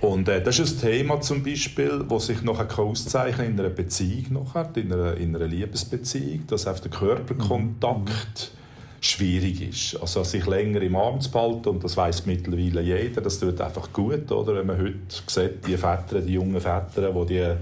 Und 0.00 0.28
äh, 0.28 0.42
das 0.42 0.58
ist 0.58 0.76
ein 0.76 0.90
Thema 0.90 1.20
zum 1.20 1.42
Beispiel, 1.42 2.04
das 2.08 2.26
sich 2.26 2.42
nachher 2.42 2.78
auszeichnen 2.78 3.48
in 3.48 3.60
einer 3.60 3.68
Beziehung 3.68 4.44
nachher, 4.44 4.70
in 4.76 4.92
einer, 4.92 5.16
in 5.16 5.34
einer 5.34 5.46
Liebesbeziehung, 5.46 6.46
dass 6.46 6.66
auf 6.66 6.80
der 6.80 6.90
Körperkontakt 6.90 8.52
mhm. 8.52 8.57
Schwierig 9.00 9.68
ist. 9.68 10.00
Also 10.00 10.24
sich 10.24 10.46
länger 10.46 10.82
im 10.82 10.96
Arm 10.96 11.20
zu 11.20 11.30
behalten, 11.30 11.68
und 11.68 11.84
das 11.84 11.96
weiß 11.96 12.26
mittlerweile 12.26 12.82
jeder, 12.82 13.20
das 13.20 13.38
tut 13.38 13.60
einfach 13.60 13.92
gut, 13.92 14.30
oder? 14.32 14.56
Wenn 14.56 14.66
man 14.66 14.78
heute 14.78 14.98
sieht, 15.26 15.66
die 15.66 15.76
Väter, 15.76 16.20
die 16.20 16.34
jungen 16.34 16.60
Väter, 16.60 17.12
die 17.12 17.26
die, 17.26 17.54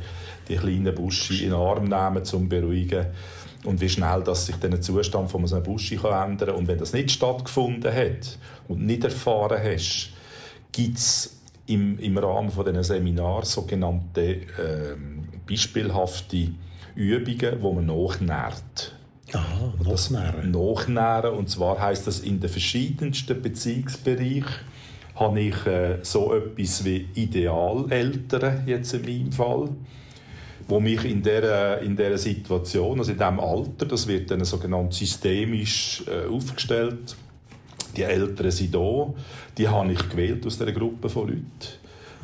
die 0.49 0.57
kleinen 0.57 0.95
Buschi 0.95 1.45
in 1.45 1.51
den 1.51 1.59
Arm 1.59 1.85
nehmen, 1.85 2.19
um 2.19 2.25
zu 2.25 2.49
beruhigen, 2.49 3.07
und 3.65 3.81
wie 3.81 3.89
schnell 3.89 4.23
dass 4.23 4.47
sich 4.47 4.57
der 4.57 4.81
Zustand 4.81 5.31
von 5.31 5.45
einem 5.45 5.63
Buschi 5.63 5.97
kann 5.97 6.31
ändern 6.31 6.51
kann. 6.51 6.59
Und 6.59 6.69
wenn 6.69 6.79
das 6.79 6.93
nicht 6.93 7.11
stattgefunden 7.11 7.93
hat 7.93 8.39
und 8.69 8.87
nicht 8.87 9.03
erfahren 9.03 9.61
hast, 9.63 10.11
gibt 10.73 10.99
es 10.99 11.41
im, 11.67 11.99
im 11.99 12.17
Rahmen 12.17 12.51
von 12.51 12.65
diesen 12.65 12.85
Seminar 12.85 13.45
sogenannte 13.45 14.23
äh, 14.23 14.97
beispielhafte 15.49 16.51
Übungen, 16.95 17.63
wo 17.63 17.73
man 17.73 17.87
nachnährt. 17.87 18.96
Aha, 19.37 19.73
nachnähren. 19.85 20.51
Nachnähren. 20.51 21.35
Und 21.35 21.51
zwar 21.51 21.81
heißt 21.81 22.07
das 22.07 22.21
in 22.21 22.41
den 22.41 22.49
verschiedensten 22.49 23.43
Beziehungsbereichen 23.43 24.47
habe 25.15 25.41
ich 25.41 25.67
äh, 25.67 25.99
so 26.03 26.35
etwas 26.35 26.85
wie 26.85 27.09
Idealeltern 27.15 28.65
jetzt 28.67 28.93
in 28.93 29.03
meinem 29.03 29.33
Fall, 29.33 29.71
wo 30.69 30.79
mich 30.79 31.05
in 31.05 31.23
der 31.23 31.81
in 31.81 31.97
der 31.97 32.19
Situation, 32.19 32.99
also 32.99 33.13
in 33.13 33.19
diesem 33.19 33.41
Alter, 33.41 33.87
das 33.87 34.07
wird 34.07 34.31
dann 34.31 34.45
sogenannt 34.45 34.93
systemisch 34.93 36.05
äh, 36.07 36.29
aufgestellt, 36.29 37.17
die 37.97 38.03
Eltern 38.03 38.51
sind 38.51 38.75
da. 38.75 39.15
Die 39.57 39.69
habe 39.69 39.93
ich 39.93 40.09
gewählt 40.09 40.45
aus 40.47 40.59
dieser 40.59 40.73
Gruppe 40.73 41.09
von 41.09 41.29
Leuten. 41.29 41.45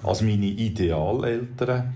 Als 0.03 0.21
meine 0.21 0.47
Idealeltern. 0.47 1.95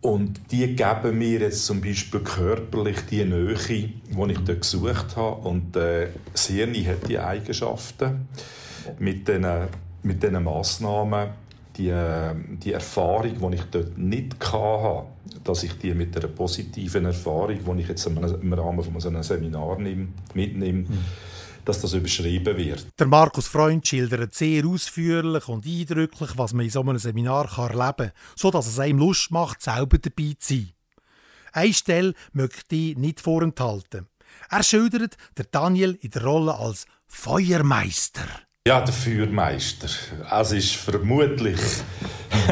Und 0.00 0.52
die 0.52 0.76
geben 0.76 1.18
mir 1.18 1.40
jetzt 1.40 1.66
zum 1.66 1.80
Beispiel 1.80 2.20
körperlich 2.20 2.98
die 3.10 3.24
Nähe, 3.24 3.54
die 3.54 3.92
ich 4.08 4.38
dort 4.38 4.60
gesucht 4.60 5.16
habe. 5.16 5.48
Und 5.48 5.74
äh, 5.76 6.08
das 6.32 6.46
Hirn 6.46 6.74
hat 6.86 7.08
die 7.08 7.18
Eigenschaften, 7.18 8.28
mit 8.98 9.26
diesen, 9.26 9.46
mit 10.02 10.22
diesen 10.22 10.44
Massnahmen, 10.44 11.30
die, 11.76 11.88
äh, 11.88 12.34
die 12.62 12.72
Erfahrung, 12.72 13.50
die 13.50 13.56
ich 13.56 13.64
dort 13.64 13.98
nicht 13.98 14.36
hatte, 14.52 15.06
dass 15.42 15.62
ich 15.64 15.76
die 15.78 15.92
mit 15.94 16.16
einer 16.16 16.28
positiven 16.28 17.06
Erfahrung, 17.06 17.58
die 17.76 17.82
ich 17.82 17.88
jetzt 17.88 18.06
im 18.06 18.52
Rahmen 18.52 18.84
von 18.84 19.00
so 19.00 19.08
einem 19.08 19.22
Seminar 19.22 19.78
mitnehme, 19.78 20.80
mhm 20.80 21.04
dass 21.66 21.80
das 21.80 21.92
überschrieben 21.92 22.56
wird. 22.56 22.86
Der 22.98 23.06
Markus 23.06 23.48
Freund 23.48 23.86
schildert 23.86 24.34
sehr 24.34 24.64
ausführlich 24.64 25.48
und 25.48 25.66
eindrücklich, 25.66 26.30
was 26.36 26.54
man 26.54 26.64
in 26.64 26.70
so 26.70 26.80
einem 26.80 26.98
Seminar 26.98 27.50
erleben 27.58 27.96
kann, 27.96 28.12
so 28.36 28.50
dass 28.50 28.66
es 28.66 28.78
einem 28.78 28.98
Lust 28.98 29.30
macht, 29.30 29.60
selber 29.60 29.98
dabei 29.98 30.34
zu 30.38 30.54
sein. 30.54 30.72
Eine 31.52 31.74
Stelle 31.74 32.14
möchte 32.32 32.76
ich 32.76 32.96
nicht 32.96 33.20
vorenthalten. 33.20 34.06
Er 34.50 34.62
schildert 34.62 35.16
der 35.36 35.46
Daniel 35.50 35.98
in 36.00 36.10
der 36.10 36.24
Rolle 36.24 36.54
als 36.54 36.86
Feuermeister. 37.06 38.24
Ja, 38.66 38.80
der 38.80 38.92
Feuermeister. 38.92 39.88
Es 40.30 40.52
ist 40.52 40.74
vermutlich. 40.74 41.60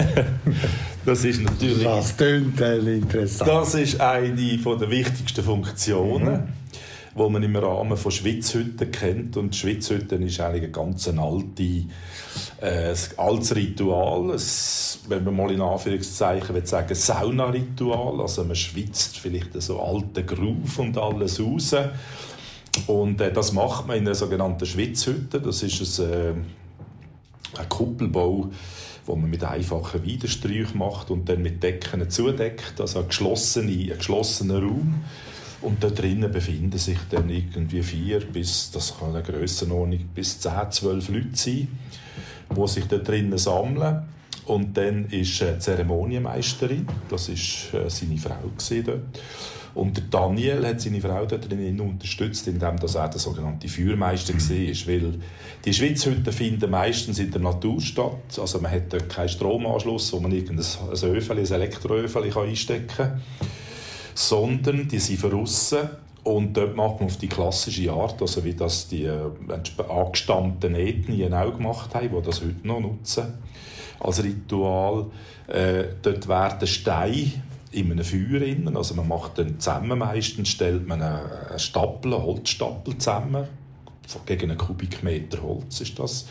das 1.04 1.24
ist 1.24 1.40
natürlich. 1.40 1.84
Das 1.84 2.16
klingt 2.16 2.60
interessant. 2.60 3.50
Das 3.50 3.74
ist 3.74 4.00
eine 4.00 4.34
der 4.34 4.90
wichtigsten 4.90 5.44
Funktionen. 5.44 6.32
Mhm 6.32 6.63
wo 7.14 7.28
man 7.28 7.42
im 7.42 7.54
Rahmen 7.54 7.96
von 7.96 8.10
Schwitzhütten 8.10 8.90
kennt. 8.90 9.36
Und 9.36 9.54
Schwitzhütten 9.54 10.22
ist 10.22 10.40
eigentlich 10.40 10.64
ein 10.64 10.72
ganz 10.72 11.08
alte, 11.08 11.84
äh, 12.60 12.94
altes 13.16 13.54
Ritual. 13.54 14.30
Es, 14.30 15.00
wenn 15.08 15.24
man 15.24 15.36
mal 15.36 15.52
in 15.52 15.60
Anführungszeichen 15.60 16.54
will 16.54 16.66
sagen, 16.66 16.94
Saunaritual. 16.94 18.20
Also 18.20 18.44
man 18.44 18.56
schwitzt 18.56 19.18
vielleicht 19.18 19.60
so 19.62 19.80
alte 19.80 20.24
Groove 20.24 20.78
und 20.78 20.98
alles 20.98 21.40
raus. 21.40 21.74
Und 22.88 23.20
äh, 23.20 23.32
das 23.32 23.52
macht 23.52 23.86
man 23.86 23.98
in 23.98 24.06
einer 24.06 24.16
sogenannten 24.16 24.66
Schwitzhütte. 24.66 25.40
Das 25.40 25.62
ist 25.62 26.00
ein, 26.00 26.12
äh, 26.12 26.34
ein 27.60 27.68
Kuppelbau, 27.68 28.50
wo 29.06 29.14
man 29.14 29.30
mit 29.30 29.44
einfachen 29.44 30.02
Widersträuchen 30.02 30.78
macht 30.78 31.12
und 31.12 31.28
dann 31.28 31.42
mit 31.42 31.62
Decken 31.62 32.10
zudeckt. 32.10 32.80
Also 32.80 33.00
ein 33.00 33.06
geschlossener, 33.06 33.70
ein 33.70 33.98
geschlossener 33.98 34.58
Raum. 34.58 35.04
Und 35.64 35.82
da 35.82 35.88
drinnen 35.88 36.30
befinden 36.30 36.76
sich 36.76 36.98
dann 37.08 37.30
irgendwie 37.30 37.82
vier 37.82 38.20
bis, 38.20 38.70
das 38.70 38.98
kann 38.98 39.14
eine 39.14 39.22
Grössenordnung, 39.22 40.10
bis 40.14 40.38
zehn, 40.38 40.70
zwölf 40.70 41.08
Leute 41.08 41.30
sein, 41.32 41.68
die 42.54 42.68
sich 42.68 42.84
da 42.84 42.98
drinnen 42.98 43.38
sammeln. 43.38 44.02
Und 44.44 44.76
dann 44.76 45.06
ist 45.06 45.42
eine 45.42 45.58
Zeremonienmeisterin, 45.58 46.86
das 47.08 47.30
war 47.72 47.80
äh, 47.80 47.88
seine 47.88 48.18
Frau 48.18 48.36
dort. 48.84 49.00
Und 49.74 49.96
der 49.96 50.04
Daniel 50.04 50.66
hat 50.66 50.82
seine 50.82 51.00
Frau 51.00 51.24
da 51.24 51.38
drinnen 51.38 51.80
unterstützt, 51.80 52.46
indem 52.46 52.76
er 52.76 53.08
der 53.08 53.18
sogenannte 53.18 53.66
Feuermeister 53.66 54.34
war. 54.34 54.86
Weil 54.86 55.14
die 55.64 55.72
Schwitzhütten 55.72 56.30
finden 56.30 56.70
meistens 56.70 57.18
in 57.18 57.30
der 57.30 57.40
Natur 57.40 57.80
statt. 57.80 58.38
Also 58.38 58.60
man 58.60 58.70
hat 58.70 58.92
dort 58.92 59.08
keinen 59.08 59.30
Stromanschluss, 59.30 60.12
wo 60.12 60.20
man 60.20 60.30
irgendein 60.30 60.66
Öfeli, 61.02 61.40
ein 61.40 61.52
Elektroöfeli 61.52 62.32
einstecken 62.38 62.86
kann 62.94 63.22
sondern 64.14 64.88
die 64.88 64.98
sind 64.98 65.18
verrissen 65.18 65.88
und 66.24 66.56
dort 66.56 66.74
macht 66.74 67.00
man 67.00 67.08
auf 67.08 67.18
die 67.18 67.28
klassische 67.28 67.92
Art, 67.92 68.20
also 68.22 68.44
wie 68.44 68.54
das 68.54 68.88
die 68.88 69.04
äh, 69.04 69.20
angestammten 69.88 70.74
Ethnien 70.74 71.34
auch 71.34 71.52
gemacht 71.52 71.94
haben, 71.94 72.10
die 72.10 72.22
das 72.22 72.40
heute 72.40 72.66
noch 72.66 72.80
nutzen 72.80 73.34
als 74.00 74.24
Ritual. 74.24 75.06
Äh, 75.46 75.84
dort 76.02 76.26
werden 76.26 76.66
Steine 76.66 77.32
in 77.72 77.90
einem 77.90 78.04
Feuer 78.04 78.40
innen, 78.40 78.76
also 78.76 78.94
man 78.94 79.08
macht 79.08 79.38
dann 79.38 79.58
zusammen 79.58 79.98
meistens, 79.98 80.48
stellt 80.48 80.86
man 80.86 81.02
einen 81.02 81.58
Stapel, 81.58 82.14
einen 82.14 82.22
Holzstapel 82.22 82.96
zusammen, 82.96 83.46
gegen 84.26 84.50
einen 84.50 84.58
Kubikmeter 84.58 85.42
Holz 85.42 85.80
ist 85.80 85.98
das, 85.98 86.26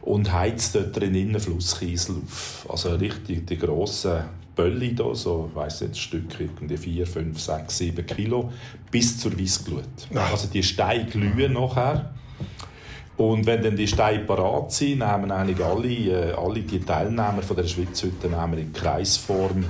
und 0.00 0.32
heizt 0.32 0.74
dort 0.74 0.98
drinnen 0.98 1.38
Flusskiesel 1.38 2.16
auf. 2.24 2.66
Also 2.68 2.94
richtig 2.94 3.46
die 3.46 3.58
grossen 3.58 4.24
Bölli 4.54 4.94
da, 4.94 5.14
so, 5.14 5.48
ich 5.50 5.56
weiss 5.56 5.82
ein 5.82 5.94
Stück 5.94 6.38
irgendwie 6.38 6.76
4, 6.76 7.06
5, 7.06 7.40
6, 7.40 7.78
7 7.78 8.06
Kilo, 8.06 8.52
bis 8.90 9.18
zur 9.18 9.38
Weissglut. 9.38 9.84
Also 10.14 10.48
die 10.48 10.62
Steine 10.62 11.06
glühen 11.06 11.54
nachher. 11.54 12.14
Und 13.16 13.46
wenn 13.46 13.62
dann 13.62 13.76
die 13.76 13.86
Steine 13.86 14.24
parat 14.24 14.72
sind, 14.72 14.98
nehmen 14.98 15.30
eigentlich 15.30 15.64
alle, 15.64 15.88
äh, 15.88 16.32
alle 16.32 16.60
die 16.60 16.80
Teilnehmer 16.80 17.42
von 17.42 17.56
der 17.56 17.64
Schwitzhütte 17.64 18.28
nehmen 18.28 18.58
in 18.58 18.72
Kreisform 18.72 19.64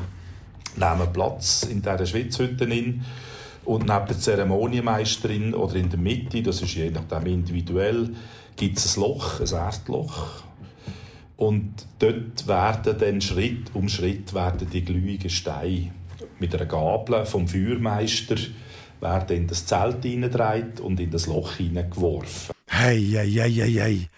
nehmen 0.77 1.13
Platz 1.13 1.65
in 1.65 1.83
dieser 1.83 2.07
Schwitzhütte 2.07 2.65
in. 2.65 3.05
Und 3.65 3.87
neben 3.87 4.07
der 4.07 4.19
Zeremonienmeisterin 4.19 5.55
oder 5.55 5.77
in 5.77 5.89
der 5.89 5.99
Mitte, 5.99 6.43
das 6.43 6.61
ist 6.61 6.75
je 6.75 6.91
nachdem 6.91 7.27
individuell, 7.27 8.11
gibt 8.57 8.79
es 8.79 8.97
ein 8.97 9.01
Loch, 9.01 9.41
ein 9.41 9.53
Erdloch. 9.53 10.43
Und 11.45 11.87
dort 11.99 12.49
werden 12.49 12.99
dann 12.99 13.21
Schritt 13.21 13.71
um 13.75 13.91
Schritt 13.91 14.33
werden 14.33 14.67
die 14.71 14.83
glühigen 14.83 15.29
Steine 15.29 15.93
mit 16.39 16.55
einer 16.55 16.65
Gabel 16.65 17.27
vom 17.27 17.47
Feuermeister 17.47 18.37
werden 18.99 19.37
in 19.37 19.47
das 19.47 19.67
Zelt 19.67 20.03
hineingedreht 20.03 20.81
und 20.81 20.99
in 20.99 21.11
das 21.11 21.27
Loch 21.27 21.57
hineingeworfen. 21.57 22.55
Hey, 22.67 23.11
hey, 23.13 23.31
hey, 23.31 23.53
hey, 23.53 23.73
hey. 23.75 24.09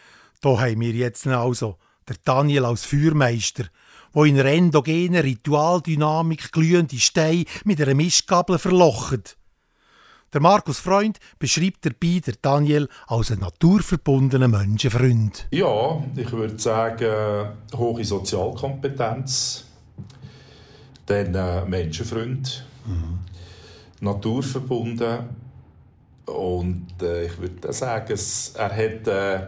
Da 0.40 0.60
haben 0.60 0.80
wir 0.80 0.92
jetzt 0.92 1.26
also 1.26 1.78
der 2.08 2.14
Daniel 2.22 2.64
als 2.64 2.84
Feuermeister, 2.84 3.64
wo 4.12 4.22
in 4.22 4.38
einer 4.38 4.48
endogenen 4.48 5.20
Ritualdynamik 5.20 6.52
glühende 6.52 7.00
Steine 7.00 7.46
mit 7.64 7.80
einer 7.80 7.94
Mischgabel 7.94 8.60
verlocht. 8.60 9.36
Der 10.36 10.42
Markus 10.42 10.80
Freund 10.80 11.18
beschreibt 11.38 11.86
dabei 11.86 12.20
der 12.20 12.34
Daniel 12.42 12.90
als 13.06 13.30
einen 13.30 13.40
naturverbundenen 13.40 14.50
Menschenfreund. 14.50 15.48
Ja, 15.50 16.04
ich 16.14 16.30
würde 16.30 16.58
sagen, 16.58 17.54
hohe 17.74 18.04
Sozialkompetenz, 18.04 19.64
dann 21.06 21.34
äh, 21.34 21.64
Menschenfreund, 21.64 22.66
mhm. 22.84 23.20
naturverbunden 24.00 25.20
und 26.26 26.86
äh, 27.00 27.24
ich 27.24 27.38
würde 27.38 27.72
sagen, 27.72 28.12
es, 28.12 28.52
er 28.58 28.76
hat 28.76 29.06
äh, 29.06 29.46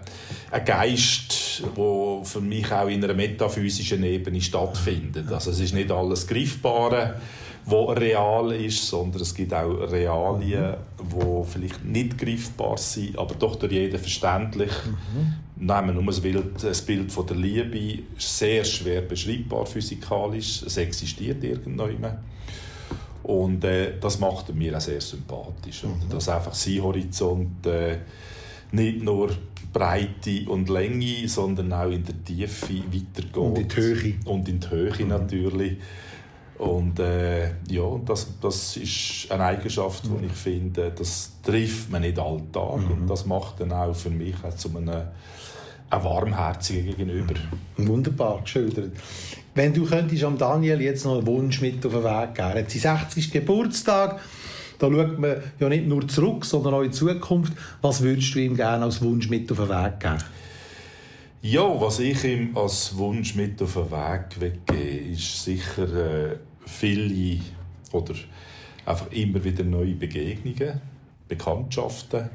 einen 0.51 0.65
Geist, 0.65 1.65
der 1.77 2.25
für 2.25 2.41
mich 2.41 2.73
auch 2.73 2.89
in 2.89 3.05
einer 3.05 3.13
metaphysischen 3.13 4.05
Ebene 4.05 4.41
stattfindet. 4.41 5.31
Also 5.31 5.51
es 5.51 5.61
ist 5.61 5.75
nicht 5.75 5.91
alles 5.91 6.27
Greifbare 6.27 7.21
wo 7.69 7.85
real 7.93 8.53
ist, 8.53 8.87
sondern 8.87 9.21
es 9.21 9.35
gibt 9.35 9.53
auch 9.53 9.91
Realien, 9.91 10.75
wo 10.97 11.45
vielleicht 11.45 11.85
nicht 11.85 12.17
greifbar 12.17 12.79
sind, 12.79 13.19
aber 13.19 13.35
doch 13.35 13.57
durch 13.57 13.73
jeden 13.73 13.99
verständlich. 13.99 14.71
Mhm. 14.87 15.67
Nehmen 15.67 15.89
wir 15.89 15.95
nur 15.95 16.07
das 16.07 16.21
Bild, 16.21 16.63
das 16.63 16.83
Bild 16.83 17.13
von 17.13 17.27
der 17.27 17.37
Liebe, 17.37 18.03
sehr 18.17 18.65
schwer 18.65 19.03
beschreibbar 19.03 19.67
physikalisch, 19.67 20.63
es 20.63 20.77
existiert 20.79 21.45
irgendwann. 21.45 22.19
Und 23.23 23.63
äh, 23.65 23.99
das 24.01 24.19
macht 24.19 24.55
mir 24.55 24.75
auch 24.75 24.81
sehr 24.81 25.03
sympathisch. 25.03 25.85
Mhm. 25.85 26.09
Dass 26.09 26.31
einfach 26.31 26.55
sein 26.55 26.83
Horizont 26.83 27.67
äh, 27.67 27.99
nicht 28.73 29.03
nur 29.03 29.31
Breite 29.71 30.49
und 30.49 30.71
Länge, 30.71 31.29
sondern 31.29 31.73
auch 31.75 31.91
in 31.91 32.05
der 32.05 32.25
Tiefe 32.25 32.75
weitergeht. 32.91 33.37
Und 33.37 33.59
in 33.59 33.69
die 33.69 33.77
Höhe. 33.77 34.15
Und 34.25 34.49
in 34.49 34.61
die 34.61 34.71
Höhe 34.71 34.95
mhm. 35.01 35.09
natürlich. 35.09 35.77
Und 36.59 36.99
äh, 36.99 37.51
ja, 37.69 38.01
das, 38.05 38.27
das 38.41 38.77
ist 38.77 39.31
eine 39.31 39.45
Eigenschaft, 39.45 40.03
die 40.05 40.27
ich 40.27 40.33
finde, 40.33 40.93
das 40.97 41.33
trifft 41.43 41.91
man 41.91 42.03
nicht 42.03 42.19
alltag. 42.19 42.79
Mhm. 42.81 42.91
Und 42.91 43.07
das 43.07 43.27
macht 43.27 43.61
dann 43.61 43.73
auch 43.73 43.95
für 43.95 44.11
mich 44.11 44.35
auch 44.43 44.55
zu 44.57 44.69
einem, 44.77 44.89
einem 44.89 46.05
warmherzigen 46.05 46.87
Gegenüber. 46.87 47.35
Wunderbar 47.77 48.41
geschildert. 48.43 48.91
Wenn 49.55 49.73
du 49.73 49.87
könntest 49.87 50.25
am 50.25 50.37
Daniel 50.37 50.81
jetzt 50.81 51.05
noch 51.05 51.19
einen 51.19 51.27
Wunsch 51.27 51.61
mit 51.61 51.87
auf 51.87 51.93
den 51.93 52.05
Weg 52.05 52.35
geben. 52.35 52.49
Er 52.49 52.61
hat 52.61 52.71
seinen 52.71 52.99
60. 52.99 53.31
Geburtstag. 53.31 54.21
Da 54.81 54.91
schaut 54.91 55.19
man 55.19 55.37
ja 55.59 55.69
nicht 55.69 55.87
nur 55.87 56.07
zurück, 56.07 56.45
sondern 56.45 56.75
auch 56.75 56.83
in 56.83 56.91
die 56.91 56.97
Zukunft. 56.97 57.53
Was 57.83 58.01
würdest 58.03 58.35
du 58.35 58.41
ihm 58.41 58.57
gerne 58.57 58.85
als 58.85 59.01
Wunsch 59.01 59.29
mit 59.29 59.51
auf 59.51 59.59
den 59.59 59.69
Weg 59.69 60.01
geben? 60.01 60.19
Ja, 61.41 61.81
was 61.81 62.01
ich 62.01 62.25
ihm 62.25 62.57
als 62.57 62.97
Wunsch 62.97 63.37
mit 63.37 63.63
auf 63.63 63.75
den 63.75 63.91
Weg 63.93 64.41
weggebe, 64.41 65.13
ist 65.13 65.45
sicher 65.45 66.33
äh, 66.33 66.37
viele 66.69 67.41
oder 67.93 68.15
einfach 68.87 69.11
immer 69.13 69.43
wieder 69.43 69.65
neue 69.65 69.95
Begegnungen, 69.95 70.81
Bekanntschaften, 71.27 72.31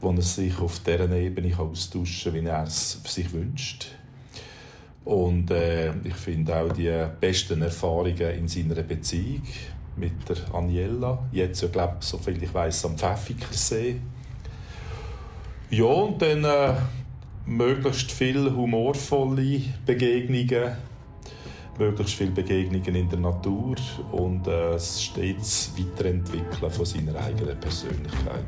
wo 0.00 0.10
er 0.10 0.22
sich 0.22 0.58
auf 0.58 0.80
dieser 0.80 1.10
Ebene 1.12 1.56
austauschen 1.58 2.32
kann, 2.32 2.42
wie 2.42 2.48
er 2.48 2.64
es 2.64 3.00
sich 3.04 3.32
wünscht. 3.32 3.86
Und 5.04 5.50
äh, 5.50 5.92
ich 6.04 6.14
finde 6.14 6.56
auch 6.56 6.72
die 6.72 6.92
besten 7.20 7.62
Erfahrungen 7.62 8.38
in 8.38 8.48
seiner 8.48 8.82
Beziehung 8.82 9.42
mit 9.96 10.28
der 10.28 10.54
Aniela, 10.54 11.26
jetzt 11.32 11.62
ja, 11.62 11.68
glaube 11.68 11.96
so 12.00 12.18
viel 12.18 12.42
ich 12.42 12.52
weiß 12.52 12.84
am 12.84 12.96
Pfäffikersee. 12.96 13.96
Ja, 15.70 15.84
und 15.84 16.20
dann 16.20 16.44
äh, 16.44 16.74
möglichst 17.46 18.12
viele 18.12 18.54
humorvolle 18.54 19.62
Begegnungen, 19.86 20.72
möglichst 21.80 22.14
viele 22.14 22.30
Begegnungen 22.30 22.94
in 22.94 23.08
der 23.08 23.18
Natur 23.18 23.74
und 24.12 24.46
äh, 24.46 24.78
stets 24.78 25.72
Weiterentwickeln 25.76 26.70
von 26.70 26.84
seiner 26.84 27.18
eigenen 27.18 27.58
Persönlichkeit. 27.58 28.44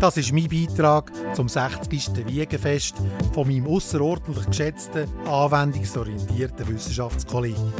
Das 0.00 0.16
ist 0.16 0.32
mein 0.32 0.48
Beitrag 0.48 1.12
zum 1.34 1.48
60. 1.48 2.26
Wiegenfest 2.26 2.94
von 3.32 3.46
meinem 3.46 3.66
außerordentlich 3.66 4.46
geschätzten, 4.46 5.08
anwendungsorientierten 5.26 6.68
Wissenschaftskollegen. 6.68 7.72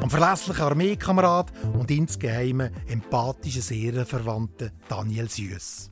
Am 0.00 0.10
verlässlichen 0.10 0.64
Armeekamerad 0.64 1.52
und 1.74 1.90
insgeheim 1.90 2.70
empathischen 2.88 3.62
Seelenverwandten 3.62 4.72
Daniel 4.88 5.28
Süss. 5.28 5.90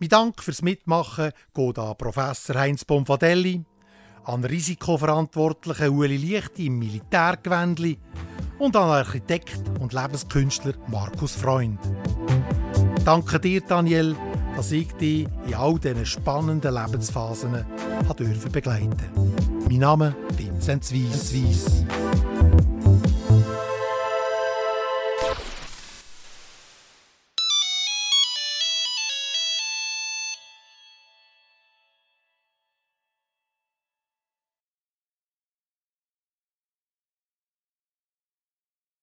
Mein 0.00 0.08
Dank 0.08 0.42
fürs 0.42 0.62
Mitmachen 0.62 1.30
geht 1.54 1.78
an 1.78 1.96
Professor 1.96 2.56
Heinz 2.56 2.84
Bonfadelli, 2.84 3.64
an 4.24 4.44
Risikoverantwortlichen 4.44 5.90
Ueli 5.90 6.16
Lichti 6.16 6.66
im 6.66 6.78
Militärgewändli 6.78 7.98
und 8.58 8.76
an 8.76 8.88
Architekt 8.88 9.60
und 9.80 9.92
Lebenskünstler 9.92 10.74
Markus 10.88 11.34
Freund. 11.34 11.78
Danke 13.04 13.40
dir, 13.40 13.60
Daniel, 13.60 14.14
dass 14.56 14.70
ich 14.72 14.92
dich 14.92 15.26
in 15.46 15.54
all 15.54 15.78
diesen 15.78 16.06
spannenden 16.06 16.74
Lebensphasen 16.74 17.64
begleiten 18.52 18.90
durfte. 18.90 19.68
Mein 19.68 19.78
Name 19.78 20.14
ist 20.30 20.38
Vinzenz 20.38 20.92
Weiss. 20.92 21.84